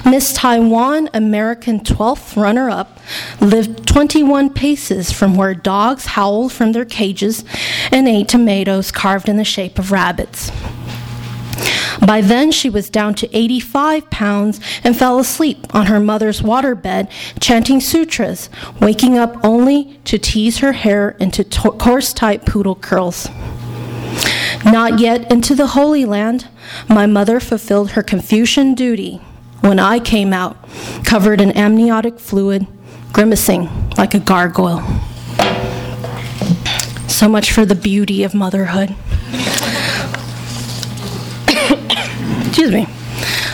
Miss 0.03 0.33
Taiwan, 0.33 1.09
American 1.13 1.79
12th 1.79 2.35
runner 2.35 2.69
up, 2.69 2.99
lived 3.39 3.87
21 3.87 4.51
paces 4.51 5.11
from 5.11 5.35
where 5.35 5.53
dogs 5.53 6.07
howled 6.07 6.51
from 6.51 6.71
their 6.71 6.85
cages 6.85 7.45
and 7.91 8.07
ate 8.07 8.27
tomatoes 8.27 8.91
carved 8.91 9.29
in 9.29 9.37
the 9.37 9.45
shape 9.45 9.77
of 9.77 9.91
rabbits. 9.91 10.51
By 12.05 12.21
then, 12.21 12.51
she 12.51 12.69
was 12.69 12.89
down 12.89 13.15
to 13.15 13.37
85 13.37 14.09
pounds 14.09 14.59
and 14.83 14.97
fell 14.97 15.19
asleep 15.19 15.73
on 15.73 15.87
her 15.87 15.99
mother's 15.99 16.41
waterbed, 16.41 17.09
chanting 17.39 17.79
sutras, 17.79 18.49
waking 18.79 19.17
up 19.17 19.37
only 19.43 19.99
to 20.05 20.17
tease 20.17 20.59
her 20.59 20.73
hair 20.73 21.15
into 21.19 21.43
to- 21.43 21.71
coarse 21.71 22.13
tight 22.13 22.45
poodle 22.45 22.75
curls. 22.75 23.29
Not 24.65 24.99
yet 24.99 25.31
into 25.31 25.55
the 25.55 25.67
Holy 25.67 26.05
Land, 26.05 26.47
my 26.87 27.05
mother 27.05 27.39
fulfilled 27.39 27.91
her 27.91 28.03
Confucian 28.03 28.75
duty 28.75 29.21
when 29.61 29.79
I 29.79 29.99
came 29.99 30.33
out, 30.33 30.57
covered 31.03 31.39
in 31.39 31.51
amniotic 31.51 32.19
fluid, 32.19 32.67
grimacing 33.13 33.69
like 33.97 34.13
a 34.13 34.19
gargoyle. 34.19 34.83
So 37.07 37.27
much 37.29 37.51
for 37.51 37.65
the 37.65 37.75
beauty 37.75 38.23
of 38.23 38.33
motherhood. 38.33 38.95
Excuse 42.51 42.73
me. 42.73 42.85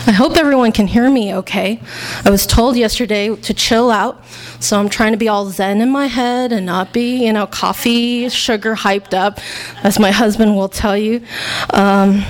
I 0.08 0.10
hope 0.10 0.36
everyone 0.36 0.72
can 0.72 0.88
hear 0.88 1.08
me 1.08 1.32
okay. 1.32 1.80
I 2.24 2.30
was 2.30 2.44
told 2.46 2.76
yesterday 2.76 3.32
to 3.32 3.54
chill 3.54 3.92
out, 3.92 4.24
so 4.58 4.76
I'm 4.76 4.88
trying 4.88 5.12
to 5.12 5.16
be 5.16 5.28
all 5.28 5.46
zen 5.50 5.80
in 5.80 5.88
my 5.88 6.08
head 6.08 6.50
and 6.50 6.66
not 6.66 6.92
be, 6.92 7.24
you 7.24 7.32
know, 7.32 7.46
coffee, 7.46 8.28
sugar 8.28 8.74
hyped 8.74 9.14
up, 9.14 9.38
as 9.84 10.00
my 10.00 10.10
husband 10.10 10.56
will 10.56 10.68
tell 10.68 10.96
you. 10.96 11.22
Um, 11.70 12.24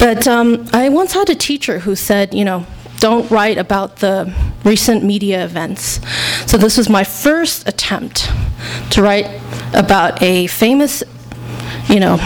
but 0.00 0.26
um, 0.26 0.68
I 0.72 0.88
once 0.88 1.12
had 1.12 1.30
a 1.30 1.36
teacher 1.36 1.78
who 1.78 1.94
said, 1.94 2.34
you 2.34 2.44
know, 2.44 2.66
don't 2.98 3.30
write 3.30 3.56
about 3.56 3.98
the 3.98 4.34
recent 4.64 5.04
media 5.04 5.44
events. 5.44 6.00
So 6.50 6.56
this 6.56 6.76
was 6.76 6.88
my 6.88 7.04
first 7.04 7.68
attempt 7.68 8.28
to 8.90 9.00
write 9.00 9.28
about 9.74 10.20
a 10.24 10.48
famous, 10.48 11.04
you 11.88 12.00
know, 12.00 12.18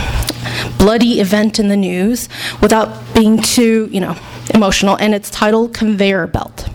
bloody 0.78 1.20
event 1.20 1.58
in 1.58 1.68
the 1.68 1.76
news 1.76 2.28
without 2.60 3.14
being 3.14 3.40
too, 3.40 3.88
you 3.90 4.00
know, 4.00 4.16
emotional, 4.52 4.96
and 4.96 5.14
it's 5.14 5.30
titled 5.30 5.74
Conveyor 5.74 6.26
Belt. 6.28 6.68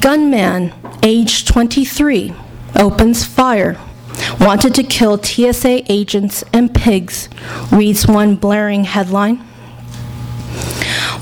Gunman, 0.00 0.72
age 1.02 1.44
23, 1.44 2.32
opens 2.76 3.24
fire. 3.24 3.78
Wanted 4.40 4.74
to 4.76 4.82
kill 4.82 5.22
TSA 5.22 5.90
agents 5.92 6.44
and 6.52 6.74
pigs, 6.74 7.28
reads 7.70 8.06
one 8.06 8.36
blaring 8.36 8.84
headline. 8.84 9.46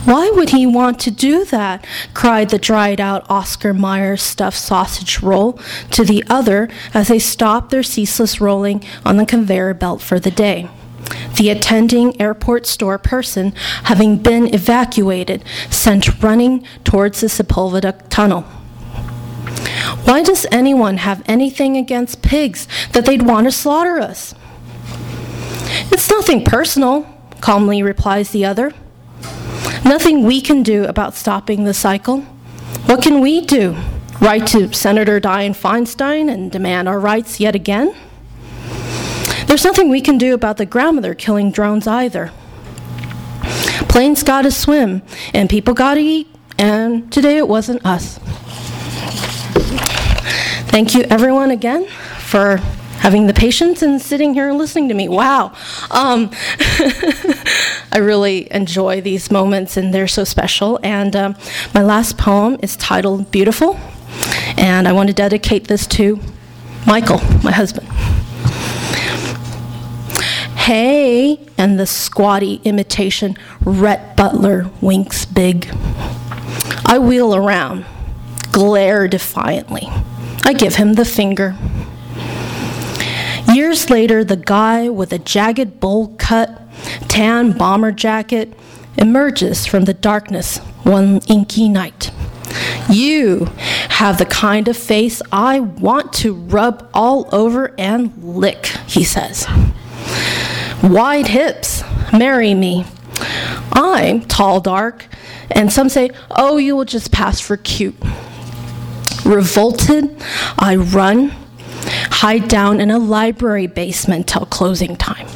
Why 0.04 0.30
would 0.30 0.50
he 0.50 0.66
want 0.66 0.98
to 1.00 1.10
do 1.10 1.44
that? 1.46 1.86
cried 2.14 2.48
the 2.48 2.58
dried 2.58 3.00
out 3.00 3.28
Oscar 3.28 3.74
Mayer 3.74 4.16
stuffed 4.16 4.56
sausage 4.56 5.20
roll 5.20 5.60
to 5.90 6.04
the 6.04 6.24
other 6.28 6.70
as 6.94 7.08
they 7.08 7.18
stopped 7.18 7.70
their 7.70 7.82
ceaseless 7.82 8.40
rolling 8.40 8.82
on 9.04 9.18
the 9.18 9.26
conveyor 9.26 9.74
belt 9.74 10.00
for 10.00 10.18
the 10.18 10.30
day. 10.30 10.68
The 11.36 11.50
attending 11.50 12.20
airport 12.20 12.66
store 12.66 12.98
person, 12.98 13.52
having 13.84 14.18
been 14.18 14.52
evacuated, 14.54 15.44
sent 15.68 16.22
running 16.22 16.64
towards 16.82 17.20
the 17.20 17.26
Sepulveda 17.26 18.08
tunnel. 18.08 18.42
Why 20.04 20.22
does 20.22 20.46
anyone 20.50 20.98
have 20.98 21.22
anything 21.26 21.76
against 21.76 22.22
pigs 22.22 22.66
that 22.92 23.04
they'd 23.04 23.22
want 23.22 23.46
to 23.46 23.52
slaughter 23.52 23.98
us? 23.98 24.34
It's 25.92 26.10
nothing 26.10 26.44
personal, 26.44 27.06
calmly 27.40 27.82
replies 27.82 28.30
the 28.30 28.44
other. 28.44 28.72
Nothing 29.84 30.24
we 30.24 30.40
can 30.40 30.62
do 30.62 30.84
about 30.84 31.14
stopping 31.14 31.64
the 31.64 31.74
cycle. 31.74 32.20
What 32.86 33.02
can 33.02 33.20
we 33.20 33.40
do? 33.40 33.76
Write 34.20 34.46
to 34.48 34.72
Senator 34.72 35.20
Dianne 35.20 35.56
Feinstein 35.56 36.30
and 36.30 36.52
demand 36.52 36.88
our 36.88 37.00
rights 37.00 37.40
yet 37.40 37.54
again? 37.54 37.94
There's 39.46 39.64
nothing 39.64 39.88
we 39.88 40.00
can 40.00 40.18
do 40.18 40.34
about 40.34 40.58
the 40.58 40.66
grandmother 40.66 41.14
killing 41.14 41.50
drones 41.50 41.86
either. 41.86 42.30
Planes 43.88 44.22
gotta 44.22 44.50
swim, 44.50 45.02
and 45.34 45.50
people 45.50 45.74
gotta 45.74 46.00
eat, 46.00 46.28
and 46.58 47.10
today 47.12 47.36
it 47.38 47.48
wasn't 47.48 47.84
us. 47.84 48.18
Thank 50.68 50.94
you, 50.94 51.02
everyone, 51.10 51.50
again, 51.50 51.88
for 52.18 52.60
having 53.00 53.26
the 53.26 53.32
patience 53.34 53.82
and 53.82 54.00
sitting 54.00 54.34
here 54.34 54.48
and 54.48 54.58
listening 54.58 54.88
to 54.88 54.94
me. 54.94 55.08
Wow. 55.08 55.52
Um, 55.90 56.30
I 57.92 57.98
really 57.98 58.50
enjoy 58.52 59.00
these 59.00 59.30
moments, 59.30 59.76
and 59.76 59.92
they're 59.92 60.06
so 60.06 60.24
special. 60.24 60.78
And 60.82 61.16
um, 61.16 61.36
my 61.74 61.82
last 61.82 62.18
poem 62.18 62.58
is 62.62 62.76
titled 62.76 63.30
Beautiful, 63.30 63.78
and 64.56 64.86
I 64.86 64.92
want 64.92 65.08
to 65.08 65.14
dedicate 65.14 65.66
this 65.66 65.86
to 65.88 66.20
Michael, 66.86 67.20
my 67.42 67.52
husband. 67.52 67.88
Hey, 70.56 71.40
and 71.56 71.80
the 71.80 71.86
squatty 71.86 72.60
imitation 72.64 73.36
Rhett 73.64 74.14
Butler 74.14 74.70
winks 74.80 75.24
big. 75.24 75.68
I 76.84 76.98
wheel 76.98 77.34
around, 77.34 77.86
glare 78.52 79.08
defiantly. 79.08 79.88
I 80.44 80.52
give 80.52 80.74
him 80.74 80.94
the 80.94 81.04
finger. 81.04 81.56
Years 83.54 83.90
later, 83.90 84.22
the 84.22 84.36
guy 84.36 84.88
with 84.88 85.12
a 85.12 85.18
jagged 85.18 85.80
bowl 85.80 86.14
cut, 86.18 86.60
tan 87.08 87.52
bomber 87.52 87.90
jacket 87.90 88.52
emerges 88.96 89.66
from 89.66 89.86
the 89.86 89.94
darkness 89.94 90.58
one 90.84 91.20
inky 91.28 91.68
night. 91.68 92.12
You 92.88 93.46
have 93.88 94.18
the 94.18 94.26
kind 94.26 94.68
of 94.68 94.76
face 94.76 95.20
I 95.32 95.60
want 95.60 96.12
to 96.14 96.32
rub 96.32 96.88
all 96.94 97.28
over 97.32 97.74
and 97.78 98.12
lick, 98.22 98.66
he 98.86 99.04
says. 99.04 99.46
Wide 100.82 101.28
hips, 101.28 101.82
marry 102.12 102.54
me. 102.54 102.84
I'm 103.72 104.22
tall, 104.22 104.60
dark, 104.60 105.06
and 105.50 105.72
some 105.72 105.88
say, 105.88 106.10
oh, 106.30 106.56
you 106.56 106.76
will 106.76 106.84
just 106.84 107.12
pass 107.12 107.40
for 107.40 107.56
cute. 107.56 107.96
Revolted, 109.24 110.16
I 110.58 110.76
run, 110.76 111.32
hide 112.20 112.48
down 112.48 112.80
in 112.80 112.90
a 112.90 112.98
library 112.98 113.66
basement 113.66 114.26
till 114.26 114.44
closing 114.44 114.94
time. 114.94 115.26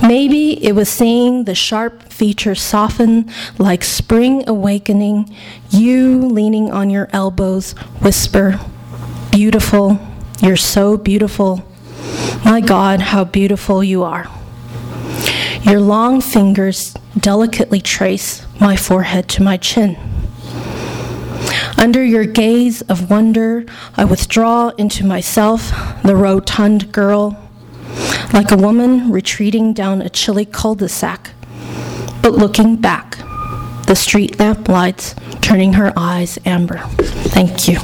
Maybe 0.00 0.64
it 0.64 0.74
was 0.74 0.88
seeing 0.88 1.44
the 1.44 1.54
sharp 1.54 2.10
features 2.10 2.62
soften 2.62 3.30
like 3.58 3.84
spring 3.84 4.48
awakening, 4.48 5.36
you 5.68 6.18
leaning 6.18 6.70
on 6.72 6.88
your 6.88 7.10
elbows, 7.12 7.72
whisper, 8.00 8.58
Beautiful, 9.30 9.98
you're 10.42 10.56
so 10.56 10.96
beautiful. 10.96 11.62
My 12.42 12.62
God, 12.62 13.00
how 13.00 13.24
beautiful 13.24 13.84
you 13.84 14.02
are. 14.02 14.26
Your 15.62 15.80
long 15.80 16.22
fingers 16.22 16.94
delicately 17.16 17.82
trace 17.82 18.46
my 18.58 18.74
forehead 18.74 19.28
to 19.28 19.42
my 19.42 19.58
chin. 19.58 20.17
Under 21.76 22.04
your 22.04 22.24
gaze 22.24 22.82
of 22.82 23.10
wonder, 23.10 23.64
I 23.96 24.04
withdraw 24.04 24.70
into 24.70 25.04
myself, 25.04 25.70
the 26.02 26.16
rotund 26.16 26.92
girl, 26.92 27.38
like 28.32 28.50
a 28.50 28.56
woman 28.56 29.10
retreating 29.10 29.72
down 29.72 30.02
a 30.02 30.10
chilly 30.10 30.44
cul 30.44 30.74
de 30.74 30.88
sac, 30.88 31.30
but 32.22 32.32
looking 32.32 32.76
back, 32.76 33.18
the 33.86 33.94
street 33.94 34.38
lamp 34.38 34.68
lights 34.68 35.14
turning 35.40 35.74
her 35.74 35.92
eyes 35.96 36.38
amber. 36.44 36.78
Thank 37.30 37.68
you. 37.68 37.78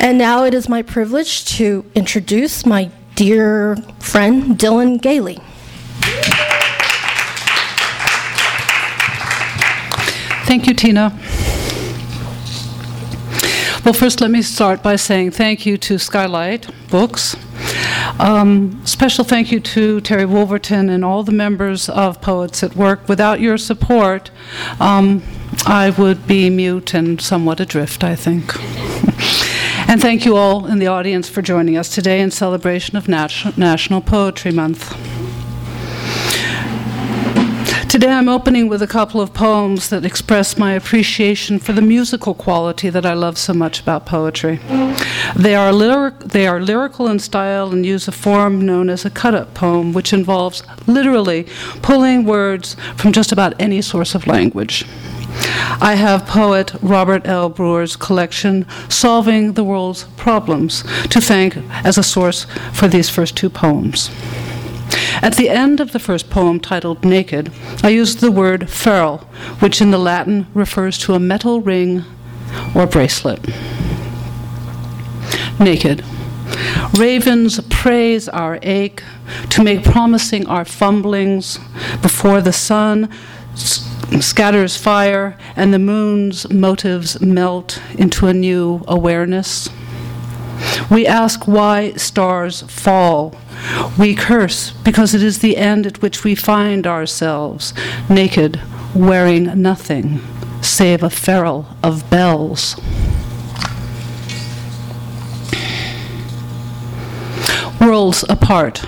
And 0.00 0.18
now 0.18 0.44
it 0.44 0.52
is 0.52 0.68
my 0.68 0.82
privilege 0.82 1.44
to 1.56 1.84
introduce 1.94 2.66
my 2.66 2.90
dear 3.14 3.76
friend 4.00 4.58
Dylan 4.58 5.00
Gailey. 5.00 5.38
Thank 10.52 10.66
you, 10.66 10.74
Tina. 10.74 11.18
Well, 13.86 13.94
first, 13.94 14.20
let 14.20 14.30
me 14.30 14.42
start 14.42 14.82
by 14.82 14.96
saying 14.96 15.30
thank 15.30 15.64
you 15.64 15.78
to 15.78 15.96
Skylight 15.96 16.68
Books. 16.90 17.36
Um, 18.20 18.84
special 18.84 19.24
thank 19.24 19.50
you 19.50 19.60
to 19.60 20.02
Terry 20.02 20.26
Wolverton 20.26 20.90
and 20.90 21.06
all 21.06 21.22
the 21.22 21.32
members 21.32 21.88
of 21.88 22.20
Poets 22.20 22.62
at 22.62 22.76
Work. 22.76 23.08
Without 23.08 23.40
your 23.40 23.56
support, 23.56 24.30
um, 24.78 25.22
I 25.64 25.88
would 25.88 26.26
be 26.26 26.50
mute 26.50 26.92
and 26.92 27.18
somewhat 27.18 27.58
adrift, 27.58 28.04
I 28.04 28.14
think. 28.14 28.54
and 29.88 30.02
thank 30.02 30.26
you 30.26 30.36
all 30.36 30.66
in 30.66 30.80
the 30.80 30.86
audience 30.86 31.30
for 31.30 31.40
joining 31.40 31.78
us 31.78 31.88
today 31.88 32.20
in 32.20 32.30
celebration 32.30 32.98
of 32.98 33.08
Nat- 33.08 33.56
National 33.56 34.02
Poetry 34.02 34.52
Month. 34.52 35.21
Today 38.02 38.14
I'm 38.14 38.28
opening 38.28 38.66
with 38.66 38.82
a 38.82 38.88
couple 38.88 39.20
of 39.20 39.32
poems 39.32 39.88
that 39.90 40.04
express 40.04 40.58
my 40.58 40.72
appreciation 40.72 41.60
for 41.60 41.72
the 41.72 41.80
musical 41.80 42.34
quality 42.34 42.90
that 42.90 43.06
I 43.06 43.12
love 43.12 43.38
so 43.38 43.54
much 43.54 43.78
about 43.78 44.06
poetry. 44.06 44.58
They 45.36 45.54
are, 45.54 45.72
lyric, 45.72 46.18
they 46.18 46.48
are 46.48 46.60
lyrical 46.60 47.06
in 47.06 47.20
style 47.20 47.70
and 47.70 47.86
use 47.86 48.08
a 48.08 48.10
form 48.10 48.66
known 48.66 48.90
as 48.90 49.04
a 49.04 49.10
cut 49.10 49.36
up 49.36 49.54
poem, 49.54 49.92
which 49.92 50.12
involves 50.12 50.64
literally 50.88 51.46
pulling 51.80 52.24
words 52.24 52.74
from 52.96 53.12
just 53.12 53.30
about 53.30 53.54
any 53.60 53.80
source 53.80 54.16
of 54.16 54.26
language. 54.26 54.84
I 55.80 55.94
have 55.94 56.26
poet 56.26 56.72
Robert 56.82 57.24
L. 57.28 57.50
Brewer's 57.50 57.94
collection, 57.94 58.66
Solving 58.88 59.52
the 59.52 59.62
World's 59.62 60.06
Problems, 60.16 60.82
to 61.10 61.20
thank 61.20 61.56
as 61.84 61.98
a 61.98 62.02
source 62.02 62.46
for 62.72 62.88
these 62.88 63.08
first 63.08 63.36
two 63.36 63.48
poems. 63.48 64.10
At 65.22 65.36
the 65.36 65.48
end 65.48 65.80
of 65.80 65.92
the 65.92 65.98
first 65.98 66.30
poem, 66.30 66.60
titled 66.60 67.04
Naked, 67.04 67.52
I 67.82 67.90
used 67.90 68.20
the 68.20 68.30
word 68.30 68.68
ferrule, 68.68 69.18
which 69.60 69.80
in 69.80 69.90
the 69.90 69.98
Latin 69.98 70.46
refers 70.54 70.98
to 70.98 71.14
a 71.14 71.20
metal 71.20 71.60
ring 71.60 72.04
or 72.74 72.86
bracelet. 72.86 73.40
Naked. 75.58 76.04
Ravens 76.98 77.60
praise 77.70 78.28
our 78.28 78.58
ache, 78.62 79.02
to 79.50 79.62
make 79.62 79.84
promising 79.84 80.46
our 80.46 80.64
fumblings 80.64 81.58
before 82.00 82.40
the 82.40 82.52
sun 82.52 83.08
scatters 84.20 84.76
fire 84.76 85.38
and 85.56 85.72
the 85.72 85.78
moon's 85.78 86.50
motives 86.50 87.20
melt 87.20 87.80
into 87.96 88.26
a 88.26 88.34
new 88.34 88.82
awareness. 88.86 89.68
We 90.90 91.06
ask 91.06 91.46
why 91.46 91.92
stars 91.92 92.62
fall. 92.62 93.34
We 93.98 94.14
curse 94.14 94.72
because 94.84 95.14
it 95.14 95.22
is 95.22 95.38
the 95.38 95.56
end 95.56 95.86
at 95.86 96.02
which 96.02 96.24
we 96.24 96.34
find 96.34 96.86
ourselves, 96.86 97.72
naked, 98.08 98.60
wearing 98.94 99.62
nothing 99.62 100.20
save 100.62 101.02
a 101.02 101.10
ferrule 101.10 101.66
of 101.82 102.08
bells. 102.08 102.76
Worlds 107.80 108.24
apart. 108.28 108.84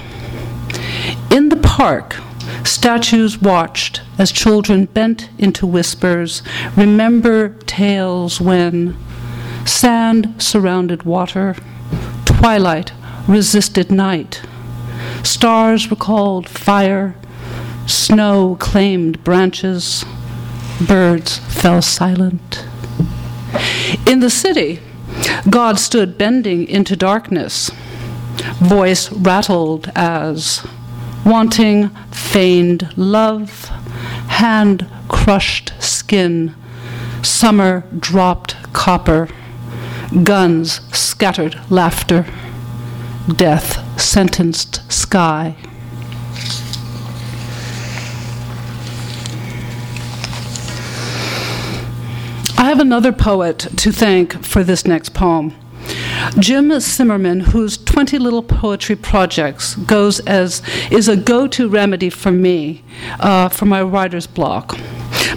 In 1.30 1.48
the 1.48 1.60
park, 1.60 2.16
statues 2.62 3.42
watched 3.42 4.02
as 4.18 4.30
children 4.30 4.84
bent 4.87 5.28
into 5.37 5.66
whispers, 5.66 6.42
remember 6.76 7.50
tales 7.66 8.40
when 8.40 8.96
sand 9.64 10.35
surrounded 10.38 11.03
water, 11.05 11.57
twilight 12.24 12.92
resisted 13.27 13.90
night, 13.90 14.42
stars 15.22 15.90
recalled 15.90 16.48
fire, 16.48 17.16
snow 17.87 18.57
claimed 18.61 19.22
branches, 19.24 20.05
birds 20.87 21.38
fell 21.38 21.81
silent. 21.83 22.66
In 24.07 24.20
the 24.20 24.31
city, 24.31 24.81
God 25.48 25.79
stood 25.79 26.18
bending 26.18 26.66
into 26.66 26.96
darkness, 26.96 27.70
voice 28.61 29.11
rattled 29.12 29.90
as 29.94 30.66
wanting 31.24 31.88
feigned 32.11 32.92
love, 32.96 33.68
hand 34.29 34.87
crushed 35.09 35.72
skin, 35.79 36.55
summer 37.22 37.85
dropped 37.98 38.57
copper, 38.72 39.29
guns 40.22 40.81
scattered 40.96 41.59
laughter, 41.70 42.27
death 43.37 44.00
sentenced 44.00 44.90
sky. 44.92 45.57
I 52.57 52.68
have 52.68 52.79
another 52.81 53.12
poet 53.12 53.59
to 53.59 53.92
thank 53.92 54.44
for 54.44 54.62
this 54.62 54.87
next 54.87 55.14
poem. 55.14 55.55
Jim 56.38 56.70
Simmerman, 56.70 57.42
whose 57.42 57.77
20 57.77 58.18
Little 58.18 58.42
Poetry 58.42 58.96
Projects 58.96 59.74
goes 59.74 60.20
as 60.20 60.62
is 60.90 61.09
a 61.09 61.16
go-to 61.16 61.68
remedy 61.68 62.09
for 62.09 62.31
me 62.33 62.83
uh, 63.20 63.48
for 63.48 63.66
my 63.66 63.83
writer's 63.83 64.27
block. 64.27 64.79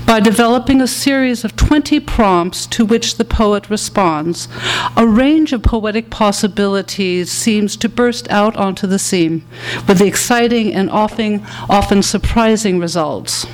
By 0.06 0.20
developing 0.20 0.82
a 0.82 0.88
series 0.88 1.44
of 1.44 1.56
20 1.56 2.00
prompts 2.02 2.66
to 2.68 2.86
which 2.86 3.18
the 3.18 3.26
poet 3.26 3.70
responds, 3.70 4.48
a 4.96 5.06
range 5.06 5.54
of 5.54 5.64
poetic 5.64 6.10
possibilities 6.10 7.32
seems 7.32 7.76
to 7.78 7.90
burst 7.90 8.30
out 8.30 8.56
onto 8.58 8.88
the 8.88 9.00
scene 9.00 9.46
with 9.88 10.02
exciting 10.02 10.74
and 10.74 10.90
often, 10.90 11.46
often 11.70 12.02
surprising 12.04 12.80
results. 12.80 13.46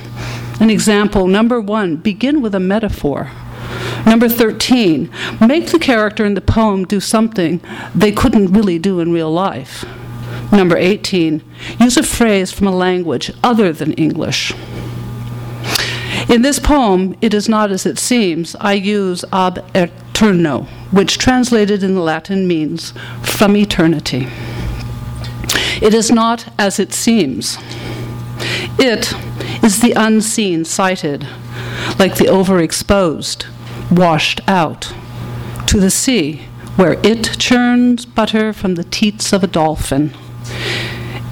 An 0.60 0.70
example 0.70 1.26
number 1.26 1.60
one 1.60 1.96
begin 1.96 2.40
with 2.40 2.54
a 2.54 2.60
metaphor. 2.60 3.30
Number 4.06 4.28
13, 4.28 5.10
make 5.40 5.68
the 5.68 5.78
character 5.78 6.24
in 6.24 6.34
the 6.34 6.40
poem 6.40 6.84
do 6.84 7.00
something 7.00 7.60
they 7.94 8.12
couldn't 8.12 8.52
really 8.52 8.78
do 8.78 9.00
in 9.00 9.12
real 9.12 9.32
life. 9.32 9.84
Number 10.52 10.76
18, 10.76 11.42
use 11.80 11.96
a 11.96 12.02
phrase 12.02 12.52
from 12.52 12.66
a 12.66 12.76
language 12.76 13.32
other 13.42 13.72
than 13.72 13.92
English. 13.94 14.52
In 16.28 16.42
this 16.42 16.58
poem, 16.58 17.16
it 17.20 17.34
is 17.34 17.48
not 17.48 17.70
as 17.70 17.84
it 17.84 17.98
seems. 17.98 18.56
I 18.60 18.72
use 18.72 19.24
ab 19.32 19.64
eterno, 19.74 20.62
which 20.90 21.18
translated 21.18 21.82
in 21.82 21.94
the 21.94 22.00
Latin 22.00 22.48
means 22.48 22.92
from 23.22 23.56
eternity. 23.56 24.28
It 25.82 25.92
is 25.92 26.10
not 26.10 26.50
as 26.58 26.80
it 26.80 26.92
seems. 26.92 27.58
It 28.78 29.12
is 29.62 29.80
the 29.80 29.92
unseen 29.96 30.64
sighted, 30.64 31.26
like 31.98 32.16
the 32.16 32.26
overexposed, 32.26 33.46
washed 33.90 34.40
out 34.48 34.94
to 35.66 35.78
the 35.78 35.90
sea, 35.90 36.42
where 36.76 36.94
it 37.04 37.38
churns 37.38 38.06
butter 38.06 38.52
from 38.52 38.76
the 38.76 38.84
teats 38.84 39.32
of 39.32 39.44
a 39.44 39.48
dolphin. 39.48 40.12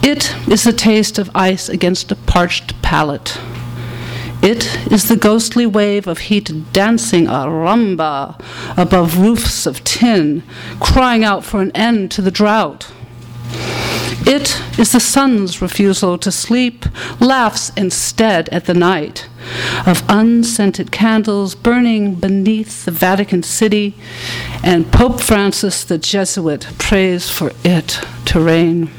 It 0.02 0.34
is 0.48 0.64
the 0.64 0.72
taste 0.72 1.18
of 1.18 1.30
ice 1.34 1.68
against 1.68 2.12
a 2.12 2.16
parched 2.16 2.80
palate. 2.82 3.38
It 4.42 4.92
is 4.92 5.08
the 5.08 5.16
ghostly 5.16 5.66
wave 5.66 6.08
of 6.08 6.18
heat 6.18 6.50
dancing 6.72 7.28
a 7.28 7.46
rumba 7.46 8.42
above 8.76 9.18
roofs 9.18 9.66
of 9.66 9.84
tin, 9.84 10.42
crying 10.80 11.22
out 11.22 11.44
for 11.44 11.62
an 11.62 11.70
end 11.76 12.10
to 12.10 12.22
the 12.22 12.32
drought. 12.32 12.90
It 14.24 14.60
is 14.78 14.92
the 14.92 15.00
sun's 15.00 15.62
refusal 15.62 16.18
to 16.18 16.32
sleep, 16.32 16.86
laughs 17.20 17.70
instead 17.76 18.48
at 18.48 18.64
the 18.64 18.74
night 18.74 19.28
of 19.86 20.02
unscented 20.08 20.90
candles 20.90 21.54
burning 21.54 22.16
beneath 22.16 22.84
the 22.84 22.90
Vatican 22.90 23.44
City, 23.44 23.94
and 24.64 24.92
Pope 24.92 25.20
Francis 25.20 25.84
the 25.84 25.98
Jesuit 25.98 26.66
prays 26.78 27.30
for 27.30 27.52
it 27.64 28.00
to 28.26 28.40
rain. 28.40 28.90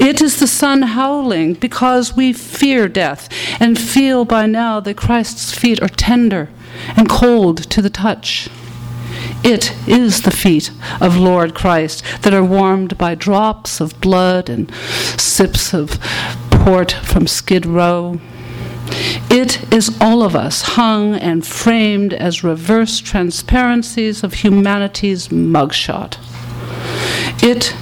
It 0.00 0.20
is 0.20 0.40
the 0.40 0.46
sun 0.46 0.82
howling 0.82 1.54
because 1.54 2.16
we 2.16 2.32
fear 2.32 2.88
death 2.88 3.28
and 3.60 3.78
feel 3.78 4.24
by 4.24 4.46
now 4.46 4.80
that 4.80 4.96
Christ's 4.96 5.56
feet 5.56 5.82
are 5.82 5.88
tender 5.88 6.50
and 6.96 7.08
cold 7.08 7.58
to 7.70 7.80
the 7.80 7.90
touch. 7.90 8.48
It 9.42 9.74
is 9.86 10.22
the 10.22 10.30
feet 10.30 10.70
of 11.00 11.16
Lord 11.16 11.54
Christ 11.54 12.02
that 12.22 12.34
are 12.34 12.44
warmed 12.44 12.98
by 12.98 13.14
drops 13.14 13.80
of 13.80 14.00
blood 14.00 14.48
and 14.48 14.72
sips 15.18 15.74
of 15.74 15.98
port 16.50 16.92
from 16.92 17.26
Skid 17.26 17.66
Row. 17.66 18.20
It 19.30 19.72
is 19.72 19.96
all 20.00 20.22
of 20.22 20.34
us 20.36 20.62
hung 20.62 21.14
and 21.14 21.46
framed 21.46 22.12
as 22.12 22.44
reverse 22.44 23.00
transparencies 23.00 24.22
of 24.22 24.34
humanity's 24.34 25.28
mugshot. 25.28 26.16
It, 27.42 27.74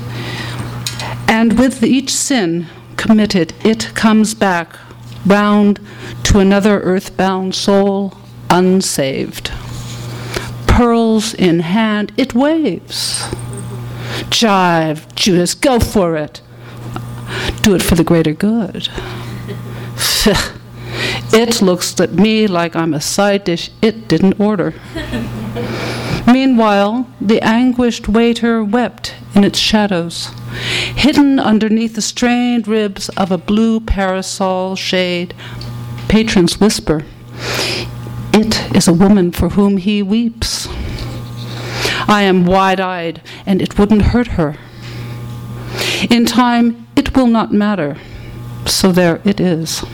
and 1.33 1.59
with 1.59 1.83
each 1.83 2.11
sin 2.11 2.67
committed, 2.97 3.55
it 3.65 3.91
comes 3.95 4.35
back 4.35 4.77
round 5.25 5.81
to 6.25 6.39
another 6.41 6.81
earthbound 6.83 7.55
soul 7.55 8.13
unsaved. 8.51 9.51
Pearls 10.67 11.33
in 11.33 11.61
hand, 11.61 12.13
it 12.19 12.35
waves. 12.35 13.23
Jive, 14.29 15.13
Judas, 15.15 15.55
go 15.55 15.81
for 15.81 16.17
it. 16.17 16.43
Do 17.63 17.75
it 17.75 17.83
for 17.83 17.95
the 17.95 18.05
greater 18.05 18.35
good. 18.35 18.91
It 21.35 21.63
looks 21.63 21.99
at 21.99 22.13
me 22.13 22.47
like 22.47 22.77
I'm 22.77 22.93
a 22.93 23.01
side 23.01 23.45
dish 23.45 23.71
it 23.81 24.07
didn't 24.07 24.39
order. 24.39 24.75
Meanwhile, 26.27 27.09
the 27.23 27.41
anguished 27.41 28.07
waiter 28.07 28.63
wept 28.63 29.15
in 29.35 29.43
its 29.43 29.59
shadows, 29.59 30.29
hidden 30.97 31.39
underneath 31.39 31.95
the 31.95 32.03
strained 32.03 32.69
ribs 32.69 33.09
of 33.11 33.31
a 33.31 33.39
blue 33.39 33.81
parasol 33.81 34.77
shade. 34.77 35.35
Patrons 36.09 36.61
whisper, 36.61 37.05
It 38.35 38.77
is 38.77 38.89
a 38.89 38.93
woman 38.93 39.33
for 39.33 39.51
whom 39.51 39.77
he 39.77 40.03
weeps. 40.03 40.69
I 42.09 42.23
am 42.23 42.45
wide 42.45 42.81
eyed, 42.81 43.23
and 43.47 43.63
it 43.63 43.79
wouldn't 43.79 44.03
hurt 44.03 44.29
her. 44.29 44.57
In 46.11 46.27
time, 46.27 46.87
it 46.97 47.17
will 47.17 47.27
not 47.27 47.53
matter. 47.53 47.97
So 48.67 48.93
there 48.93 49.21
it 49.25 49.41
is. 49.41 49.85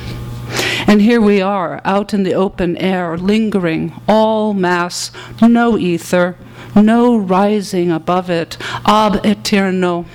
And 0.86 1.02
here 1.02 1.20
we 1.20 1.42
are, 1.42 1.80
out 1.84 2.14
in 2.14 2.22
the 2.22 2.34
open 2.34 2.76
air, 2.78 3.18
lingering, 3.18 3.92
all 4.08 4.54
mass, 4.54 5.10
no 5.42 5.76
ether, 5.76 6.36
no 6.74 7.16
rising 7.16 7.90
above 7.90 8.30
it, 8.30 8.56
ab 8.86 9.20
eterno. 9.24 10.06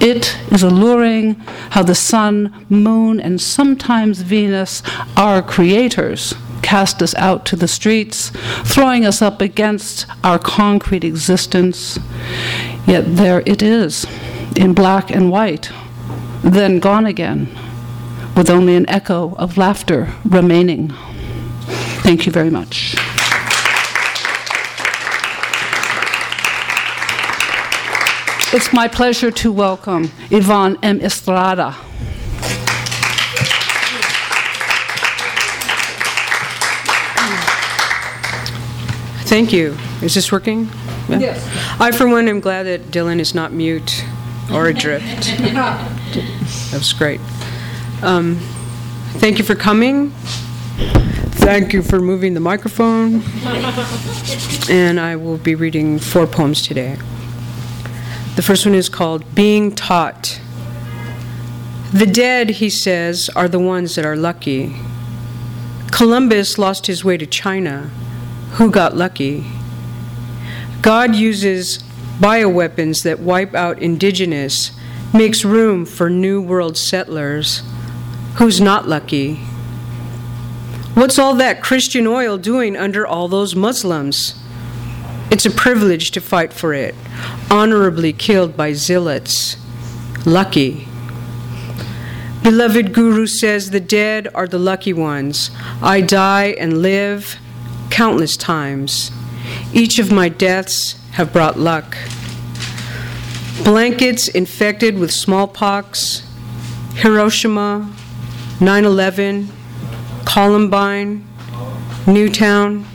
It 0.00 0.38
is 0.52 0.62
alluring 0.62 1.34
how 1.70 1.82
the 1.82 1.94
sun, 1.94 2.66
moon, 2.68 3.20
and 3.20 3.40
sometimes 3.40 4.20
Venus, 4.22 4.82
our 5.16 5.42
creators, 5.42 6.34
cast 6.62 7.02
us 7.02 7.14
out 7.14 7.44
to 7.46 7.56
the 7.56 7.66
streets, 7.66 8.30
throwing 8.64 9.04
us 9.04 9.20
up 9.22 9.40
against 9.40 10.06
our 10.22 10.38
concrete 10.38 11.02
existence. 11.02 11.98
Yet 12.86 13.16
there 13.16 13.42
it 13.44 13.62
is, 13.62 14.06
in 14.54 14.72
black 14.74 15.10
and 15.10 15.30
white, 15.30 15.70
then 16.42 16.78
gone 16.78 17.06
again 17.06 17.48
with 18.36 18.48
only 18.48 18.76
an 18.76 18.88
echo 18.88 19.34
of 19.34 19.56
laughter 19.56 20.14
remaining. 20.24 20.92
Thank 22.02 22.24
you 22.24 22.32
very 22.32 22.50
much. 22.50 22.94
It's 28.50 28.72
my 28.72 28.88
pleasure 28.88 29.30
to 29.30 29.52
welcome 29.52 30.10
Yvonne 30.30 30.78
M. 30.82 31.02
Estrada. 31.02 31.72
Thank 39.28 39.52
you. 39.52 39.76
Is 40.00 40.14
this 40.14 40.32
working? 40.32 40.70
Yeah. 41.10 41.18
Yes. 41.18 41.76
I, 41.78 41.90
for 41.90 42.08
one, 42.08 42.26
am 42.26 42.40
glad 42.40 42.62
that 42.62 42.84
Dylan 42.84 43.20
is 43.20 43.34
not 43.34 43.52
mute 43.52 44.02
or 44.50 44.68
adrift. 44.68 45.04
that 45.36 46.72
was 46.72 46.94
great. 46.94 47.20
Um, 48.00 48.36
thank 49.18 49.38
you 49.38 49.44
for 49.44 49.56
coming. 49.56 50.08
Thank 51.44 51.74
you 51.74 51.82
for 51.82 52.00
moving 52.00 52.32
the 52.32 52.40
microphone. 52.40 53.22
and 54.70 54.98
I 54.98 55.16
will 55.16 55.36
be 55.36 55.54
reading 55.54 55.98
four 55.98 56.26
poems 56.26 56.66
today. 56.66 56.96
The 58.38 58.42
first 58.42 58.64
one 58.64 58.76
is 58.76 58.88
called 58.88 59.34
Being 59.34 59.74
Taught. 59.74 60.40
The 61.92 62.06
dead, 62.06 62.50
he 62.50 62.70
says, 62.70 63.28
are 63.34 63.48
the 63.48 63.58
ones 63.58 63.96
that 63.96 64.04
are 64.04 64.14
lucky. 64.14 64.76
Columbus 65.90 66.56
lost 66.56 66.86
his 66.86 67.04
way 67.04 67.16
to 67.16 67.26
China. 67.26 67.90
Who 68.52 68.70
got 68.70 68.96
lucky? 68.96 69.44
God 70.82 71.16
uses 71.16 71.78
bioweapons 72.20 73.02
that 73.02 73.18
wipe 73.18 73.56
out 73.56 73.82
indigenous, 73.82 74.70
makes 75.12 75.44
room 75.44 75.84
for 75.84 76.08
new 76.08 76.40
world 76.40 76.76
settlers 76.76 77.64
who's 78.36 78.60
not 78.60 78.86
lucky? 78.86 79.34
What's 80.94 81.18
all 81.18 81.34
that 81.34 81.60
Christian 81.60 82.06
oil 82.06 82.38
doing 82.38 82.76
under 82.76 83.04
all 83.04 83.26
those 83.26 83.56
Muslims? 83.56 84.37
It's 85.30 85.44
a 85.44 85.50
privilege 85.50 86.10
to 86.12 86.20
fight 86.22 86.54
for 86.54 86.72
it, 86.72 86.94
honorably 87.50 88.14
killed 88.14 88.56
by 88.56 88.72
zealots. 88.72 89.56
Lucky. 90.24 90.88
Beloved 92.42 92.94
Guru 92.94 93.26
says 93.26 93.70
the 93.70 93.80
dead 93.80 94.28
are 94.34 94.48
the 94.48 94.58
lucky 94.58 94.94
ones. 94.94 95.50
I 95.82 96.00
die 96.00 96.56
and 96.58 96.80
live 96.80 97.36
countless 97.90 98.38
times. 98.38 99.10
Each 99.72 99.98
of 99.98 100.10
my 100.10 100.30
deaths 100.30 100.94
have 101.12 101.32
brought 101.32 101.58
luck. 101.58 101.96
Blankets 103.64 104.28
infected 104.28 104.98
with 104.98 105.10
smallpox, 105.10 106.26
Hiroshima, 106.94 107.92
9 108.60 108.84
11, 108.84 109.50
Columbine, 110.24 111.26
Newtown, 112.06 112.86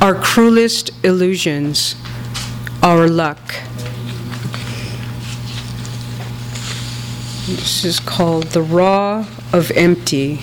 our 0.00 0.14
cruelest 0.14 0.90
illusions, 1.04 1.94
our 2.82 3.08
luck. 3.08 3.40
This 7.46 7.84
is 7.84 8.00
called 8.00 8.44
The 8.44 8.62
Raw 8.62 9.26
of 9.52 9.70
Empty. 9.72 10.40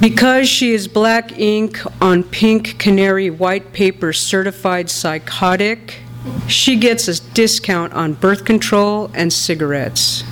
Because 0.00 0.48
she 0.48 0.72
is 0.72 0.88
black 0.88 1.38
ink 1.38 1.78
on 2.02 2.24
pink 2.24 2.78
canary 2.78 3.30
white 3.30 3.72
paper 3.72 4.12
certified 4.12 4.90
psychotic, 4.90 6.00
she 6.48 6.76
gets 6.76 7.08
a 7.08 7.20
discount 7.34 7.92
on 7.92 8.14
birth 8.14 8.44
control 8.44 9.10
and 9.14 9.32
cigarettes. 9.32 10.24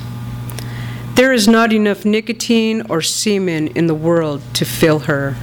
There 1.15 1.31
is 1.31 1.47
not 1.47 1.71
enough 1.71 2.03
nicotine 2.05 2.81
or 2.89 3.01
semen 3.01 3.67
in 3.69 3.87
the 3.87 3.95
world 3.95 4.41
to 4.55 4.65
fill 4.65 4.99
her. 4.99 5.35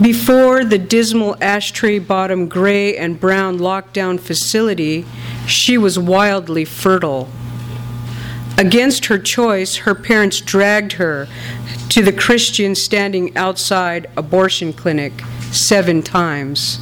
Before 0.00 0.62
the 0.62 0.76
dismal 0.76 1.36
ashtray 1.40 1.98
bottom 2.00 2.48
gray 2.48 2.98
and 2.98 3.18
brown 3.18 3.58
lockdown 3.58 4.20
facility, 4.20 5.06
she 5.46 5.78
was 5.78 5.98
wildly 5.98 6.66
fertile. 6.66 7.28
Against 8.58 9.06
her 9.06 9.18
choice, 9.18 9.76
her 9.76 9.94
parents 9.94 10.42
dragged 10.42 10.92
her 10.94 11.28
to 11.88 12.02
the 12.02 12.12
Christian 12.12 12.74
standing 12.74 13.34
outside 13.38 14.10
abortion 14.18 14.74
clinic 14.74 15.22
seven 15.50 16.02
times. 16.02 16.78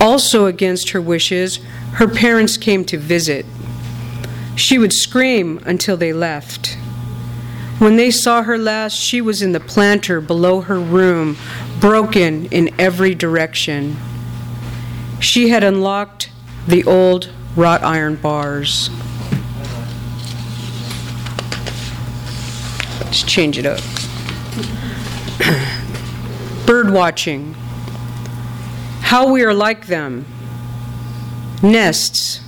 Also, 0.00 0.46
against 0.46 0.90
her 0.90 1.00
wishes, 1.00 1.58
her 1.94 2.06
parents 2.06 2.56
came 2.56 2.84
to 2.84 2.96
visit. 2.96 3.44
She 4.54 4.78
would 4.78 4.92
scream 4.92 5.60
until 5.66 5.96
they 5.96 6.12
left. 6.12 6.76
When 7.78 7.96
they 7.96 8.12
saw 8.12 8.44
her 8.44 8.58
last, 8.58 8.94
she 8.94 9.20
was 9.20 9.42
in 9.42 9.50
the 9.50 9.58
planter 9.58 10.20
below 10.20 10.60
her 10.60 10.78
room, 10.78 11.36
broken 11.82 12.46
in 12.46 12.72
every 12.78 13.12
direction. 13.12 13.96
She 15.20 15.48
had 15.48 15.64
unlocked 15.64 16.30
the 16.66 16.84
old 16.84 17.28
wrought 17.56 17.82
iron 17.82 18.14
bars. 18.14 18.88
Let's 23.00 23.24
change 23.24 23.58
it 23.58 23.66
up. 23.66 23.80
Bird 26.66 26.92
watching. 26.92 27.54
How 29.00 29.32
we 29.32 29.42
are 29.42 29.52
like 29.52 29.88
them. 29.88 30.24
Nests 31.64 32.42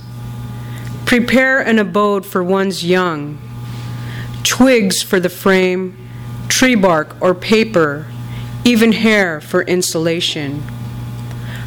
Prepare 1.05 1.59
an 1.59 1.77
abode 1.77 2.25
for 2.25 2.43
one's 2.43 2.83
young, 2.83 3.37
twigs 4.43 5.03
for 5.03 5.19
the 5.19 5.29
frame, 5.29 6.09
tree 6.47 6.73
bark 6.73 7.15
or 7.21 7.35
paper, 7.35 8.07
even 8.65 8.91
hair 8.91 9.39
for 9.39 9.61
insulation. 9.61 10.63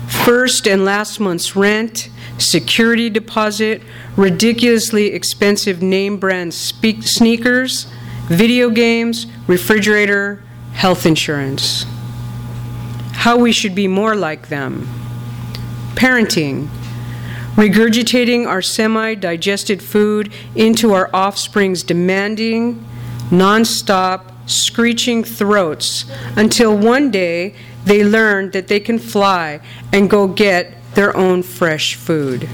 First 0.09 0.67
and 0.67 0.85
last 0.85 1.21
month's 1.21 1.55
rent, 1.55 2.11
security 2.39 3.09
deposit, 3.09 3.83
ridiculously 4.17 5.07
expensive 5.07 5.81
name 5.81 6.19
brand 6.19 6.53
sneakers, 6.53 7.87
video 8.27 8.69
games, 8.69 9.27
refrigerator, 9.47 10.43
health 10.73 11.07
insurance. 11.07 11.87
How 13.13 13.39
we 13.39 13.53
should 13.53 13.75
be 13.75 13.87
more 13.87 14.17
like 14.17 14.49
them. 14.49 14.89
Parenting, 15.95 16.69
regurgitating 17.55 18.47
our 18.47 18.63
semi 18.63 19.15
digested 19.15 19.83
food 19.83 20.33
into 20.57 20.93
our 20.93 21.11
offspring's 21.15 21.83
demanding, 21.83 22.85
non-stop, 23.31 24.28
screeching 24.49 25.23
throats 25.23 26.05
until 26.37 26.77
one 26.77 27.11
day 27.11 27.55
they 27.85 28.03
learn 28.03 28.51
that 28.51 28.69
they 28.69 28.81
can 28.81 28.99
fly 28.99 29.61
and 29.93 30.11
go 30.11 30.27
get 30.27 30.75
their 30.95 31.17
own 31.17 31.43
fresh 31.43 31.95
food. 31.95 32.43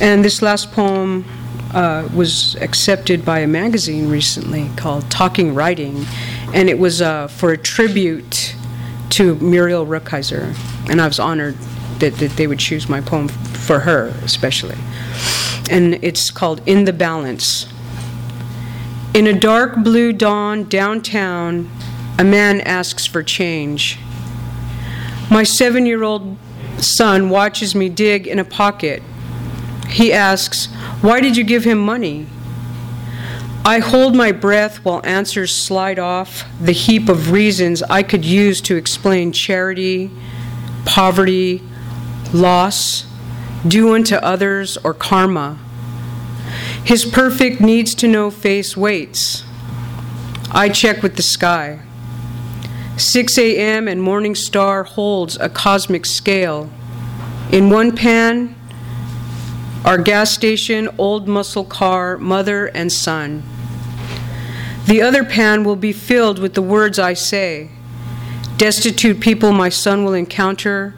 and 0.00 0.24
this 0.24 0.42
last 0.42 0.70
poem 0.72 1.24
uh, 1.72 2.06
was 2.14 2.54
accepted 2.56 3.24
by 3.24 3.38
a 3.38 3.46
magazine 3.46 4.10
recently 4.10 4.68
called 4.76 5.10
Talking 5.10 5.54
Writing, 5.54 6.04
and 6.52 6.68
it 6.68 6.78
was 6.78 7.00
uh, 7.00 7.28
for 7.28 7.52
a 7.52 7.56
tribute 7.58 8.54
to 9.10 9.36
Muriel 9.36 9.86
Rukeyser, 9.86 10.54
and 10.90 11.00
I 11.00 11.06
was 11.06 11.18
honored 11.18 11.56
that, 12.00 12.14
that 12.16 12.32
they 12.32 12.46
would 12.46 12.58
choose 12.58 12.88
my 12.88 13.00
poem 13.00 13.28
for 13.28 13.78
her 13.80 14.08
especially. 14.22 14.76
And 15.70 15.94
it's 16.04 16.30
called 16.30 16.60
In 16.66 16.84
the 16.84 16.92
Balance. 16.92 17.71
In 19.14 19.26
a 19.26 19.38
dark 19.38 19.76
blue 19.84 20.14
dawn 20.14 20.64
downtown, 20.64 21.70
a 22.18 22.24
man 22.24 22.62
asks 22.62 23.04
for 23.04 23.22
change. 23.22 23.98
My 25.30 25.42
seven 25.42 25.84
year 25.84 26.02
old 26.02 26.38
son 26.78 27.28
watches 27.28 27.74
me 27.74 27.90
dig 27.90 28.26
in 28.26 28.38
a 28.38 28.44
pocket. 28.44 29.02
He 29.88 30.14
asks, 30.14 30.72
Why 31.02 31.20
did 31.20 31.36
you 31.36 31.44
give 31.44 31.64
him 31.64 31.76
money? 31.76 32.26
I 33.66 33.80
hold 33.80 34.16
my 34.16 34.32
breath 34.32 34.82
while 34.82 35.02
answers 35.04 35.54
slide 35.54 35.98
off 35.98 36.44
the 36.58 36.72
heap 36.72 37.10
of 37.10 37.30
reasons 37.32 37.82
I 37.82 38.02
could 38.02 38.24
use 38.24 38.62
to 38.62 38.76
explain 38.76 39.30
charity, 39.30 40.10
poverty, 40.86 41.62
loss, 42.32 43.04
due 43.68 43.92
unto 43.92 44.16
others, 44.16 44.78
or 44.78 44.94
karma. 44.94 45.58
His 46.84 47.04
perfect 47.04 47.60
needs 47.60 47.94
to 47.96 48.08
know 48.08 48.30
face 48.30 48.76
waits. 48.76 49.44
I 50.50 50.68
check 50.68 51.02
with 51.02 51.16
the 51.16 51.22
sky. 51.22 51.80
6 52.96 53.38
a.m. 53.38 53.88
and 53.88 54.02
Morning 54.02 54.34
Star 54.34 54.84
holds 54.84 55.36
a 55.36 55.48
cosmic 55.48 56.04
scale. 56.04 56.70
In 57.50 57.70
one 57.70 57.94
pan, 57.94 58.54
our 59.84 59.98
gas 59.98 60.30
station, 60.30 60.88
old 60.98 61.26
muscle 61.26 61.64
car, 61.64 62.18
mother 62.18 62.66
and 62.66 62.92
son. 62.92 63.42
The 64.86 65.00
other 65.00 65.24
pan 65.24 65.64
will 65.64 65.76
be 65.76 65.92
filled 65.92 66.38
with 66.38 66.54
the 66.54 66.62
words 66.62 66.98
I 66.98 67.14
say, 67.14 67.70
destitute 68.56 69.20
people 69.20 69.52
my 69.52 69.68
son 69.68 70.04
will 70.04 70.14
encounter, 70.14 70.94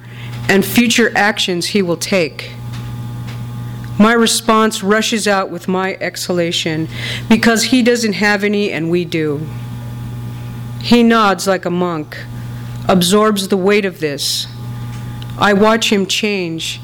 and 0.48 0.64
future 0.64 1.12
actions 1.16 1.66
he 1.66 1.82
will 1.82 1.96
take. 1.96 2.50
My 3.98 4.12
response 4.12 4.82
rushes 4.82 5.28
out 5.28 5.50
with 5.50 5.68
my 5.68 5.94
exhalation 6.00 6.88
because 7.28 7.64
he 7.64 7.82
doesn't 7.82 8.14
have 8.14 8.44
any 8.44 8.70
and 8.72 8.90
we 8.90 9.04
do. 9.04 9.46
He 10.80 11.02
nods 11.02 11.46
like 11.46 11.64
a 11.64 11.70
monk, 11.70 12.16
absorbs 12.88 13.48
the 13.48 13.56
weight 13.56 13.84
of 13.84 14.00
this. 14.00 14.46
I 15.38 15.52
watch 15.52 15.90
him 15.90 16.06
change 16.06 16.80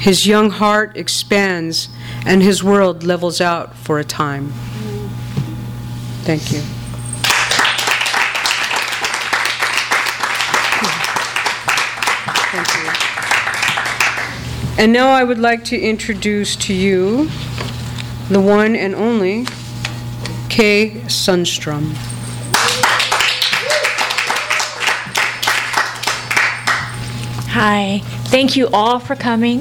his 0.00 0.26
young 0.26 0.48
heart 0.48 0.96
expands, 0.96 1.90
and 2.24 2.42
his 2.42 2.64
world 2.64 3.04
levels 3.04 3.38
out 3.38 3.76
for 3.76 3.98
a 3.98 4.04
time. 4.04 4.50
Thank 6.22 6.50
you. 6.52 6.60
Thank 12.50 12.66
you. 12.74 12.90
And 14.80 14.94
now 14.94 15.10
I 15.10 15.24
would 15.24 15.38
like 15.38 15.62
to 15.64 15.78
introduce 15.78 16.56
to 16.56 16.72
you 16.72 17.28
the 18.30 18.40
one 18.40 18.74
and 18.74 18.94
only 18.94 19.44
Kay 20.48 21.02
Sundstrom. 21.04 21.92
Hi. 27.50 28.00
Thank 28.28 28.56
you 28.56 28.70
all 28.72 28.98
for 28.98 29.14
coming. 29.14 29.60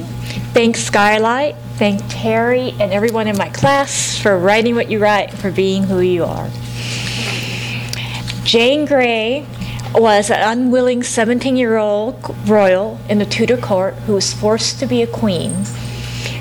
Thanks, 0.53 0.79
Skylight. 0.83 1.57
Thank 1.75 2.01
Terry 2.07 2.71
and 2.79 2.93
everyone 2.93 3.27
in 3.27 3.37
my 3.37 3.49
class 3.49 4.17
for 4.17 4.39
writing 4.39 4.75
what 4.75 4.89
you 4.89 4.99
write, 4.99 5.33
for 5.33 5.51
being 5.51 5.83
who 5.83 5.99
you 5.99 6.23
are. 6.23 6.49
Jane 8.45 8.85
Grey 8.85 9.45
was 9.93 10.29
an 10.29 10.39
unwilling 10.39 11.03
17 11.03 11.57
year 11.57 11.77
old 11.77 12.35
royal 12.47 12.99
in 13.09 13.19
the 13.19 13.25
Tudor 13.25 13.57
court 13.57 13.93
who 14.05 14.13
was 14.13 14.33
forced 14.33 14.79
to 14.79 14.85
be 14.85 15.01
a 15.01 15.07
queen. 15.07 15.65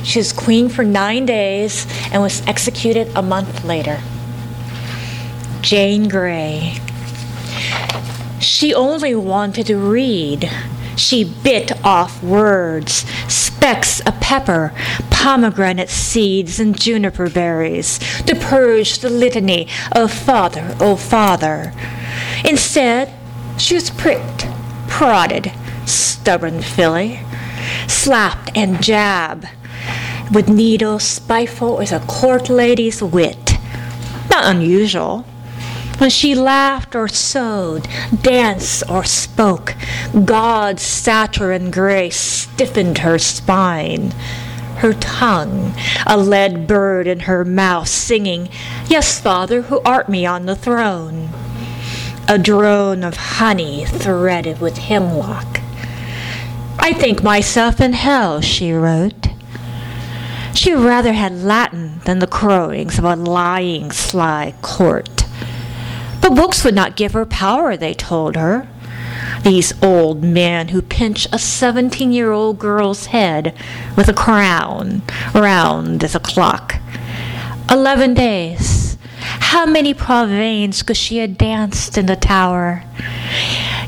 She 0.04 0.18
was 0.18 0.32
queen 0.32 0.68
for 0.68 0.84
nine 0.84 1.26
days 1.26 1.86
and 2.12 2.22
was 2.22 2.46
executed 2.46 3.10
a 3.14 3.22
month 3.22 3.64
later. 3.64 4.00
Jane 5.60 6.08
Grey. 6.08 6.78
She 8.40 8.72
only 8.72 9.14
wanted 9.14 9.66
to 9.66 9.76
read. 9.76 10.50
She 10.96 11.24
bit 11.24 11.84
off 11.84 12.22
words, 12.22 13.04
specks 13.32 14.00
of 14.00 14.18
pepper, 14.20 14.72
pomegranate 15.10 15.90
seeds, 15.90 16.58
and 16.58 16.78
juniper 16.78 17.28
berries 17.28 17.98
to 18.24 18.34
purge 18.34 18.98
the 18.98 19.10
litany 19.10 19.68
of 19.92 20.12
Father, 20.12 20.76
oh 20.80 20.96
Father. 20.96 21.72
Instead, 22.44 23.12
she 23.58 23.74
was 23.74 23.90
pricked, 23.90 24.46
prodded, 24.86 25.52
stubborn 25.84 26.62
filly, 26.62 27.20
slapped 27.86 28.50
and 28.56 28.82
jabbed 28.82 29.48
with 30.32 30.48
needles 30.48 31.04
spiteful 31.04 31.80
as 31.80 31.92
a 31.92 32.00
court 32.00 32.48
lady's 32.48 33.02
wit. 33.02 33.54
Not 34.30 34.44
unusual. 34.54 35.24
When 35.98 36.10
she 36.10 36.34
laughed 36.34 36.94
or 36.94 37.08
sewed, 37.08 37.88
danced 38.22 38.84
or 38.88 39.02
spoke, 39.04 39.74
God's 40.24 40.82
stature 40.82 41.50
and 41.50 41.72
grace 41.72 42.16
stiffened 42.16 42.98
her 42.98 43.18
spine. 43.18 44.12
Her 44.76 44.92
tongue, 44.92 45.74
a 46.06 46.16
lead 46.16 46.68
bird 46.68 47.08
in 47.08 47.20
her 47.20 47.44
mouth, 47.44 47.88
singing, 47.88 48.48
Yes, 48.86 49.18
Father, 49.18 49.62
who 49.62 49.80
art 49.84 50.08
me 50.08 50.24
on 50.24 50.46
the 50.46 50.54
throne. 50.54 51.30
A 52.30 52.36
drone 52.36 53.04
of 53.04 53.16
honey 53.16 53.86
threaded 53.86 54.60
with 54.60 54.76
hemlock. 54.76 55.62
I 56.78 56.92
think 56.92 57.22
myself 57.22 57.80
in 57.80 57.94
hell, 57.94 58.42
she 58.42 58.70
wrote. 58.70 59.28
She 60.52 60.74
rather 60.74 61.14
had 61.14 61.42
Latin 61.42 62.00
than 62.04 62.18
the 62.18 62.26
crowings 62.26 62.98
of 62.98 63.04
a 63.04 63.16
lying, 63.16 63.90
sly 63.92 64.52
court. 64.60 65.24
But 66.20 66.34
books 66.34 66.62
would 66.64 66.74
not 66.74 66.96
give 66.96 67.14
her 67.14 67.24
power, 67.24 67.78
they 67.78 67.94
told 67.94 68.36
her. 68.36 68.68
These 69.42 69.72
old 69.82 70.22
men 70.22 70.68
who 70.68 70.82
pinch 70.82 71.26
a 71.32 71.38
17 71.38 72.12
year 72.12 72.30
old 72.30 72.58
girl's 72.58 73.06
head 73.06 73.56
with 73.96 74.10
a 74.10 74.12
crown 74.12 75.00
round 75.34 76.04
as 76.04 76.14
a 76.14 76.20
clock. 76.20 76.76
Eleven 77.70 78.12
days. 78.12 78.87
How 79.40 79.66
many 79.66 79.94
provines 79.94 80.82
could 80.82 80.96
she 80.96 81.18
have 81.18 81.38
danced 81.38 81.98
in 81.98 82.06
the 82.06 82.16
tower? 82.16 82.84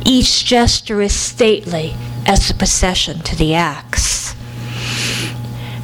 Each 0.04 0.44
gesture 0.44 1.00
is 1.02 1.14
stately 1.14 1.94
as 2.26 2.48
the 2.48 2.54
procession 2.54 3.20
to 3.20 3.36
the 3.36 3.54
axe. 3.54 4.32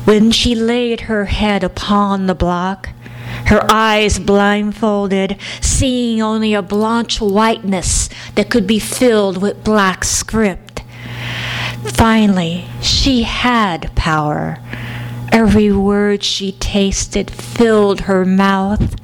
When 0.05 0.31
she 0.31 0.55
laid 0.55 1.03
her 1.03 1.27
head 1.27 1.63
upon 1.65 2.27
the 2.27 2.35
block, 2.35 2.91
her 3.47 3.65
eyes 3.71 4.19
blindfolded, 4.19 5.39
seeing 5.61 6.21
only 6.21 6.55
a 6.55 6.63
blanched 6.63 7.21
whiteness 7.21 8.09
that 8.35 8.51
could 8.51 8.67
be 8.67 8.79
filled 8.79 9.41
with 9.41 9.63
black 9.63 10.05
script. 10.05 10.83
Finally, 11.85 12.67
she 12.81 13.23
had 13.23 13.95
power. 13.95 14.59
Every 15.31 15.71
word 15.71 16.25
she 16.25 16.53
tasted 16.53 17.31
filled 17.31 18.03
her 18.03 18.25
mouth, 18.25 18.97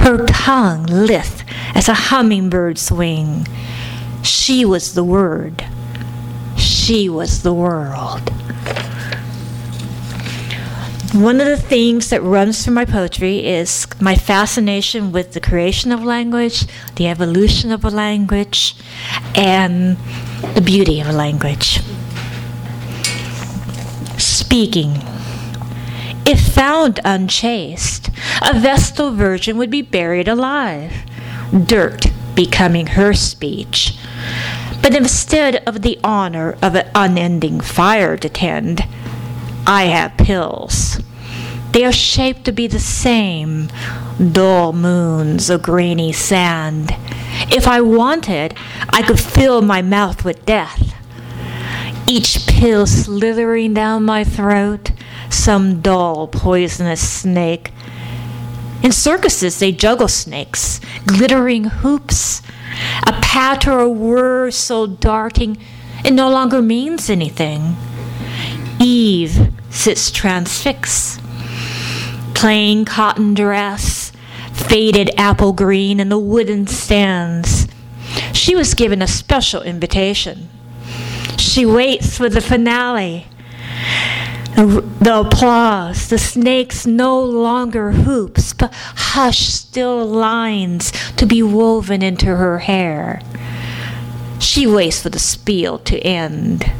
her 0.00 0.26
tongue 0.26 0.86
lithe 0.86 1.42
as 1.74 1.88
a 1.88 1.94
hummingbird's 1.94 2.90
wing. 2.92 3.46
She 4.22 4.64
was 4.64 4.94
the 4.94 5.04
word. 5.04 5.64
She 6.56 7.08
was 7.08 7.42
the 7.42 7.54
world. 7.54 8.30
One 11.14 11.40
of 11.40 11.46
the 11.46 11.56
themes 11.56 12.10
that 12.10 12.22
runs 12.22 12.64
through 12.64 12.74
my 12.74 12.84
poetry 12.84 13.46
is 13.46 13.86
my 14.00 14.16
fascination 14.16 15.12
with 15.12 15.32
the 15.32 15.40
creation 15.40 15.92
of 15.92 16.02
language, 16.02 16.66
the 16.96 17.06
evolution 17.06 17.70
of 17.70 17.84
a 17.84 17.90
language, 17.90 18.74
and 19.36 19.96
the 20.54 20.60
beauty 20.60 21.00
of 21.00 21.06
a 21.06 21.12
language. 21.12 21.80
Speaking. 24.18 25.00
If 26.26 26.54
found 26.54 27.00
unchaste, 27.04 28.08
a 28.40 28.58
Vestal 28.58 29.12
virgin 29.12 29.58
would 29.58 29.70
be 29.70 29.82
buried 29.82 30.28
alive, 30.28 31.04
dirt 31.66 32.06
becoming 32.34 32.88
her 32.88 33.12
speech. 33.12 33.98
But 34.82 34.94
instead 34.94 35.56
of 35.66 35.82
the 35.82 35.98
honor 36.02 36.56
of 36.62 36.74
an 36.74 36.90
unending 36.94 37.60
fire 37.60 38.16
to 38.16 38.28
tend, 38.28 38.82
I 39.66 39.84
have 39.84 40.16
pills. 40.16 41.00
They 41.72 41.84
are 41.84 41.92
shaped 41.92 42.44
to 42.44 42.52
be 42.52 42.66
the 42.66 42.78
same 42.78 43.68
dull 44.32 44.72
moons 44.72 45.50
of 45.50 45.62
grainy 45.62 46.12
sand. 46.12 46.94
If 47.50 47.66
I 47.66 47.80
wanted, 47.80 48.54
I 48.90 49.02
could 49.02 49.18
fill 49.18 49.60
my 49.60 49.82
mouth 49.82 50.24
with 50.24 50.46
death. 50.46 50.94
Each 52.06 52.46
pill 52.46 52.86
slithering 52.86 53.74
down 53.74 54.04
my 54.04 54.22
throat, 54.22 54.92
some 55.34 55.80
dull, 55.80 56.28
poisonous 56.28 57.06
snake. 57.20 57.72
In 58.82 58.92
circuses, 58.92 59.58
they 59.58 59.72
juggle 59.72 60.08
snakes, 60.08 60.80
glittering 61.06 61.64
hoops. 61.64 62.42
A 63.06 63.12
patter 63.22 63.72
or 63.72 63.80
a 63.80 63.88
whir 63.88 64.50
so 64.50 64.86
darting, 64.86 65.56
it 66.04 66.12
no 66.12 66.28
longer 66.28 66.60
means 66.60 67.08
anything. 67.08 67.76
Eve 68.80 69.52
sits 69.70 70.10
transfixed, 70.10 71.20
plain 72.34 72.84
cotton 72.84 73.34
dress, 73.34 74.12
faded 74.52 75.10
apple 75.16 75.52
green, 75.52 76.00
and 76.00 76.10
the 76.10 76.18
wooden 76.18 76.66
stands. 76.66 77.66
She 78.32 78.54
was 78.54 78.74
given 78.74 79.00
a 79.00 79.06
special 79.06 79.62
invitation. 79.62 80.48
She 81.38 81.64
waits 81.64 82.18
for 82.18 82.28
the 82.28 82.40
finale. 82.40 83.26
The, 84.56 85.20
applause, 85.26 86.08
the 86.08 86.18
snakes 86.18 86.86
no 86.86 87.20
longer 87.20 87.90
hoops, 87.90 88.52
but 88.52 88.72
hush 88.72 89.48
still 89.48 90.06
lines 90.06 90.92
to 91.16 91.26
be 91.26 91.42
woven 91.42 92.02
into 92.02 92.26
her 92.26 92.60
hair. 92.60 93.20
She 94.38 94.64
waits 94.64 95.02
for 95.02 95.08
the 95.08 95.18
spiel 95.18 95.78
to 95.80 95.98
end. 95.98 96.70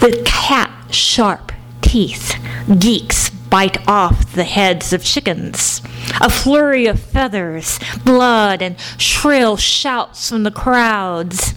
With 0.00 0.24
cat 0.24 0.72
sharp 0.90 1.52
teeth, 1.82 2.34
geeks 2.80 3.30
bite 3.30 3.86
off 3.86 4.32
the 4.32 4.44
heads 4.44 4.92
of 4.92 5.04
chickens. 5.04 5.80
A 6.20 6.28
flurry 6.28 6.86
of 6.86 6.98
feathers, 6.98 7.78
blood, 8.04 8.60
and 8.60 8.76
shrill 8.98 9.56
shouts 9.56 10.30
from 10.30 10.42
the 10.42 10.50
crowds. 10.50 11.54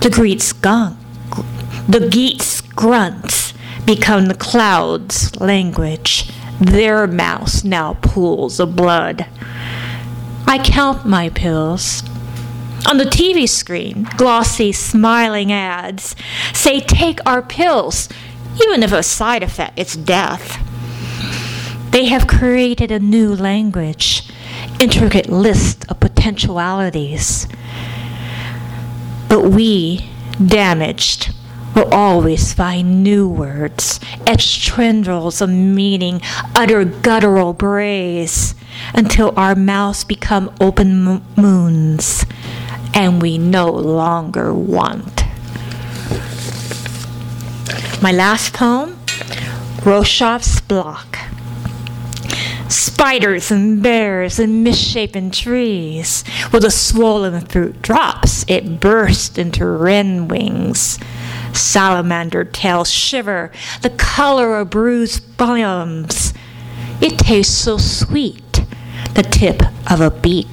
The 0.00 0.10
Greeks 0.10 0.52
gunk, 0.52 0.98
the 1.88 2.08
geeks 2.10 2.60
grunts 2.60 3.54
become 3.86 4.26
the 4.26 4.34
clouds' 4.34 5.34
language. 5.40 6.30
Their 6.60 7.06
mouths 7.06 7.64
now 7.64 7.94
pools 8.00 8.58
of 8.58 8.74
blood. 8.74 9.26
I 10.46 10.58
count 10.58 11.06
my 11.06 11.28
pills. 11.28 12.02
On 12.88 12.98
the 12.98 13.04
TV 13.04 13.48
screen, 13.48 14.06
glossy, 14.16 14.72
smiling 14.72 15.52
ads 15.52 16.14
say, 16.52 16.80
Take 16.80 17.18
our 17.26 17.42
pills, 17.42 18.08
even 18.62 18.82
if 18.82 18.92
a 18.92 19.02
side 19.02 19.42
effect 19.42 19.78
is 19.78 19.94
death. 19.94 20.62
They 21.90 22.06
have 22.06 22.26
created 22.26 22.90
a 22.90 22.98
new 22.98 23.34
language, 23.34 24.30
intricate 24.80 25.28
list 25.28 25.90
of 25.90 26.00
potentialities. 26.00 27.48
But 29.28 29.44
we, 29.44 30.08
damaged, 30.44 31.34
will 31.76 31.92
always 31.92 32.52
find 32.54 33.04
new 33.04 33.28
words, 33.28 34.00
etched 34.26 34.66
tendrils 34.74 35.40
of 35.40 35.50
meaning, 35.50 36.20
utter 36.54 36.84
guttural 36.84 37.52
brays, 37.52 38.54
until 38.94 39.32
our 39.36 39.54
mouths 39.54 40.02
become 40.02 40.50
open 40.60 41.22
moons 41.36 42.24
and 42.96 43.20
we 43.20 43.36
no 43.36 43.70
longer 43.70 44.54
want. 44.54 45.22
My 48.02 48.10
last 48.10 48.54
poem, 48.54 48.98
Rorschach's 49.84 50.60
Block. 50.62 51.18
Spiders 52.68 53.50
and 53.50 53.82
bears 53.82 54.38
and 54.38 54.64
misshapen 54.64 55.30
trees. 55.30 56.24
Where 56.50 56.60
the 56.60 56.70
swollen 56.70 57.44
fruit 57.44 57.82
drops, 57.82 58.46
it 58.48 58.80
bursts 58.80 59.36
into 59.36 59.66
wren 59.66 60.26
wings. 60.26 60.98
Salamander 61.56 62.44
tails 62.44 62.90
shiver, 62.90 63.50
the 63.82 63.90
color 63.90 64.58
of 64.58 64.70
bruised 64.70 65.36
bottoms. 65.36 66.34
It 67.00 67.18
tastes 67.18 67.56
so 67.56 67.78
sweet, 67.78 68.64
the 69.14 69.22
tip 69.22 69.62
of 69.90 70.00
a 70.00 70.10
beak. 70.10 70.46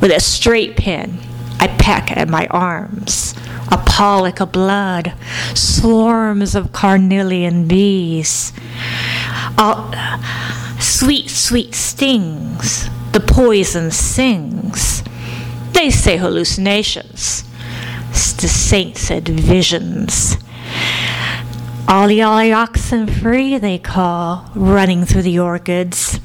With 0.00 0.10
a 0.10 0.20
straight 0.20 0.76
pin, 0.76 1.18
I 1.58 1.68
peck 1.68 2.16
at 2.16 2.28
my 2.28 2.46
arms. 2.48 3.34
A 3.72 3.78
pollock 3.78 4.40
of 4.40 4.52
blood, 4.52 5.14
swarms 5.54 6.54
of 6.54 6.72
carnelian 6.72 7.66
bees. 7.66 8.52
All, 9.58 9.92
sweet, 10.78 11.30
sweet 11.30 11.74
stings, 11.74 12.88
the 13.12 13.20
poison 13.20 13.90
sings. 13.90 15.02
They 15.72 15.90
say 15.90 16.16
hallucinations. 16.16 17.44
The 18.46 18.52
saint 18.52 18.96
said 18.96 19.26
visions. 19.26 20.36
Ollie 21.88 22.22
ollie 22.22 22.52
oxen 22.52 23.08
free, 23.08 23.58
they 23.58 23.76
call, 23.76 24.48
running 24.54 25.04
through 25.04 25.22
the 25.22 25.40
orchids. 25.40 26.20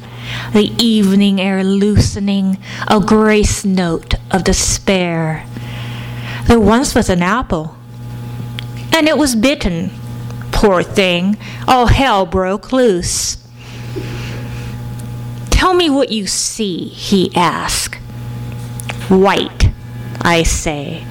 The 0.53 0.71
evening 0.77 1.41
air 1.41 1.63
loosening, 1.63 2.59
a 2.87 2.99
grace 2.99 3.65
note 3.65 4.13
of 4.29 4.43
despair. 4.43 5.47
There 6.45 6.59
once 6.59 6.93
was 6.93 7.09
an 7.09 7.23
apple, 7.23 7.75
and 8.93 9.07
it 9.07 9.17
was 9.17 9.35
bitten. 9.35 9.89
Poor 10.51 10.83
thing, 10.83 11.37
all 11.67 11.87
hell 11.87 12.27
broke 12.27 12.71
loose. 12.71 13.37
Tell 15.49 15.73
me 15.73 15.89
what 15.89 16.11
you 16.11 16.27
see, 16.27 16.89
he 16.89 17.35
asked. 17.35 17.95
White, 19.09 19.60
I 20.23 20.43
say. 20.43 21.03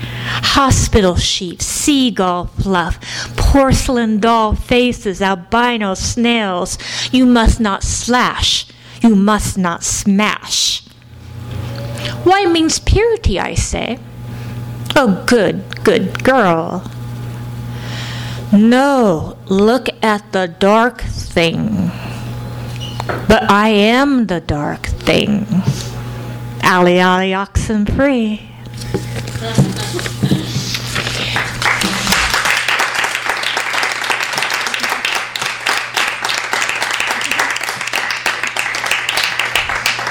Hospital 0.57 1.17
sheets, 1.17 1.65
seagull 1.65 2.47
fluff, 2.47 2.99
porcelain 3.37 4.21
doll 4.21 4.55
faces, 4.55 5.21
albino 5.21 5.95
snails. 5.95 6.79
You 7.13 7.27
must 7.27 7.61
not 7.61 7.83
slash, 7.83 8.67
you 9.03 9.15
must 9.17 9.59
not 9.59 9.83
smash. 9.85 10.83
Why 12.25 12.47
means 12.47 12.79
purity, 12.79 13.39
I 13.41 13.55
say. 13.55 13.99
Oh, 14.97 15.25
good, 15.27 15.85
good 15.85 16.23
girl. 16.23 16.91
No, 18.53 19.39
look 19.47 19.89
at 20.03 20.33
the 20.33 20.49
dark 20.49 21.03
thing. 21.03 21.91
But 23.07 23.51
I 23.51 23.69
am 23.69 24.27
the 24.27 24.41
dark 24.41 24.87
thing. 24.87 25.47
Ali 26.65 27.01
Ali 27.01 27.33
oxen 27.33 27.87
free. 27.87 28.50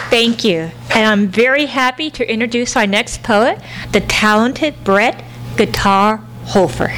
Thank 0.10 0.44
you. 0.44 0.72
And 0.94 1.08
I'm 1.08 1.28
very 1.28 1.68
happy 1.68 2.10
to 2.10 2.30
introduce 2.30 2.76
our 2.76 2.88
next 2.88 3.22
poet, 3.22 3.62
the 3.92 4.02
talented 4.02 4.84
Brett 4.84 5.24
Guitar 5.56 6.18
Hofer. 6.46 6.92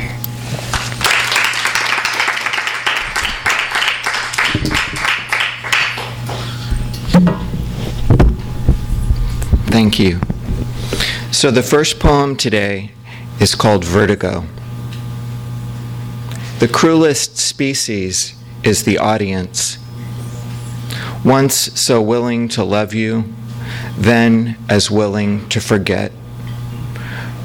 Thank 9.68 10.00
you. 10.00 10.22
So, 11.42 11.50
the 11.50 11.64
first 11.64 12.00
poem 12.00 12.36
today 12.36 12.92
is 13.40 13.56
called 13.56 13.84
Vertigo. 13.84 14.46
The 16.60 16.68
cruelest 16.68 17.36
species 17.36 18.36
is 18.64 18.84
the 18.84 19.00
audience. 19.00 19.80
Once 21.26 21.56
so 21.82 22.00
willing 22.00 22.48
to 22.50 22.64
love 22.64 22.94
you, 22.94 23.34
then 23.98 24.56
as 24.70 24.92
willing 24.92 25.50
to 25.50 25.60
forget. 25.60 26.12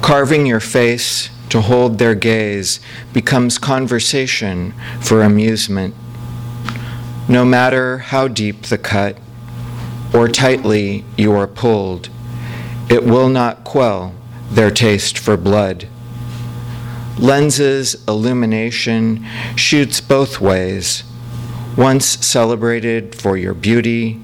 Carving 0.03 0.45
your 0.45 0.59
face 0.59 1.31
to 1.49 1.61
hold 1.61 1.97
their 1.97 2.13
gaze 2.13 2.79
becomes 3.13 3.57
conversation 3.57 4.75
for 5.01 5.23
amusement. 5.23 5.95
No 7.27 7.43
matter 7.43 7.97
how 7.97 8.27
deep 8.27 8.61
the 8.67 8.77
cut 8.77 9.17
or 10.13 10.27
tightly 10.27 11.03
you 11.17 11.33
are 11.33 11.47
pulled, 11.47 12.09
it 12.89 13.03
will 13.03 13.29
not 13.29 13.63
quell 13.63 14.13
their 14.49 14.71
taste 14.71 15.17
for 15.17 15.35
blood. 15.37 15.87
Lenses 17.17 17.95
illumination 18.07 19.25
shoots 19.55 19.99
both 19.99 20.39
ways, 20.39 21.03
once 21.75 22.05
celebrated 22.25 23.15
for 23.15 23.35
your 23.37 23.53
beauty, 23.53 24.21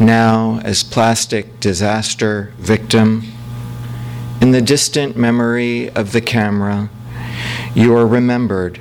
now 0.00 0.60
as 0.62 0.82
plastic 0.82 1.60
disaster 1.60 2.52
victim. 2.58 3.24
In 4.40 4.52
the 4.52 4.62
distant 4.62 5.16
memory 5.16 5.90
of 5.90 6.12
the 6.12 6.20
camera, 6.20 6.90
you 7.74 7.96
are 7.96 8.06
remembered 8.06 8.80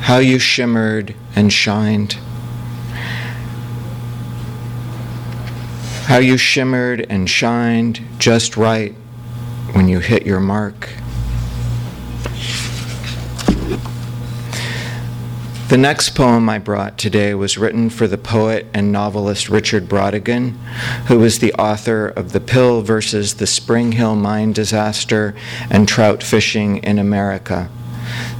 how 0.00 0.18
you 0.18 0.38
shimmered 0.38 1.14
and 1.36 1.52
shined. 1.52 2.18
How 6.08 6.16
you 6.16 6.38
shimmered 6.38 7.04
and 7.10 7.28
shined 7.28 8.00
just 8.16 8.56
right 8.56 8.94
when 9.72 9.88
you 9.88 9.98
hit 9.98 10.24
your 10.24 10.40
mark. 10.40 10.88
The 15.68 15.76
next 15.76 16.14
poem 16.14 16.48
I 16.48 16.60
brought 16.60 16.96
today 16.96 17.34
was 17.34 17.58
written 17.58 17.90
for 17.90 18.06
the 18.06 18.16
poet 18.16 18.64
and 18.72 18.90
novelist 18.90 19.50
Richard 19.50 19.86
Brautigan, 19.86 20.52
who 21.08 21.18
was 21.18 21.40
the 21.40 21.52
author 21.52 22.06
of 22.08 22.32
The 22.32 22.40
Pill 22.40 22.80
versus 22.80 23.34
the 23.34 23.46
Spring 23.46 23.92
Hill 23.92 24.16
Mine 24.16 24.54
Disaster 24.54 25.34
and 25.68 25.86
Trout 25.86 26.22
Fishing 26.22 26.78
in 26.78 26.98
America. 26.98 27.68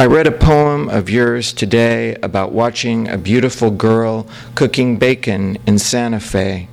I 0.00 0.06
read 0.06 0.28
a 0.28 0.30
poem 0.30 0.88
of 0.88 1.10
yours 1.10 1.52
today 1.52 2.14
about 2.22 2.52
watching 2.52 3.08
a 3.08 3.18
beautiful 3.18 3.72
girl 3.72 4.28
cooking 4.54 4.96
bacon 4.96 5.58
in 5.66 5.80
Santa 5.80 6.20
Fe. 6.20 6.68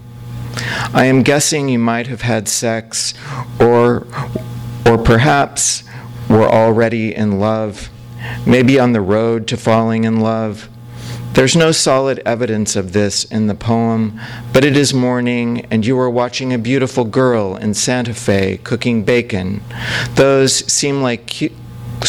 I 0.93 1.05
am 1.05 1.23
guessing 1.23 1.69
you 1.69 1.79
might 1.79 2.07
have 2.07 2.21
had 2.21 2.47
sex 2.47 3.13
or 3.59 4.07
or 4.85 4.97
perhaps 4.97 5.83
were 6.29 6.47
already 6.47 7.13
in 7.13 7.39
love, 7.39 7.89
maybe 8.45 8.79
on 8.79 8.93
the 8.93 9.01
road 9.01 9.47
to 9.47 9.57
falling 9.57 10.03
in 10.03 10.19
love. 10.19 10.69
There's 11.33 11.55
no 11.55 11.73
solid 11.73 12.21
evidence 12.25 12.77
of 12.77 12.93
this 12.93 13.25
in 13.25 13.47
the 13.47 13.55
poem, 13.55 14.21
but 14.53 14.63
it 14.63 14.77
is 14.77 14.93
morning 14.93 15.67
and 15.69 15.85
you 15.85 15.99
are 15.99 16.09
watching 16.09 16.53
a 16.53 16.57
beautiful 16.57 17.03
girl 17.03 17.57
in 17.57 17.73
Santa 17.73 18.13
Fe 18.13 18.57
cooking 18.63 19.03
bacon. 19.03 19.61
Those 20.13 20.71
seem 20.71 21.01
like 21.01 21.25
cute 21.25 21.51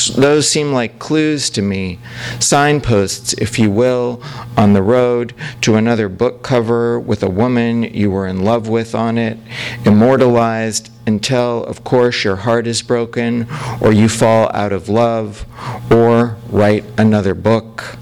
those 0.04 0.50
seem 0.50 0.72
like 0.72 0.98
clues 0.98 1.50
to 1.50 1.62
me, 1.62 1.98
signposts, 2.38 3.32
if 3.34 3.58
you 3.58 3.70
will, 3.70 4.22
on 4.56 4.72
the 4.72 4.82
road 4.82 5.34
to 5.62 5.76
another 5.76 6.08
book 6.08 6.42
cover 6.42 7.00
with 7.00 7.22
a 7.22 7.30
woman 7.30 7.82
you 7.82 8.10
were 8.10 8.26
in 8.26 8.44
love 8.44 8.68
with 8.68 8.94
on 8.94 9.18
it, 9.18 9.38
immortalized 9.84 10.90
until, 11.06 11.64
of 11.64 11.84
course, 11.84 12.24
your 12.24 12.36
heart 12.36 12.66
is 12.66 12.82
broken, 12.82 13.46
or 13.80 13.92
you 13.92 14.08
fall 14.08 14.50
out 14.52 14.72
of 14.72 14.88
love, 14.88 15.46
or 15.90 16.36
write 16.48 16.84
another 16.98 17.34
book. 17.34 17.96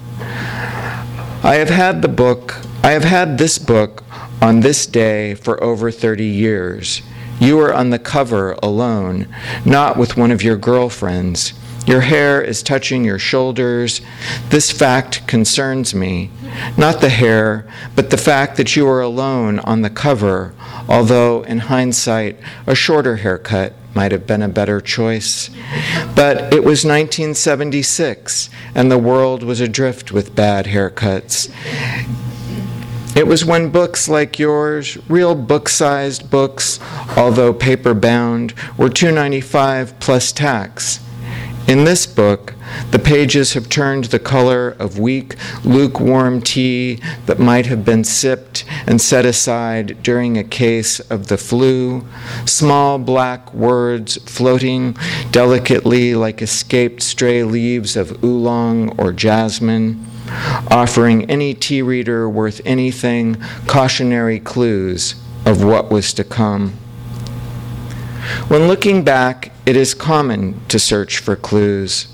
I 1.42 1.56
have 1.56 1.70
had 1.70 2.02
the 2.02 2.08
book, 2.08 2.60
I 2.82 2.92
have 2.92 3.04
had 3.04 3.38
this 3.38 3.58
book 3.58 4.02
on 4.40 4.60
this 4.60 4.86
day 4.86 5.34
for 5.34 5.62
over 5.62 5.90
30 5.90 6.24
years. 6.24 7.02
You 7.40 7.58
are 7.60 7.74
on 7.74 7.90
the 7.90 7.98
cover 7.98 8.52
alone, 8.62 9.26
not 9.64 9.96
with 9.96 10.16
one 10.16 10.30
of 10.30 10.42
your 10.42 10.56
girlfriends. 10.56 11.52
Your 11.86 12.00
hair 12.00 12.40
is 12.40 12.62
touching 12.62 13.04
your 13.04 13.18
shoulders. 13.18 14.00
This 14.48 14.70
fact 14.70 15.26
concerns 15.26 15.94
me. 15.94 16.30
Not 16.78 17.00
the 17.00 17.10
hair, 17.10 17.68
but 17.94 18.10
the 18.10 18.16
fact 18.16 18.56
that 18.56 18.74
you 18.74 18.88
are 18.88 19.02
alone 19.02 19.58
on 19.60 19.82
the 19.82 19.90
cover, 19.90 20.54
although 20.88 21.42
in 21.42 21.58
hindsight, 21.58 22.38
a 22.66 22.74
shorter 22.74 23.16
haircut 23.16 23.74
might 23.94 24.12
have 24.12 24.26
been 24.26 24.42
a 24.42 24.48
better 24.48 24.80
choice. 24.80 25.50
But 26.16 26.52
it 26.54 26.64
was 26.64 26.84
1976, 26.84 28.48
and 28.74 28.90
the 28.90 28.98
world 28.98 29.42
was 29.42 29.60
adrift 29.60 30.10
with 30.10 30.34
bad 30.34 30.66
haircuts. 30.66 31.52
It 33.16 33.26
was 33.28 33.44
when 33.44 33.70
books 33.70 34.08
like 34.08 34.40
yours, 34.40 34.98
real 35.08 35.34
book 35.36 35.68
sized 35.68 36.30
books, 36.30 36.80
although 37.16 37.52
paper 37.52 37.94
bound, 37.94 38.54
were 38.76 38.88
$2.95 38.88 40.00
plus 40.00 40.32
tax. 40.32 40.98
In 41.66 41.84
this 41.84 42.06
book, 42.06 42.52
the 42.90 42.98
pages 42.98 43.54
have 43.54 43.70
turned 43.70 44.04
the 44.04 44.18
color 44.18 44.76
of 44.78 44.98
weak, 44.98 45.34
lukewarm 45.64 46.42
tea 46.42 47.00
that 47.24 47.38
might 47.38 47.64
have 47.66 47.86
been 47.86 48.04
sipped 48.04 48.66
and 48.86 49.00
set 49.00 49.24
aside 49.24 50.02
during 50.02 50.36
a 50.36 50.44
case 50.44 51.00
of 51.00 51.28
the 51.28 51.38
flu, 51.38 52.04
small 52.44 52.98
black 52.98 53.54
words 53.54 54.18
floating 54.30 54.94
delicately 55.30 56.14
like 56.14 56.42
escaped 56.42 57.02
stray 57.02 57.42
leaves 57.42 57.96
of 57.96 58.22
oolong 58.22 58.90
or 59.00 59.10
jasmine, 59.10 60.04
offering 60.70 61.30
any 61.30 61.54
tea 61.54 61.80
reader 61.80 62.28
worth 62.28 62.60
anything 62.66 63.36
cautionary 63.66 64.38
clues 64.38 65.14
of 65.46 65.64
what 65.64 65.90
was 65.90 66.12
to 66.12 66.24
come. 66.24 66.76
When 68.48 68.68
looking 68.68 69.04
back, 69.04 69.52
it 69.66 69.76
is 69.76 69.94
common 69.94 70.60
to 70.68 70.78
search 70.78 71.18
for 71.18 71.36
clues. 71.36 72.08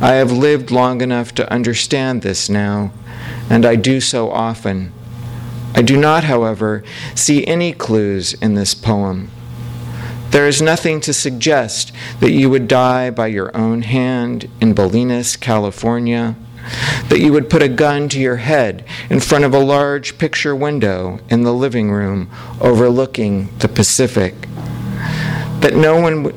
I 0.00 0.14
have 0.14 0.32
lived 0.32 0.70
long 0.70 1.00
enough 1.02 1.34
to 1.34 1.52
understand 1.52 2.22
this 2.22 2.48
now, 2.48 2.92
and 3.50 3.66
I 3.66 3.76
do 3.76 4.00
so 4.00 4.30
often. 4.30 4.92
I 5.74 5.82
do 5.82 5.96
not, 5.96 6.24
however, 6.24 6.82
see 7.14 7.46
any 7.46 7.72
clues 7.72 8.32
in 8.34 8.54
this 8.54 8.74
poem. 8.74 9.30
There 10.30 10.46
is 10.46 10.62
nothing 10.62 11.00
to 11.00 11.12
suggest 11.12 11.92
that 12.20 12.32
you 12.32 12.48
would 12.50 12.68
die 12.68 13.10
by 13.10 13.26
your 13.26 13.54
own 13.56 13.82
hand 13.82 14.48
in 14.60 14.74
Bolinas, 14.74 15.38
California, 15.38 16.36
that 17.08 17.20
you 17.20 17.32
would 17.32 17.50
put 17.50 17.62
a 17.62 17.68
gun 17.68 18.08
to 18.10 18.20
your 18.20 18.36
head 18.36 18.84
in 19.08 19.20
front 19.20 19.44
of 19.44 19.52
a 19.52 19.58
large 19.58 20.18
picture 20.18 20.54
window 20.54 21.18
in 21.28 21.42
the 21.42 21.52
living 21.52 21.90
room 21.90 22.30
overlooking 22.60 23.48
the 23.58 23.68
Pacific, 23.68 24.34
that 25.60 25.74
no 25.74 26.00
one 26.00 26.22
would, 26.22 26.34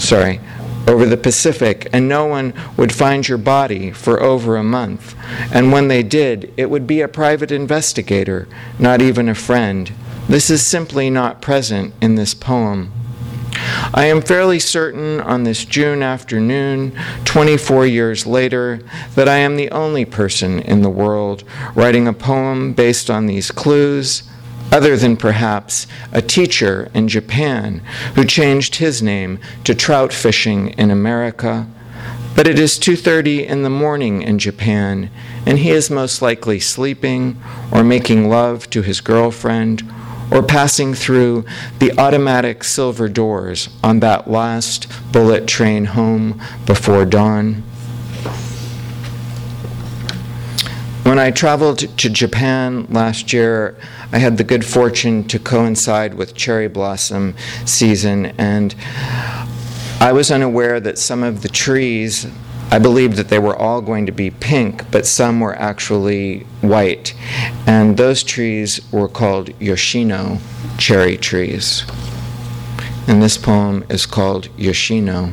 sorry, 0.00 0.40
over 0.86 1.04
the 1.04 1.16
Pacific, 1.16 1.88
and 1.92 2.08
no 2.08 2.24
one 2.24 2.54
would 2.76 2.92
find 2.92 3.28
your 3.28 3.38
body 3.38 3.90
for 3.90 4.22
over 4.22 4.56
a 4.56 4.64
month. 4.64 5.14
And 5.52 5.70
when 5.70 5.88
they 5.88 6.02
did, 6.02 6.52
it 6.56 6.70
would 6.70 6.86
be 6.86 7.02
a 7.02 7.08
private 7.08 7.52
investigator, 7.52 8.48
not 8.78 9.02
even 9.02 9.28
a 9.28 9.34
friend. 9.34 9.92
This 10.28 10.48
is 10.48 10.66
simply 10.66 11.10
not 11.10 11.42
present 11.42 11.92
in 12.00 12.14
this 12.14 12.32
poem. 12.32 12.92
I 13.92 14.06
am 14.06 14.22
fairly 14.22 14.58
certain 14.58 15.20
on 15.20 15.44
this 15.44 15.64
June 15.64 16.02
afternoon, 16.02 16.98
24 17.24 17.86
years 17.86 18.26
later, 18.26 18.80
that 19.14 19.28
I 19.28 19.38
am 19.38 19.56
the 19.56 19.70
only 19.70 20.04
person 20.04 20.60
in 20.60 20.82
the 20.82 20.90
world 20.90 21.44
writing 21.74 22.06
a 22.06 22.12
poem 22.12 22.72
based 22.72 23.10
on 23.10 23.26
these 23.26 23.50
clues 23.50 24.22
other 24.70 24.96
than 24.96 25.16
perhaps 25.16 25.86
a 26.12 26.22
teacher 26.22 26.90
in 26.94 27.08
Japan 27.08 27.80
who 28.14 28.24
changed 28.24 28.76
his 28.76 29.02
name 29.02 29.38
to 29.64 29.74
trout 29.74 30.12
fishing 30.12 30.68
in 30.70 30.90
America. 30.90 31.66
But 32.34 32.46
it 32.46 32.58
is 32.58 32.78
2:30 32.78 33.46
in 33.46 33.62
the 33.62 33.70
morning 33.70 34.22
in 34.22 34.38
Japan 34.38 35.10
and 35.46 35.58
he 35.58 35.70
is 35.70 35.90
most 35.90 36.22
likely 36.22 36.60
sleeping 36.60 37.40
or 37.72 37.82
making 37.82 38.28
love 38.28 38.68
to 38.70 38.82
his 38.82 39.00
girlfriend 39.00 39.82
or 40.30 40.42
passing 40.42 40.94
through 40.94 41.44
the 41.78 41.98
automatic 41.98 42.62
silver 42.62 43.08
doors 43.08 43.68
on 43.82 44.00
that 44.00 44.30
last 44.30 44.86
bullet 45.10 45.46
train 45.46 45.86
home 45.86 46.40
before 46.66 47.04
dawn. 47.04 47.62
When 51.08 51.18
I 51.18 51.30
traveled 51.30 51.78
to 51.78 52.10
Japan 52.10 52.86
last 52.90 53.32
year, 53.32 53.78
I 54.12 54.18
had 54.18 54.36
the 54.36 54.44
good 54.44 54.62
fortune 54.62 55.24
to 55.28 55.38
coincide 55.38 56.12
with 56.12 56.34
cherry 56.34 56.68
blossom 56.68 57.34
season, 57.64 58.26
and 58.36 58.74
I 60.00 60.12
was 60.12 60.30
unaware 60.30 60.80
that 60.80 60.98
some 60.98 61.22
of 61.22 61.40
the 61.40 61.48
trees, 61.48 62.26
I 62.70 62.78
believed 62.78 63.16
that 63.16 63.28
they 63.28 63.38
were 63.38 63.56
all 63.56 63.80
going 63.80 64.04
to 64.04 64.12
be 64.12 64.28
pink, 64.28 64.90
but 64.90 65.06
some 65.06 65.40
were 65.40 65.54
actually 65.54 66.40
white. 66.60 67.14
And 67.66 67.96
those 67.96 68.22
trees 68.22 68.78
were 68.92 69.08
called 69.08 69.48
Yoshino 69.58 70.36
cherry 70.76 71.16
trees. 71.16 71.84
And 73.06 73.22
this 73.22 73.38
poem 73.38 73.82
is 73.88 74.04
called 74.04 74.50
Yoshino. 74.58 75.32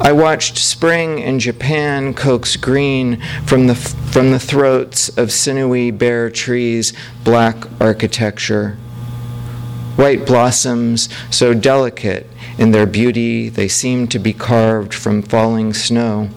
I 0.00 0.12
watched 0.12 0.58
spring 0.58 1.18
in 1.18 1.40
Japan 1.40 2.14
coax 2.14 2.56
green 2.56 3.20
from 3.44 3.66
the, 3.66 3.74
from 3.74 4.30
the 4.30 4.38
throats 4.38 5.08
of 5.16 5.32
sinewy 5.32 5.90
bare 5.90 6.30
trees, 6.30 6.92
black 7.24 7.56
architecture. 7.80 8.76
White 9.96 10.26
blossoms, 10.26 11.08
so 11.30 11.54
delicate 11.54 12.28
in 12.58 12.70
their 12.70 12.86
beauty, 12.86 13.48
they 13.48 13.68
seemed 13.68 14.10
to 14.12 14.18
be 14.18 14.32
carved 14.32 14.94
from 14.94 15.22
falling 15.22 15.74
snow. 15.74 16.30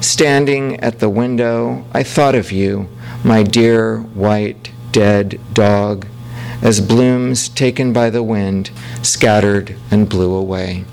Standing 0.00 0.78
at 0.80 1.00
the 1.00 1.10
window, 1.10 1.84
I 1.92 2.02
thought 2.02 2.34
of 2.34 2.52
you, 2.52 2.88
my 3.24 3.42
dear 3.42 3.98
white 3.98 4.72
dead 4.92 5.40
dog, 5.52 6.06
as 6.62 6.80
blooms 6.80 7.48
taken 7.48 7.92
by 7.92 8.10
the 8.10 8.22
wind 8.22 8.70
scattered 9.02 9.76
and 9.90 10.08
blew 10.08 10.32
away. 10.32 10.84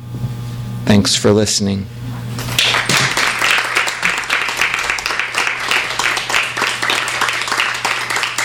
Thanks 0.85 1.15
for 1.15 1.31
listening. 1.31 1.87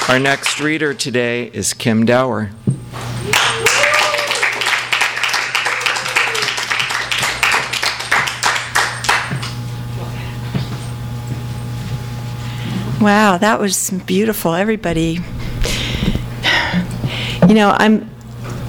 Our 0.08 0.18
next 0.18 0.58
reader 0.58 0.94
today 0.94 1.50
is 1.52 1.74
Kim 1.74 2.06
Dower. 2.06 2.50
Wow, 13.00 13.38
that 13.38 13.58
was 13.60 13.90
beautiful. 13.90 14.54
Everybody. 14.54 15.18
You 17.48 17.54
know, 17.54 17.70
I'm 17.70 18.10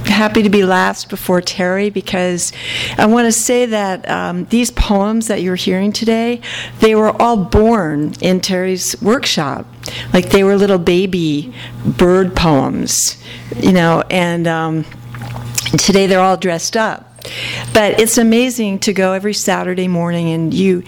happy 0.09 0.43
to 0.43 0.49
be 0.49 0.63
last 0.63 1.09
before 1.09 1.41
Terry 1.41 1.89
because 1.89 2.51
I 2.97 3.05
want 3.05 3.25
to 3.25 3.31
say 3.31 3.65
that 3.67 4.09
um, 4.09 4.45
these 4.45 4.71
poems 4.71 5.27
that 5.27 5.41
you're 5.41 5.55
hearing 5.55 5.91
today, 5.91 6.41
they 6.79 6.95
were 6.95 7.09
all 7.21 7.37
born 7.37 8.13
in 8.21 8.41
Terry's 8.41 9.01
workshop. 9.01 9.65
Like 10.13 10.29
they 10.29 10.43
were 10.43 10.55
little 10.55 10.77
baby 10.77 11.53
bird 11.85 12.35
poems, 12.35 13.23
you 13.55 13.71
know, 13.71 14.03
and 14.09 14.47
um, 14.47 14.85
today 15.77 16.07
they're 16.07 16.19
all 16.19 16.37
dressed 16.37 16.75
up. 16.75 17.05
But 17.73 17.99
it's 17.99 18.17
amazing 18.17 18.79
to 18.79 18.93
go 18.93 19.13
every 19.13 19.33
Saturday 19.33 19.87
morning 19.87 20.29
and 20.29 20.53
you 20.53 20.83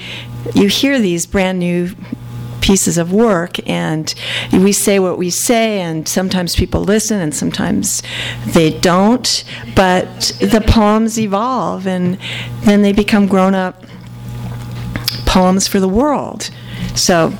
you 0.56 0.68
hear 0.68 1.00
these 1.00 1.26
brand 1.26 1.60
new 1.60 1.92
pieces 2.72 2.98
of 2.98 3.12
work 3.12 3.60
and 3.68 4.16
we 4.54 4.72
say 4.72 4.98
what 4.98 5.18
we 5.18 5.30
say 5.30 5.82
and 5.82 6.08
sometimes 6.08 6.56
people 6.56 6.82
listen 6.82 7.20
and 7.20 7.36
sometimes 7.36 8.02
they 8.46 8.72
don't 8.80 9.44
but 9.76 10.32
the 10.40 10.64
poems 10.66 11.20
evolve 11.20 11.86
and 11.86 12.18
then 12.62 12.82
they 12.82 12.94
become 12.94 13.28
grown 13.28 13.54
up 13.54 13.84
poems 15.26 15.68
for 15.68 15.82
the 15.82 15.90
world 15.90 16.50
so 16.96 17.34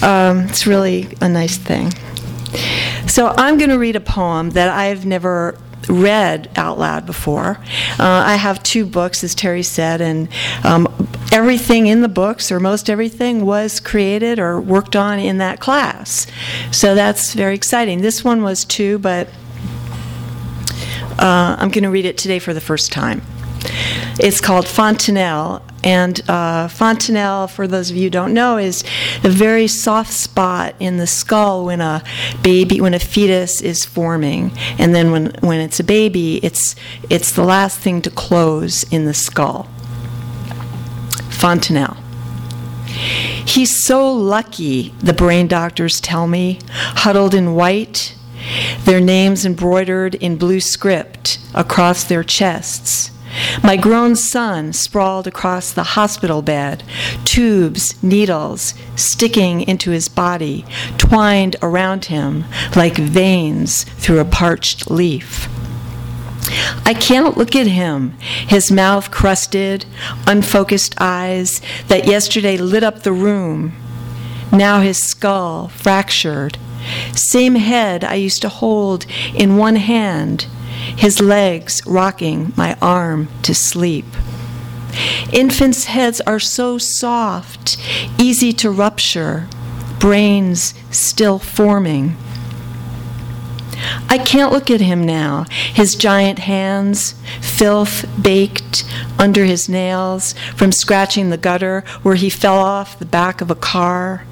um, 0.00 0.38
it's 0.48 0.66
really 0.66 1.14
a 1.20 1.28
nice 1.28 1.58
thing 1.58 1.92
so 3.06 3.34
i'm 3.36 3.58
going 3.58 3.68
to 3.68 3.78
read 3.78 3.94
a 3.94 4.00
poem 4.00 4.48
that 4.52 4.70
i've 4.70 5.04
never 5.04 5.54
read 5.88 6.48
out 6.56 6.78
loud 6.78 7.06
before. 7.06 7.58
Uh, 7.98 8.22
I 8.26 8.36
have 8.36 8.62
two 8.62 8.86
books, 8.86 9.24
as 9.24 9.34
Terry 9.34 9.64
said, 9.64 10.00
and 10.00 10.28
um, 10.62 10.86
everything 11.30 11.86
in 11.86 12.00
the 12.02 12.08
books, 12.08 12.50
or 12.50 12.58
most 12.58 12.90
everything, 12.90 13.44
was 13.44 13.80
created 13.80 14.38
or 14.38 14.60
worked 14.60 14.96
on 14.96 15.18
in 15.18 15.38
that 15.38 15.60
class. 15.60 16.26
So 16.70 16.94
that's 16.94 17.34
very 17.34 17.54
exciting. 17.54 18.00
This 18.00 18.24
one 18.24 18.42
was 18.42 18.64
too, 18.64 18.98
but 18.98 19.28
uh, 21.18 21.56
I'm 21.58 21.70
going 21.70 21.84
to 21.84 21.90
read 21.90 22.06
it 22.06 22.18
today 22.18 22.38
for 22.38 22.54
the 22.54 22.60
first 22.60 22.92
time. 22.92 23.22
It's 24.18 24.40
called 24.40 24.66
Fontanelle, 24.66 25.62
and 25.84 26.20
uh, 26.28 26.68
fontanelle, 26.68 27.48
for 27.48 27.66
those 27.66 27.90
of 27.90 27.96
you 27.96 28.04
who 28.04 28.10
don't 28.10 28.34
know, 28.34 28.56
is 28.56 28.84
a 29.24 29.28
very 29.28 29.66
soft 29.66 30.12
spot 30.12 30.74
in 30.78 30.96
the 30.96 31.06
skull 31.06 31.64
when 31.66 31.80
a 31.80 32.02
baby, 32.42 32.80
when 32.80 32.94
a 32.94 32.98
fetus 32.98 33.60
is 33.60 33.84
forming, 33.84 34.52
and 34.78 34.94
then 34.94 35.10
when 35.10 35.34
when 35.40 35.60
it's 35.60 35.80
a 35.80 35.84
baby, 35.84 36.36
it's 36.44 36.76
it's 37.10 37.32
the 37.32 37.44
last 37.44 37.78
thing 37.78 38.02
to 38.02 38.10
close 38.10 38.84
in 38.92 39.06
the 39.06 39.14
skull. 39.14 39.68
Fontanelle. 41.42 41.96
He's 43.44 43.84
so 43.84 44.12
lucky, 44.12 44.94
the 45.00 45.12
brain 45.12 45.48
doctors 45.48 46.00
tell 46.00 46.28
me, 46.28 46.60
huddled 46.70 47.34
in 47.34 47.56
white, 47.56 48.14
their 48.84 49.00
names 49.00 49.44
embroidered 49.44 50.14
in 50.14 50.36
blue 50.36 50.60
script 50.60 51.40
across 51.52 52.04
their 52.04 52.22
chests. 52.22 53.10
My 53.60 53.76
grown 53.76 54.14
son 54.14 54.72
sprawled 54.72 55.26
across 55.26 55.72
the 55.72 55.82
hospital 55.98 56.42
bed, 56.42 56.84
tubes, 57.24 58.00
needles 58.04 58.74
sticking 58.94 59.62
into 59.62 59.90
his 59.90 60.08
body, 60.08 60.64
twined 60.96 61.56
around 61.60 62.04
him 62.04 62.44
like 62.76 62.94
veins 62.94 63.82
through 63.82 64.20
a 64.20 64.24
parched 64.24 64.92
leaf. 64.92 65.48
I 66.84 66.94
can't 66.94 67.36
look 67.36 67.54
at 67.54 67.66
him, 67.66 68.18
his 68.20 68.70
mouth 68.70 69.10
crusted, 69.10 69.84
unfocused 70.26 70.94
eyes 70.98 71.60
that 71.88 72.06
yesterday 72.06 72.56
lit 72.56 72.82
up 72.82 73.02
the 73.02 73.12
room. 73.12 73.74
Now 74.52 74.80
his 74.80 74.98
skull 74.98 75.68
fractured. 75.68 76.58
Same 77.14 77.54
head 77.54 78.04
I 78.04 78.14
used 78.14 78.42
to 78.42 78.48
hold 78.48 79.06
in 79.34 79.56
one 79.56 79.76
hand 79.76 80.46
his 80.96 81.20
legs 81.20 81.80
rocking 81.86 82.52
my 82.56 82.76
arm 82.82 83.28
to 83.42 83.54
sleep. 83.54 84.04
Infants' 85.32 85.86
heads 85.86 86.20
are 86.22 86.40
so 86.40 86.76
soft, 86.76 87.78
easy 88.18 88.52
to 88.52 88.70
rupture, 88.70 89.48
brains 89.98 90.74
still 90.90 91.38
forming. 91.38 92.16
I 94.08 94.18
can't 94.18 94.52
look 94.52 94.70
at 94.70 94.80
him 94.80 95.04
now. 95.04 95.44
His 95.50 95.94
giant 95.94 96.40
hands, 96.40 97.14
filth 97.40 98.04
baked 98.20 98.84
under 99.18 99.44
his 99.44 99.68
nails 99.68 100.34
from 100.56 100.72
scratching 100.72 101.30
the 101.30 101.36
gutter 101.36 101.82
where 102.02 102.14
he 102.14 102.30
fell 102.30 102.58
off 102.58 102.98
the 102.98 103.04
back 103.04 103.40
of 103.40 103.50
a 103.50 103.54
car. 103.54 104.26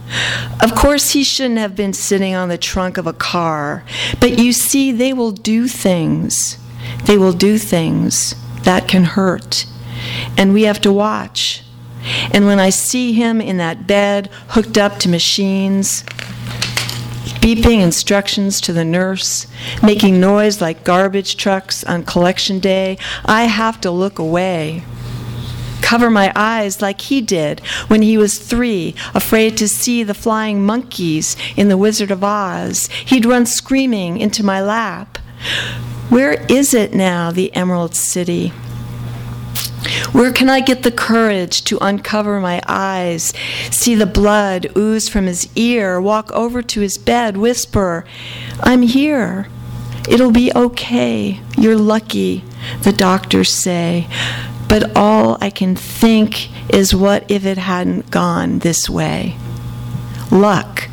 Of 0.62 0.74
course, 0.74 1.10
he 1.10 1.24
shouldn't 1.24 1.58
have 1.58 1.76
been 1.76 1.92
sitting 1.92 2.34
on 2.34 2.48
the 2.48 2.58
trunk 2.58 2.98
of 2.98 3.06
a 3.06 3.12
car, 3.12 3.84
but 4.20 4.38
you 4.38 4.52
see, 4.52 4.92
they 4.92 5.12
will 5.12 5.32
do 5.32 5.68
things. 5.68 6.58
They 7.04 7.16
will 7.16 7.32
do 7.32 7.58
things 7.58 8.34
that 8.62 8.88
can 8.88 9.04
hurt, 9.04 9.66
and 10.36 10.52
we 10.52 10.62
have 10.62 10.80
to 10.82 10.92
watch. 10.92 11.62
And 12.32 12.46
when 12.46 12.58
I 12.58 12.70
see 12.70 13.12
him 13.12 13.40
in 13.40 13.58
that 13.58 13.86
bed, 13.86 14.30
hooked 14.48 14.78
up 14.78 14.98
to 15.00 15.08
machines, 15.08 16.04
beeping 17.40 17.80
instructions 17.80 18.60
to 18.60 18.72
the 18.72 18.84
nurse, 18.84 19.46
making 19.82 20.20
noise 20.20 20.60
like 20.60 20.84
garbage 20.84 21.36
trucks 21.36 21.82
on 21.84 22.04
collection 22.04 22.60
day, 22.60 22.98
I 23.24 23.44
have 23.44 23.80
to 23.80 23.90
look 23.90 24.18
away. 24.18 24.84
Cover 25.80 26.10
my 26.10 26.32
eyes 26.36 26.82
like 26.82 27.00
he 27.00 27.20
did 27.20 27.60
when 27.88 28.02
he 28.02 28.18
was 28.18 28.38
three, 28.38 28.94
afraid 29.14 29.56
to 29.56 29.66
see 29.66 30.02
the 30.02 30.14
flying 30.14 30.64
monkeys 30.64 31.36
in 31.56 31.68
The 31.68 31.78
Wizard 31.78 32.10
of 32.10 32.22
Oz. 32.22 32.88
He'd 33.06 33.24
run 33.24 33.46
screaming 33.46 34.18
into 34.18 34.44
my 34.44 34.60
lap. 34.62 35.18
Where 36.10 36.44
is 36.48 36.74
it 36.74 36.92
now, 36.92 37.30
the 37.30 37.54
Emerald 37.56 37.94
City? 37.94 38.52
Where 40.12 40.32
can 40.32 40.48
I 40.48 40.60
get 40.60 40.82
the 40.82 40.90
courage 40.90 41.64
to 41.64 41.78
uncover 41.80 42.40
my 42.40 42.60
eyes, 42.66 43.32
see 43.70 43.94
the 43.94 44.06
blood 44.06 44.70
ooze 44.76 45.08
from 45.08 45.26
his 45.26 45.48
ear, 45.56 46.00
walk 46.00 46.30
over 46.32 46.62
to 46.62 46.80
his 46.80 46.98
bed, 46.98 47.36
whisper, 47.36 48.04
I'm 48.60 48.82
here. 48.82 49.48
It'll 50.08 50.32
be 50.32 50.52
okay. 50.54 51.40
You're 51.56 51.76
lucky, 51.76 52.44
the 52.82 52.92
doctors 52.92 53.50
say. 53.50 54.08
But 54.68 54.96
all 54.96 55.36
I 55.40 55.50
can 55.50 55.76
think 55.76 56.48
is 56.72 56.94
what 56.94 57.28
if 57.30 57.44
it 57.44 57.58
hadn't 57.58 58.10
gone 58.10 58.60
this 58.60 58.88
way? 58.88 59.36
Luck, 60.30 60.88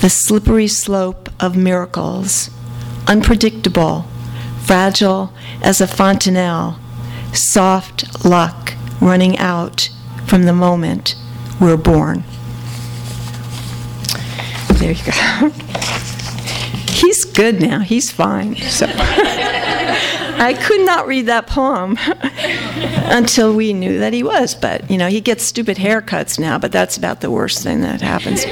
the 0.00 0.10
slippery 0.10 0.68
slope 0.68 1.28
of 1.38 1.56
miracles, 1.56 2.50
unpredictable, 3.06 4.06
fragile 4.62 5.32
as 5.62 5.80
a 5.80 5.86
fontanelle 5.86 6.78
soft 7.34 8.24
luck 8.24 8.74
running 9.00 9.36
out 9.38 9.90
from 10.26 10.44
the 10.44 10.52
moment 10.52 11.14
we're 11.60 11.76
born. 11.76 12.24
There 14.74 14.92
you 14.92 15.04
go. 15.04 15.50
He's 16.94 17.24
good 17.24 17.60
now. 17.60 17.80
He's 17.80 18.10
fine. 18.10 18.56
So 18.56 18.86
I 20.36 20.58
could 20.60 20.84
not 20.84 21.06
read 21.06 21.26
that 21.26 21.46
poem 21.46 21.98
until 23.10 23.54
we 23.54 23.72
knew 23.72 23.98
that 23.98 24.12
he 24.12 24.22
was. 24.22 24.54
But 24.54 24.90
you 24.90 24.98
know, 24.98 25.08
he 25.08 25.20
gets 25.20 25.44
stupid 25.44 25.76
haircuts 25.76 26.38
now. 26.38 26.58
But 26.58 26.72
that's 26.72 26.96
about 26.96 27.20
the 27.20 27.30
worst 27.30 27.62
thing 27.62 27.80
that 27.82 28.00
happens. 28.00 28.44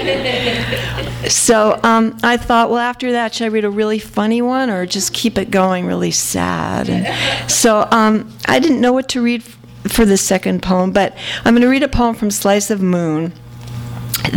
So 1.28 1.78
um, 1.82 2.16
I 2.22 2.36
thought, 2.36 2.70
well, 2.70 2.78
after 2.78 3.12
that, 3.12 3.34
should 3.34 3.44
I 3.44 3.48
read 3.48 3.64
a 3.64 3.70
really 3.70 3.98
funny 3.98 4.42
one 4.42 4.70
or 4.70 4.86
just 4.86 5.12
keep 5.12 5.38
it 5.38 5.50
going 5.50 5.86
really 5.86 6.10
sad? 6.10 6.88
And 6.88 7.50
so 7.50 7.86
um, 7.90 8.32
I 8.46 8.58
didn't 8.58 8.80
know 8.80 8.92
what 8.92 9.08
to 9.10 9.22
read 9.22 9.42
for 9.42 10.04
the 10.04 10.16
second 10.16 10.62
poem, 10.62 10.92
but 10.92 11.16
I'm 11.44 11.54
going 11.54 11.62
to 11.62 11.68
read 11.68 11.82
a 11.82 11.88
poem 11.88 12.14
from 12.14 12.30
Slice 12.30 12.70
of 12.70 12.80
Moon 12.80 13.32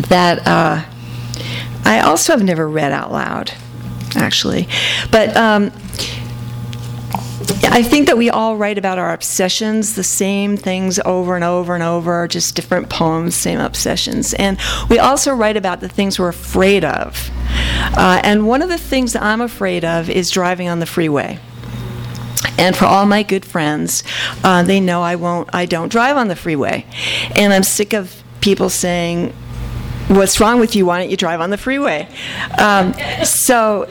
that 0.10 0.46
uh, 0.48 0.84
I 1.84 2.00
also 2.00 2.34
have 2.34 2.44
never 2.44 2.68
read 2.68 2.92
out 2.92 3.12
loud, 3.12 3.52
actually. 4.16 4.68
But 5.12 5.36
um, 5.38 5.72
I 7.76 7.84
think 7.84 8.08
that 8.08 8.18
we 8.18 8.30
all 8.30 8.56
write 8.56 8.78
about 8.78 9.00
our 9.00 9.14
obsessions, 9.14 9.96
the 9.96 10.04
same 10.04 10.56
things 10.56 11.00
over 11.00 11.36
and 11.36 11.44
over 11.44 11.74
and 11.74 11.84
over, 11.84 12.28
just 12.28 12.56
different 12.56 12.90
poems, 12.90 13.36
same 13.36 13.60
obsessions. 13.60 14.34
And 14.36 14.58
we 14.90 14.98
also 14.98 15.34
write 15.34 15.58
about 15.58 15.82
the 15.82 15.90
things 15.90 16.18
we're 16.18 16.30
afraid 16.30 16.86
of. 16.86 17.30
Uh, 17.98 18.22
and 18.24 18.48
one 18.48 18.62
of 18.62 18.70
the 18.70 18.78
things 18.78 19.14
that 19.14 19.24
I'm 19.24 19.42
afraid 19.42 19.84
of 19.84 20.10
is 20.10 20.30
driving 20.30 20.70
on 20.70 20.80
the 20.80 20.86
freeway. 20.86 21.40
And 22.58 22.76
for 22.78 22.86
all 22.86 23.06
my 23.06 23.24
good 23.24 23.44
friends, 23.44 24.04
uh, 24.44 24.64
they 24.64 24.80
know 24.80 25.02
I 25.02 25.16
won't. 25.16 25.50
I 25.54 25.66
don't 25.66 25.90
drive 25.90 26.16
on 26.16 26.30
the 26.30 26.36
freeway, 26.36 26.86
and 27.36 27.52
I'm 27.52 27.64
sick 27.64 27.94
of 27.94 28.24
people 28.40 28.70
saying, 28.70 29.34
"What's 30.08 30.40
wrong 30.40 30.60
with 30.60 30.76
you? 30.76 30.86
Why 30.86 31.00
don't 31.00 31.10
you 31.10 31.18
drive 31.18 31.42
on 31.42 31.50
the 31.50 31.58
freeway?" 31.58 32.08
Um, 32.58 32.94
so 33.26 33.90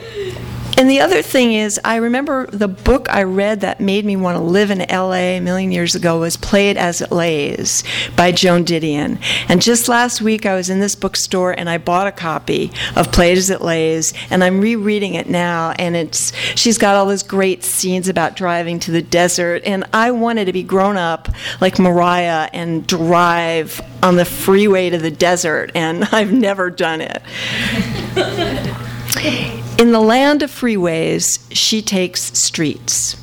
And 0.77 0.89
the 0.89 0.99
other 0.99 1.21
thing 1.21 1.53
is, 1.53 1.79
I 1.85 1.95
remember 1.95 2.47
the 2.47 2.67
book 2.67 3.07
I 3.09 3.23
read 3.23 3.61
that 3.61 3.79
made 3.79 4.03
me 4.03 4.17
want 4.17 4.37
to 4.37 4.43
live 4.43 4.71
in 4.71 4.79
LA 4.79 5.37
a 5.37 5.39
million 5.39 5.71
years 5.71 5.95
ago 5.95 6.19
was 6.19 6.35
Play 6.35 6.69
It 6.69 6.75
As 6.75 6.99
It 6.99 7.13
Lays 7.13 7.83
by 8.17 8.33
Joan 8.33 8.65
Didion. 8.65 9.17
And 9.47 9.61
just 9.61 9.87
last 9.87 10.21
week 10.21 10.45
I 10.45 10.53
was 10.53 10.69
in 10.69 10.81
this 10.81 10.93
bookstore 10.95 11.57
and 11.57 11.69
I 11.69 11.77
bought 11.77 12.07
a 12.07 12.11
copy 12.11 12.73
of 12.97 13.09
Play 13.13 13.31
It 13.31 13.37
As 13.37 13.49
It 13.49 13.61
Lays 13.61 14.13
and 14.29 14.43
I'm 14.43 14.59
rereading 14.59 15.13
it 15.13 15.29
now 15.29 15.71
and 15.79 15.95
it's 15.95 16.35
she's 16.57 16.77
got 16.77 16.95
all 16.95 17.05
those 17.05 17.23
great 17.23 17.63
scenes 17.63 18.09
about 18.09 18.35
driving 18.35 18.77
to 18.81 18.91
the 18.91 19.01
desert 19.01 19.63
and 19.65 19.85
I 19.93 20.11
wanted 20.11 20.45
to 20.45 20.53
be 20.53 20.63
grown 20.63 20.97
up 20.97 21.29
like 21.61 21.79
Mariah 21.79 22.49
and 22.51 22.85
drive 22.85 23.79
on 24.03 24.17
the 24.17 24.25
freeway 24.25 24.89
to 24.89 24.97
the 24.97 25.11
desert 25.11 25.71
and 25.73 26.03
I've 26.11 26.33
never 26.33 26.69
done 26.69 26.99
it. 27.01 27.21
In 29.77 29.91
the 29.91 29.99
land 29.99 30.41
of 30.43 30.51
freeways, 30.51 31.39
she 31.51 31.81
takes 31.81 32.37
streets. 32.37 33.17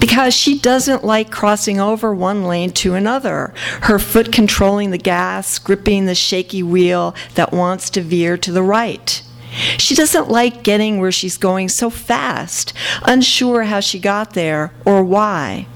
Because 0.00 0.34
she 0.34 0.58
doesn't 0.58 1.04
like 1.04 1.30
crossing 1.30 1.78
over 1.78 2.14
one 2.14 2.44
lane 2.44 2.70
to 2.72 2.94
another, 2.94 3.52
her 3.82 3.98
foot 3.98 4.32
controlling 4.32 4.90
the 4.90 4.98
gas, 4.98 5.58
gripping 5.58 6.06
the 6.06 6.14
shaky 6.14 6.62
wheel 6.62 7.14
that 7.34 7.52
wants 7.52 7.90
to 7.90 8.00
veer 8.00 8.36
to 8.38 8.52
the 8.52 8.62
right. 8.62 9.22
She 9.78 9.94
doesn't 9.94 10.28
like 10.28 10.62
getting 10.62 10.98
where 10.98 11.12
she's 11.12 11.36
going 11.36 11.68
so 11.68 11.90
fast, 11.90 12.72
unsure 13.02 13.64
how 13.64 13.80
she 13.80 13.98
got 13.98 14.34
there 14.34 14.72
or 14.84 15.02
why. 15.02 15.66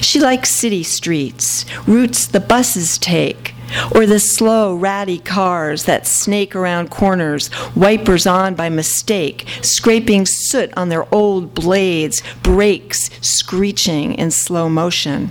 She 0.00 0.20
likes 0.20 0.50
city 0.50 0.82
streets, 0.82 1.66
routes 1.86 2.26
the 2.26 2.40
buses 2.40 2.98
take, 2.98 3.54
or 3.94 4.06
the 4.06 4.20
slow, 4.20 4.74
ratty 4.74 5.18
cars 5.18 5.84
that 5.84 6.06
snake 6.06 6.54
around 6.54 6.90
corners, 6.90 7.50
wipers 7.74 8.26
on 8.26 8.54
by 8.54 8.68
mistake, 8.68 9.46
scraping 9.62 10.26
soot 10.26 10.72
on 10.76 10.88
their 10.88 11.12
old 11.14 11.54
blades, 11.54 12.22
brakes 12.42 13.10
screeching 13.20 14.14
in 14.14 14.30
slow 14.30 14.68
motion. 14.68 15.30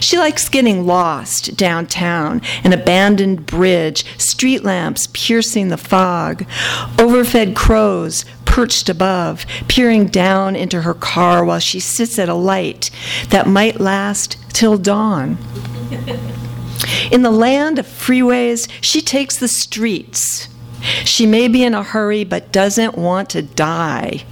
She 0.00 0.16
likes 0.16 0.48
getting 0.48 0.86
lost 0.86 1.56
downtown, 1.56 2.40
an 2.64 2.72
abandoned 2.72 3.44
bridge, 3.44 4.04
street 4.18 4.64
lamps 4.64 5.08
piercing 5.12 5.68
the 5.68 5.76
fog, 5.76 6.46
overfed 6.98 7.54
crows 7.54 8.24
perched 8.44 8.88
above, 8.88 9.44
peering 9.68 10.06
down 10.06 10.56
into 10.56 10.82
her 10.82 10.94
car 10.94 11.44
while 11.44 11.60
she 11.60 11.78
sits 11.78 12.18
at 12.18 12.28
a 12.28 12.34
light 12.34 12.90
that 13.28 13.46
might 13.46 13.78
last 13.78 14.38
till 14.52 14.78
dawn. 14.78 15.36
In 17.10 17.22
the 17.22 17.30
land 17.30 17.78
of 17.78 17.86
freeways, 17.86 18.68
she 18.80 19.00
takes 19.00 19.36
the 19.36 19.48
streets. 19.48 20.48
She 21.04 21.26
may 21.26 21.48
be 21.48 21.64
in 21.64 21.74
a 21.74 21.82
hurry 21.82 22.24
but 22.24 22.52
doesn't 22.52 22.96
want 22.96 23.30
to 23.30 23.42
die. 23.42 24.24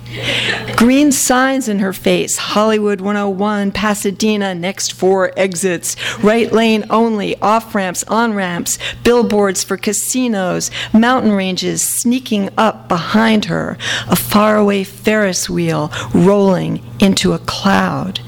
Green 0.77 1.11
signs 1.11 1.69
in 1.69 1.81
her 1.81 1.93
face 1.93 2.37
Hollywood 2.37 3.01
101, 3.01 3.73
Pasadena, 3.73 4.55
next 4.55 4.93
four 4.93 5.33
exits, 5.37 5.97
right 6.23 6.51
lane 6.53 6.85
only, 6.89 7.39
off 7.41 7.75
ramps, 7.75 8.05
on 8.05 8.35
ramps, 8.35 8.79
billboards 9.03 9.65
for 9.65 9.77
casinos, 9.77 10.71
mountain 10.93 11.33
ranges 11.33 11.83
sneaking 11.83 12.51
up 12.57 12.89
behind 12.89 13.47
her, 13.47 13.77
a 14.09 14.17
faraway 14.17 14.85
Ferris 14.85 15.51
wheel 15.51 15.91
rolling 16.15 16.85
into 17.01 17.33
a 17.33 17.39
cloud. 17.41 18.21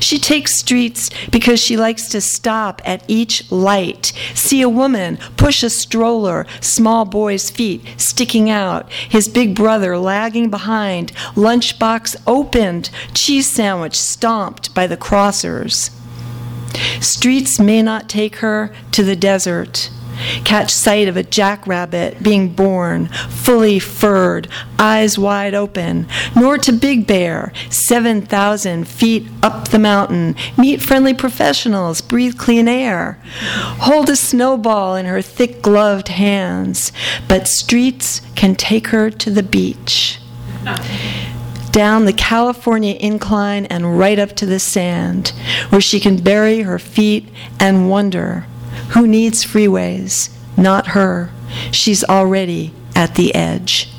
She 0.00 0.18
takes 0.18 0.58
streets 0.58 1.10
because 1.30 1.60
she 1.60 1.76
likes 1.76 2.08
to 2.08 2.20
stop 2.20 2.80
at 2.84 3.04
each 3.08 3.50
light, 3.50 4.12
see 4.34 4.62
a 4.62 4.68
woman 4.68 5.18
push 5.36 5.62
a 5.62 5.70
stroller, 5.70 6.46
small 6.60 7.04
boy's 7.04 7.50
feet 7.50 7.82
sticking 7.96 8.50
out, 8.50 8.90
his 8.92 9.28
big 9.28 9.54
brother 9.54 9.98
lagging 9.98 10.50
behind, 10.50 11.12
lunchbox 11.34 12.16
opened, 12.26 12.90
cheese 13.14 13.50
sandwich 13.50 13.98
stomped 13.98 14.74
by 14.74 14.86
the 14.86 14.96
crossers. 14.96 15.90
Streets 17.00 17.58
may 17.58 17.82
not 17.82 18.08
take 18.08 18.36
her 18.36 18.74
to 18.92 19.02
the 19.02 19.16
desert 19.16 19.90
catch 20.44 20.70
sight 20.70 21.08
of 21.08 21.16
a 21.16 21.22
jackrabbit 21.22 22.22
being 22.22 22.48
born, 22.48 23.08
fully 23.28 23.78
furred, 23.78 24.48
eyes 24.78 25.18
wide 25.18 25.54
open, 25.54 26.06
nor 26.34 26.58
to 26.58 26.72
Big 26.72 27.06
Bear, 27.06 27.52
7,000 27.70 28.86
feet 28.86 29.26
up 29.42 29.68
the 29.68 29.78
mountain, 29.78 30.34
meet 30.56 30.82
friendly 30.82 31.14
professionals, 31.14 32.00
breathe 32.00 32.36
clean 32.38 32.68
air, 32.68 33.18
hold 33.80 34.08
a 34.08 34.16
snowball 34.16 34.96
in 34.96 35.06
her 35.06 35.22
thick 35.22 35.62
gloved 35.62 36.08
hands, 36.08 36.92
but 37.28 37.48
streets 37.48 38.20
can 38.34 38.54
take 38.54 38.88
her 38.88 39.10
to 39.10 39.30
the 39.30 39.42
beach. 39.42 40.20
Down 41.70 42.06
the 42.06 42.12
California 42.12 42.96
incline 42.98 43.66
and 43.66 43.98
right 43.98 44.18
up 44.18 44.34
to 44.36 44.46
the 44.46 44.58
sand, 44.58 45.32
where 45.68 45.80
she 45.80 46.00
can 46.00 46.16
bury 46.16 46.62
her 46.62 46.78
feet 46.78 47.28
and 47.60 47.90
wonder 47.90 48.46
who 48.90 49.06
needs 49.06 49.44
freeways? 49.44 50.30
Not 50.56 50.88
her. 50.88 51.30
She's 51.70 52.04
already 52.04 52.72
at 52.94 53.14
the 53.14 53.34
edge. 53.34 53.90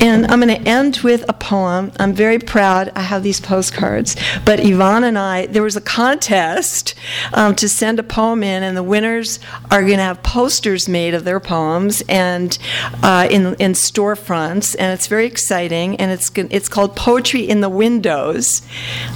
And 0.00 0.26
I'm 0.26 0.40
going 0.40 0.62
to 0.62 0.68
end 0.68 0.98
with 0.98 1.24
a 1.28 1.32
poem. 1.32 1.90
I'm 1.98 2.12
very 2.12 2.38
proud. 2.38 2.92
I 2.94 3.00
have 3.00 3.24
these 3.24 3.40
postcards. 3.40 4.14
But 4.44 4.64
Yvonne 4.64 5.02
and 5.02 5.18
I, 5.18 5.46
there 5.46 5.62
was 5.62 5.74
a 5.74 5.80
contest 5.80 6.94
um, 7.32 7.56
to 7.56 7.68
send 7.68 7.98
a 7.98 8.04
poem 8.04 8.44
in, 8.44 8.62
and 8.62 8.76
the 8.76 8.82
winners 8.84 9.40
are 9.72 9.80
going 9.80 9.96
to 9.96 10.04
have 10.04 10.22
posters 10.22 10.88
made 10.88 11.14
of 11.14 11.24
their 11.24 11.40
poems 11.40 12.00
and 12.08 12.56
uh, 13.02 13.26
in, 13.28 13.54
in 13.54 13.72
storefronts. 13.72 14.76
And 14.78 14.92
it's 14.92 15.08
very 15.08 15.26
exciting. 15.26 15.96
And 15.96 16.12
it's, 16.12 16.30
it's 16.36 16.68
called 16.68 16.94
Poetry 16.94 17.42
in 17.42 17.60
the 17.60 17.68
Windows. 17.68 18.62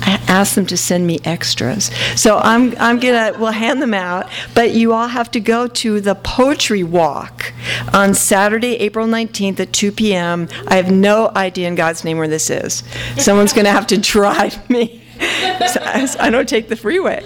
I 0.01 0.21
asked 0.33 0.55
them 0.55 0.65
to 0.65 0.77
send 0.79 1.07
me 1.07 1.21
extras. 1.25 1.91
So 2.17 2.39
I'm, 2.39 2.75
I'm 2.79 2.99
going 2.99 3.35
to, 3.35 3.39
we'll 3.39 3.53
hand 3.53 3.83
them 3.83 3.93
out. 3.93 4.31
But 4.55 4.71
you 4.73 4.95
all 4.95 5.09
have 5.09 5.31
to 5.33 5.41
go 5.41 5.69
to 5.69 6.01
the 6.01 6.15
Poetry 6.15 6.83
Walk 6.83 7.53
on 7.93 8.15
Saturday, 8.15 8.77
April 8.77 9.07
19th 9.07 9.61
at 9.61 9.73
2 9.75 9.93
p.m. 9.93 10.49
I 10.67 10.77
have 10.77 10.91
no 10.91 11.31
idea 11.37 11.69
in 11.69 11.75
God's 11.75 12.03
name 12.03 12.17
where 12.17 12.29
this 12.29 12.49
is. 12.49 12.83
Someone's 13.19 13.53
going 13.53 13.67
to 13.67 13.73
have 13.73 13.87
to 13.89 13.99
drive 13.99 14.71
me. 14.71 15.03
I 15.21 16.31
don't 16.31 16.49
take 16.49 16.69
the 16.69 16.77
freeway. 16.77 17.23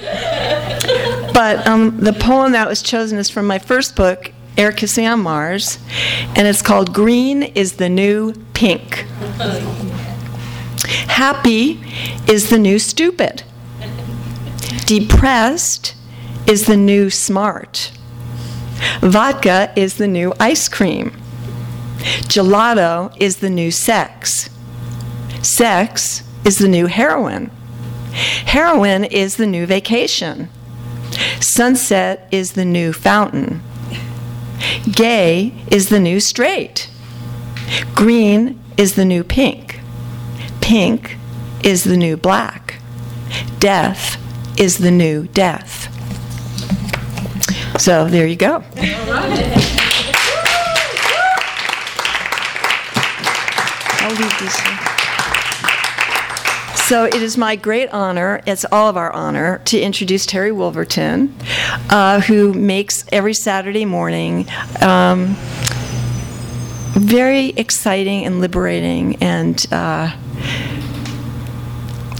But 1.33 1.65
um, 1.67 1.99
the 1.99 2.13
poem 2.13 2.53
that 2.53 2.69
was 2.69 2.83
chosen 2.83 3.19
is 3.19 3.31
from 3.31 3.47
my 3.47 3.61
first 3.61 3.95
book, 3.95 4.33
Air 4.59 4.73
Kissing 4.73 5.07
on 5.07 5.21
Mars, 5.21 5.79
and 6.35 6.49
it's 6.49 6.63
called 6.63 6.93
Green 6.93 7.45
is 7.45 7.75
the 7.75 7.89
New 7.89 8.33
Pink. 8.53 9.05
Happy 10.87 11.81
is 12.29 12.51
the 12.51 12.59
new 12.59 12.79
stupid. 12.79 13.43
Depressed 14.87 15.95
is 16.47 16.67
the 16.67 16.77
new 16.77 17.11
smart. 17.11 17.91
Vodka 19.01 19.73
is 19.75 19.97
the 19.97 20.07
new 20.07 20.33
ice 20.39 20.69
cream. 20.69 21.11
Gelato 22.29 23.15
is 23.19 23.39
the 23.39 23.51
new 23.51 23.71
sex. 23.71 24.49
Sex 25.43 26.23
is 26.45 26.59
the 26.59 26.69
new 26.69 26.87
heroin. 26.87 27.51
Heroin 28.47 29.05
is 29.05 29.37
the 29.37 29.47
new 29.47 29.67
vacation. 29.67 30.49
Sunset 31.41 32.29
is 32.31 32.53
the 32.53 32.65
new 32.65 32.93
fountain. 32.93 33.61
Gay 34.91 35.53
is 35.69 35.89
the 35.89 36.01
new 36.01 36.21
straight. 36.21 36.89
Green 37.95 38.63
is 38.77 38.95
the 38.95 39.05
new 39.05 39.25
pink. 39.25 39.66
Pink 40.67 41.17
is 41.63 41.85
the 41.85 41.97
new 41.97 42.17
black. 42.17 42.81
Death 43.61 44.21
is 44.59 44.79
the 44.79 44.91
new 44.91 45.29
death. 45.29 45.87
So 47.81 48.09
there 48.09 48.27
you 48.27 48.35
go. 48.35 48.65
I'll 54.01 54.11
leave 54.11 54.41
these 54.41 54.59
here. 54.59 54.79
So 56.75 57.05
it 57.05 57.23
is 57.23 57.37
my 57.37 57.55
great 57.55 57.89
honor, 57.91 58.41
it's 58.45 58.65
all 58.73 58.89
of 58.89 58.97
our 58.97 59.13
honor, 59.13 59.61
to 59.67 59.81
introduce 59.81 60.27
Terry 60.27 60.51
Wolverton, 60.51 61.33
uh, 61.91 62.23
who 62.23 62.53
makes 62.53 63.05
every 63.13 63.35
Saturday 63.35 63.85
morning 63.85 64.49
um, 64.81 65.37
very 66.95 67.51
exciting 67.51 68.27
and 68.27 68.41
liberating 68.41 69.15
and 69.23 69.65
uh, 69.71 70.11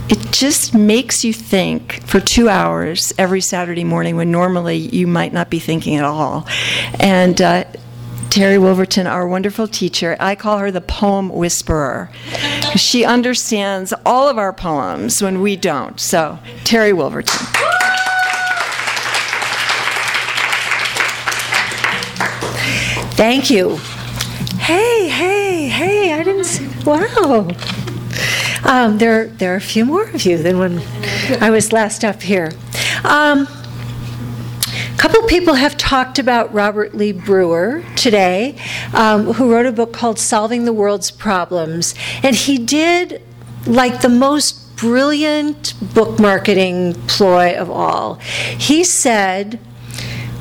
it 0.09 0.31
just 0.31 0.73
makes 0.73 1.23
you 1.23 1.33
think 1.33 2.01
for 2.03 2.19
two 2.19 2.47
hours 2.47 3.11
every 3.17 3.41
Saturday 3.41 3.83
morning 3.83 4.15
when 4.15 4.31
normally 4.31 4.77
you 4.77 5.05
might 5.05 5.33
not 5.33 5.49
be 5.49 5.59
thinking 5.59 5.95
at 5.97 6.05
all. 6.05 6.47
And 6.99 7.41
uh, 7.41 7.65
Terry 8.29 8.57
Wolverton, 8.57 9.07
our 9.07 9.27
wonderful 9.27 9.67
teacher, 9.67 10.15
I 10.19 10.35
call 10.35 10.59
her 10.59 10.71
the 10.71 10.81
poem 10.81 11.29
whisperer. 11.29 12.09
She 12.75 13.03
understands 13.03 13.93
all 14.05 14.29
of 14.29 14.37
our 14.37 14.53
poems 14.53 15.21
when 15.21 15.41
we 15.41 15.55
don't. 15.55 15.99
So, 15.99 16.39
Terry 16.63 16.93
Wolverton. 16.93 17.45
Thank 23.17 23.49
you. 23.49 23.77
Hey, 24.59 25.09
hey. 25.09 25.67
Hey, 25.69 26.13
I 26.13 26.23
didn't. 26.23 26.43
See, 26.43 26.67
wow. 26.85 27.47
Um, 28.63 28.97
there, 28.97 29.27
there 29.27 29.53
are 29.53 29.57
a 29.57 29.61
few 29.61 29.85
more 29.85 30.03
of 30.03 30.25
you 30.25 30.37
than 30.37 30.59
when 30.59 30.81
I 31.41 31.49
was 31.49 31.71
last 31.71 32.03
up 32.03 32.21
here. 32.21 32.51
Um, 33.03 33.47
a 34.67 34.97
couple 34.97 35.21
people 35.23 35.53
have 35.53 35.77
talked 35.77 36.17
about 36.17 36.53
Robert 36.53 36.95
Lee 36.95 37.11
Brewer 37.11 37.83
today, 37.95 38.59
um, 38.93 39.33
who 39.33 39.51
wrote 39.51 39.65
a 39.65 39.71
book 39.71 39.93
called 39.93 40.17
Solving 40.17 40.65
the 40.65 40.73
World's 40.73 41.11
Problems. 41.11 41.93
And 42.23 42.35
he 42.35 42.57
did 42.57 43.21
like 43.65 44.01
the 44.01 44.09
most 44.09 44.75
brilliant 44.75 45.73
book 45.93 46.19
marketing 46.19 46.93
ploy 47.07 47.55
of 47.55 47.69
all. 47.69 48.15
He 48.15 48.83
said, 48.83 49.59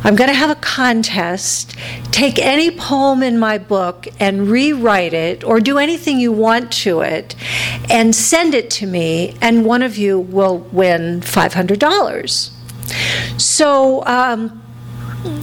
I'm 0.07 0.15
going 0.15 0.31
to 0.31 0.37
have 0.37 0.51
a 0.51 0.61
contest. 0.61 1.77
Take 2.13 2.39
any 2.39 2.71
poem 2.71 3.25
in 3.25 3.41
my 3.41 3.59
book 3.59 4.07
and 4.21 4.47
rewrite 4.47 5.13
it, 5.13 5.43
or 5.43 5.59
do 5.59 5.79
anything 5.79 6.21
you 6.21 6.31
want 6.31 6.73
to 6.85 7.01
it, 7.01 7.35
and 7.91 8.15
send 8.15 8.55
it 8.55 8.71
to 8.71 8.87
me, 8.87 9.35
and 9.41 9.67
one 9.67 9.83
of 9.83 9.99
you 9.99 10.21
will 10.21 10.59
win 10.59 11.23
$500. 11.23 12.51
So, 13.37 14.07
um, 14.07 14.63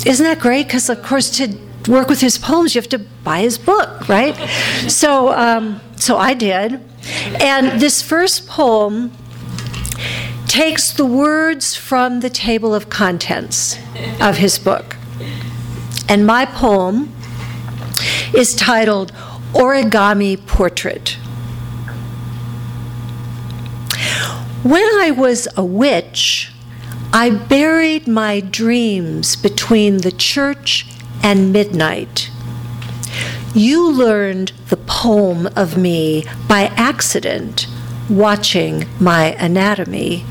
isn't 0.05 0.23
that 0.23 0.39
great? 0.39 0.67
Because, 0.67 0.89
of 0.89 1.03
course, 1.03 1.29
to 1.39 1.57
work 1.89 2.07
with 2.07 2.21
his 2.21 2.37
poems, 2.37 2.73
you 2.73 2.79
have 2.79 2.89
to 2.91 2.99
buy 2.99 3.41
his 3.41 3.57
book, 3.57 4.07
right? 4.07 4.33
so, 4.87 5.33
um, 5.33 5.81
so 5.97 6.15
I 6.15 6.33
did. 6.33 6.79
And 7.41 7.81
this 7.81 8.01
first 8.01 8.47
poem 8.47 9.11
takes 10.53 10.91
the 10.91 11.05
words 11.05 11.75
from 11.75 12.19
the 12.19 12.29
table 12.29 12.75
of 12.75 12.87
contents 12.87 13.75
of 14.21 14.37
his 14.37 14.59
book. 14.59 14.95
And 16.07 16.27
my 16.27 16.45
poem 16.45 17.11
is 18.35 18.53
titled 18.53 19.11
Origami 19.53 20.37
Portrait. 20.45 21.17
When 24.61 24.83
I 24.83 25.09
was 25.09 25.47
a 25.57 25.65
witch, 25.65 26.51
I 27.11 27.31
buried 27.31 28.07
my 28.07 28.39
dreams 28.39 29.35
between 29.35 29.97
the 29.97 30.11
church 30.11 30.85
and 31.23 31.51
midnight. 31.51 32.29
You 33.55 33.91
learned 33.91 34.51
the 34.69 34.77
poem 34.77 35.47
of 35.55 35.77
me 35.79 36.25
by 36.47 36.65
accident, 36.75 37.65
watching 38.07 38.85
my 38.99 39.33
anatomy. 39.39 40.25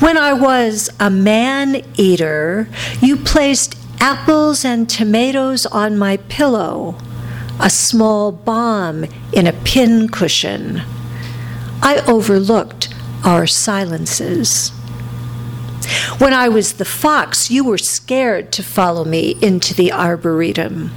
When 0.00 0.16
I 0.16 0.32
was 0.32 0.90
a 1.00 1.10
man 1.10 1.82
eater, 1.96 2.68
you 3.00 3.16
placed 3.16 3.76
apples 4.00 4.64
and 4.64 4.88
tomatoes 4.88 5.66
on 5.66 5.98
my 5.98 6.18
pillow, 6.28 6.96
a 7.60 7.70
small 7.70 8.30
bomb 8.32 9.04
in 9.32 9.46
a 9.46 9.52
pin 9.52 10.08
cushion. 10.08 10.82
I 11.82 12.02
overlooked 12.06 12.94
our 13.24 13.46
silences. 13.46 14.70
When 16.18 16.32
I 16.32 16.48
was 16.48 16.74
the 16.74 16.84
fox, 16.84 17.50
you 17.50 17.64
were 17.64 17.78
scared 17.78 18.52
to 18.52 18.62
follow 18.62 19.04
me 19.04 19.36
into 19.40 19.74
the 19.74 19.92
arboretum. 19.92 20.90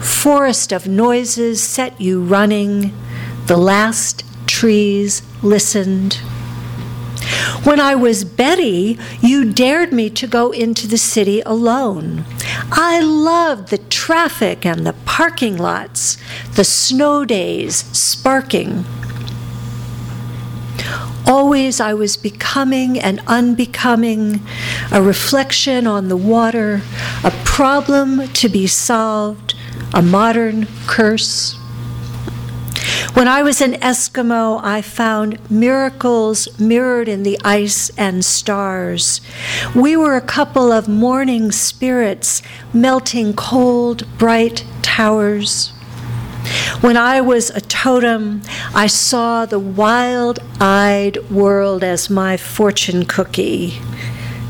Forest 0.00 0.72
of 0.72 0.88
noises 0.88 1.62
set 1.62 2.00
you 2.00 2.22
running. 2.22 2.92
The 3.46 3.56
last 3.56 4.24
trees 4.46 5.22
listened. 5.42 6.20
When 7.64 7.80
I 7.80 7.94
was 7.94 8.24
Betty, 8.24 8.98
you 9.20 9.52
dared 9.52 9.92
me 9.92 10.10
to 10.10 10.26
go 10.26 10.50
into 10.50 10.86
the 10.86 10.98
city 10.98 11.40
alone. 11.42 12.24
I 12.70 13.00
loved 13.00 13.68
the 13.68 13.78
traffic 13.78 14.66
and 14.66 14.86
the 14.86 14.92
parking 15.04 15.56
lots, 15.56 16.18
the 16.56 16.64
snow 16.64 17.24
days 17.24 17.76
sparking. 17.96 18.84
Always 21.26 21.80
I 21.80 21.94
was 21.94 22.18
becoming 22.18 22.98
and 22.98 23.20
unbecoming, 23.26 24.40
a 24.92 25.00
reflection 25.00 25.86
on 25.86 26.08
the 26.08 26.18
water, 26.18 26.82
a 27.24 27.30
problem 27.44 28.28
to 28.28 28.48
be 28.50 28.66
solved, 28.66 29.54
a 29.94 30.02
modern 30.02 30.66
curse. 30.86 31.56
When 33.14 33.28
I 33.28 33.44
was 33.44 33.60
an 33.60 33.74
Eskimo, 33.74 34.60
I 34.64 34.82
found 34.82 35.38
miracles 35.48 36.48
mirrored 36.58 37.08
in 37.08 37.22
the 37.22 37.38
ice 37.44 37.88
and 37.96 38.24
stars. 38.24 39.20
We 39.72 39.96
were 39.96 40.16
a 40.16 40.20
couple 40.20 40.72
of 40.72 40.88
morning 40.88 41.52
spirits 41.52 42.42
melting 42.72 43.34
cold, 43.34 44.02
bright 44.18 44.64
towers. 44.82 45.68
When 46.80 46.96
I 46.96 47.20
was 47.20 47.50
a 47.50 47.60
totem, 47.60 48.42
I 48.74 48.88
saw 48.88 49.46
the 49.46 49.60
wild 49.60 50.40
eyed 50.60 51.30
world 51.30 51.84
as 51.84 52.10
my 52.10 52.36
fortune 52.36 53.04
cookie. 53.04 53.78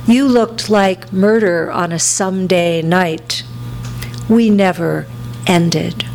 You 0.07 0.27
looked 0.27 0.71
like 0.71 1.12
murder 1.12 1.71
on 1.71 1.93
a 1.93 1.99
someday 1.99 2.81
night. 2.81 3.43
We 4.27 4.49
never 4.49 5.07
ended. 5.47 6.07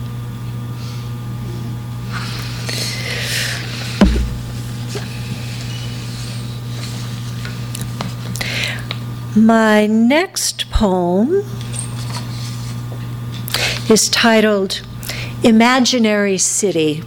My 9.35 9.85
next 9.85 10.71
poem 10.71 11.43
is 13.87 14.09
titled 14.09 14.81
Imaginary 15.43 16.39
City. 16.39 17.01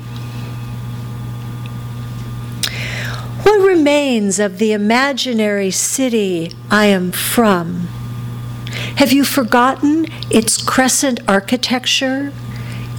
What 3.43 3.67
remains 3.67 4.39
of 4.39 4.59
the 4.59 4.71
imaginary 4.71 5.73
city 5.73 6.53
I 6.71 6.87
am 6.87 7.11
from? 7.11 7.89
Have 8.99 9.13
you 9.13 9.25
forgotten 9.25 10.07
its 10.31 10.63
crescent 10.63 11.19
architecture, 11.27 12.33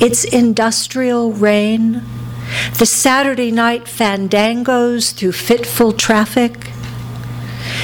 its 0.01 0.25
industrial 0.25 1.31
rain, 1.31 2.03
the 2.77 2.85
Saturday 2.85 3.51
night 3.51 3.85
fandangos 3.85 5.13
through 5.13 5.31
fitful 5.31 5.93
traffic? 5.93 6.72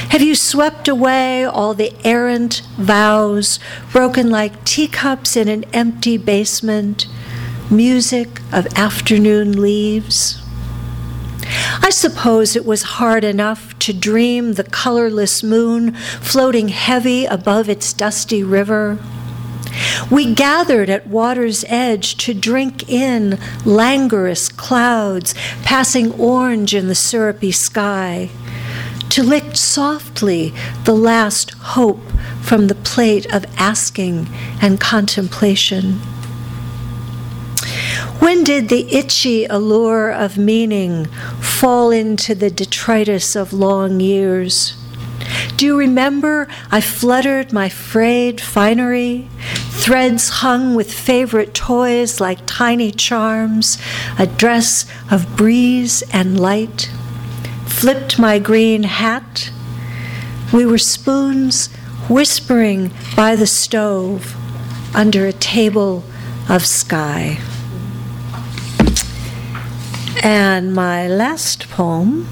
Have 0.10 0.22
you 0.22 0.36
swept 0.36 0.88
away 0.88 1.46
all 1.46 1.74
the 1.74 1.94
errant 2.04 2.62
vows 2.78 3.60
broken 3.92 4.30
like 4.30 4.66
teacups 4.66 5.36
in 5.36 5.48
an 5.48 5.64
empty 5.74 6.18
basement? 6.18 7.08
music 7.70 8.42
of 8.52 8.66
afternoon 8.76 9.62
leaves. 9.62 10.42
I 11.82 11.92
suppose 11.92 12.56
it 12.56 12.66
was 12.66 12.82
hard 12.82 13.24
enough 13.24 13.78
to 13.80 13.94
dream 13.94 14.54
the 14.54 14.64
colorless 14.64 15.44
moon 15.44 15.94
floating 15.94 16.70
heavy 16.70 17.26
above 17.26 17.70
its 17.70 17.94
dusty 17.94 18.44
river. 18.44 18.98
We 20.10 20.34
gathered 20.34 20.90
at 20.90 21.08
water's 21.08 21.64
edge 21.68 22.16
to 22.18 22.34
drink 22.34 22.90
in 22.90 23.40
languorous 23.66 24.50
clouds 24.50 25.36
passing 25.64 26.12
orange 26.14 26.74
in 26.74 26.88
the 26.88 26.96
syrupy 26.96 27.52
sky, 27.52 28.30
to 29.10 29.24
lick 29.24 29.56
softly 29.56 30.54
the 30.86 30.94
last 30.94 31.52
hope 31.52 32.02
from 32.42 32.68
the 32.68 32.76
plate 32.76 33.32
of 33.34 33.46
asking 33.58 34.28
and 34.62 34.80
contemplation. 34.80 36.00
When 38.20 38.44
did 38.44 38.70
the 38.70 38.92
itchy 38.94 39.46
allure 39.46 40.12
of 40.12 40.38
meaning 40.38 41.06
fall 41.42 41.90
into 41.90 42.36
the 42.36 42.50
detritus 42.50 43.36
of 43.36 43.54
long 43.54 44.00
years? 44.00 44.76
Do 45.56 45.66
you 45.66 45.78
remember 45.78 46.48
I 46.72 46.82
fluttered 46.82 47.52
my 47.52 47.70
frayed 47.70 48.40
finery, 48.40 49.30
threads 49.72 50.30
hung 50.30 50.76
with 50.76 50.94
favorite 50.94 51.54
toys 51.54 52.20
like 52.20 52.40
tiny 52.46 52.92
charms, 52.92 53.78
a 54.18 54.28
dress 54.28 54.86
of 55.12 55.36
breeze 55.36 56.04
and 56.14 56.40
light, 56.40 56.92
flipped 57.70 58.20
my 58.20 58.40
green 58.40 58.84
hat? 58.84 59.52
We 60.52 60.66
were 60.66 60.78
spoons 60.78 61.68
whispering 62.10 62.92
by 63.16 63.36
the 63.36 63.48
stove 63.48 64.36
under 64.96 65.26
a 65.26 65.34
table 65.34 66.04
of 66.50 66.66
sky. 66.66 67.40
And 70.24 70.74
my 70.74 71.08
last 71.08 71.70
poem 71.70 72.28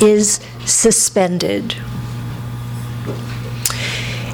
is 0.00 0.40
Suspended. 0.64 1.76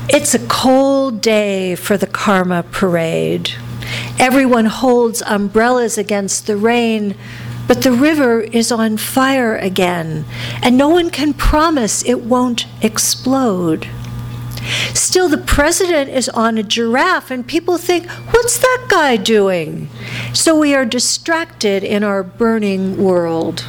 It's 0.09 0.35
a 0.35 0.47
cold 0.49 1.21
day 1.21 1.75
for 1.75 1.97
the 1.97 2.07
Karma 2.07 2.63
Parade. 2.63 3.53
Everyone 4.19 4.67
holds 4.67 5.23
umbrellas 5.23 5.97
against 5.97 6.47
the 6.47 6.57
rain, 6.57 7.15
but 7.67 7.83
the 7.83 7.93
river 7.93 8.41
is 8.41 8.71
on 8.71 8.97
fire 8.97 9.57
again, 9.57 10.25
and 10.63 10.77
no 10.77 10.89
one 10.89 11.11
can 11.11 11.35
promise 11.35 12.05
it 12.05 12.23
won't 12.23 12.67
explode. 12.83 13.89
Still, 14.95 15.29
the 15.29 15.39
president 15.39 16.11
is 16.11 16.29
on 16.31 16.59
a 16.59 16.63
giraffe, 16.63 17.31
and 17.31 17.47
people 17.47 17.79
think, 17.79 18.09
what's 18.11 18.59
that 18.59 18.87
guy 18.89 19.17
doing? 19.17 19.89
So 20.33 20.59
we 20.59 20.75
are 20.75 20.85
distracted 20.85 21.85
in 21.85 22.03
our 22.03 22.23
burning 22.23 22.97
world. 22.97 23.65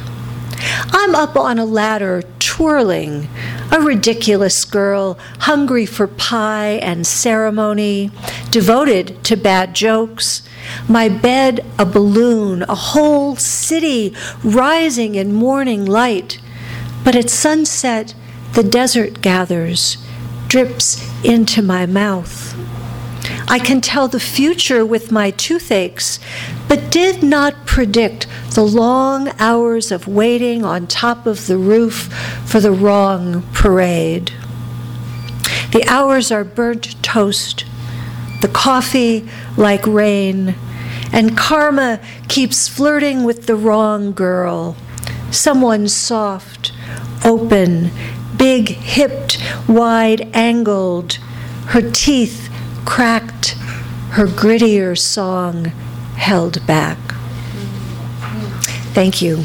I'm 0.90 1.14
up 1.14 1.36
on 1.36 1.58
a 1.58 1.64
ladder 1.64 2.22
twirling, 2.40 3.28
a 3.70 3.80
ridiculous 3.80 4.64
girl, 4.64 5.18
hungry 5.40 5.86
for 5.86 6.08
pie 6.08 6.80
and 6.82 7.06
ceremony, 7.06 8.10
devoted 8.50 9.22
to 9.24 9.36
bad 9.36 9.74
jokes. 9.74 10.42
My 10.88 11.08
bed 11.08 11.64
a 11.78 11.86
balloon, 11.86 12.62
a 12.62 12.74
whole 12.74 13.36
city 13.36 14.14
rising 14.42 15.14
in 15.14 15.32
morning 15.32 15.84
light. 15.84 16.40
But 17.04 17.16
at 17.16 17.30
sunset, 17.30 18.14
the 18.52 18.62
desert 18.62 19.20
gathers, 19.22 19.98
drips 20.48 21.02
into 21.24 21.62
my 21.62 21.86
mouth. 21.86 22.54
I 23.50 23.58
can 23.58 23.80
tell 23.80 24.08
the 24.08 24.20
future 24.20 24.84
with 24.84 25.10
my 25.10 25.30
toothaches, 25.30 26.18
but 26.68 26.90
did 26.90 27.22
not 27.22 27.66
predict 27.66 28.26
the 28.54 28.64
long 28.64 29.30
hours 29.38 29.90
of 29.90 30.06
waiting 30.06 30.64
on 30.64 30.86
top 30.86 31.26
of 31.26 31.46
the 31.46 31.56
roof 31.56 32.12
for 32.44 32.60
the 32.60 32.72
wrong 32.72 33.42
parade. 33.54 34.32
The 35.72 35.84
hours 35.86 36.30
are 36.30 36.44
burnt 36.44 37.02
toast, 37.02 37.64
the 38.40 38.48
coffee 38.48 39.28
like 39.56 39.86
rain, 39.86 40.54
and 41.12 41.36
karma 41.36 42.00
keeps 42.28 42.68
flirting 42.68 43.24
with 43.24 43.46
the 43.46 43.56
wrong 43.56 44.12
girl, 44.12 44.76
someone 45.30 45.88
soft, 45.88 46.72
open, 47.24 47.90
big 48.36 48.68
hipped, 48.68 49.38
wide 49.68 50.28
angled, 50.34 51.14
her 51.68 51.90
teeth 51.90 52.48
cracked, 52.84 53.50
her 54.10 54.26
grittier 54.26 54.96
song 54.96 55.66
held 56.16 56.66
back. 56.66 56.98
Thank 58.94 59.22
you. 59.22 59.44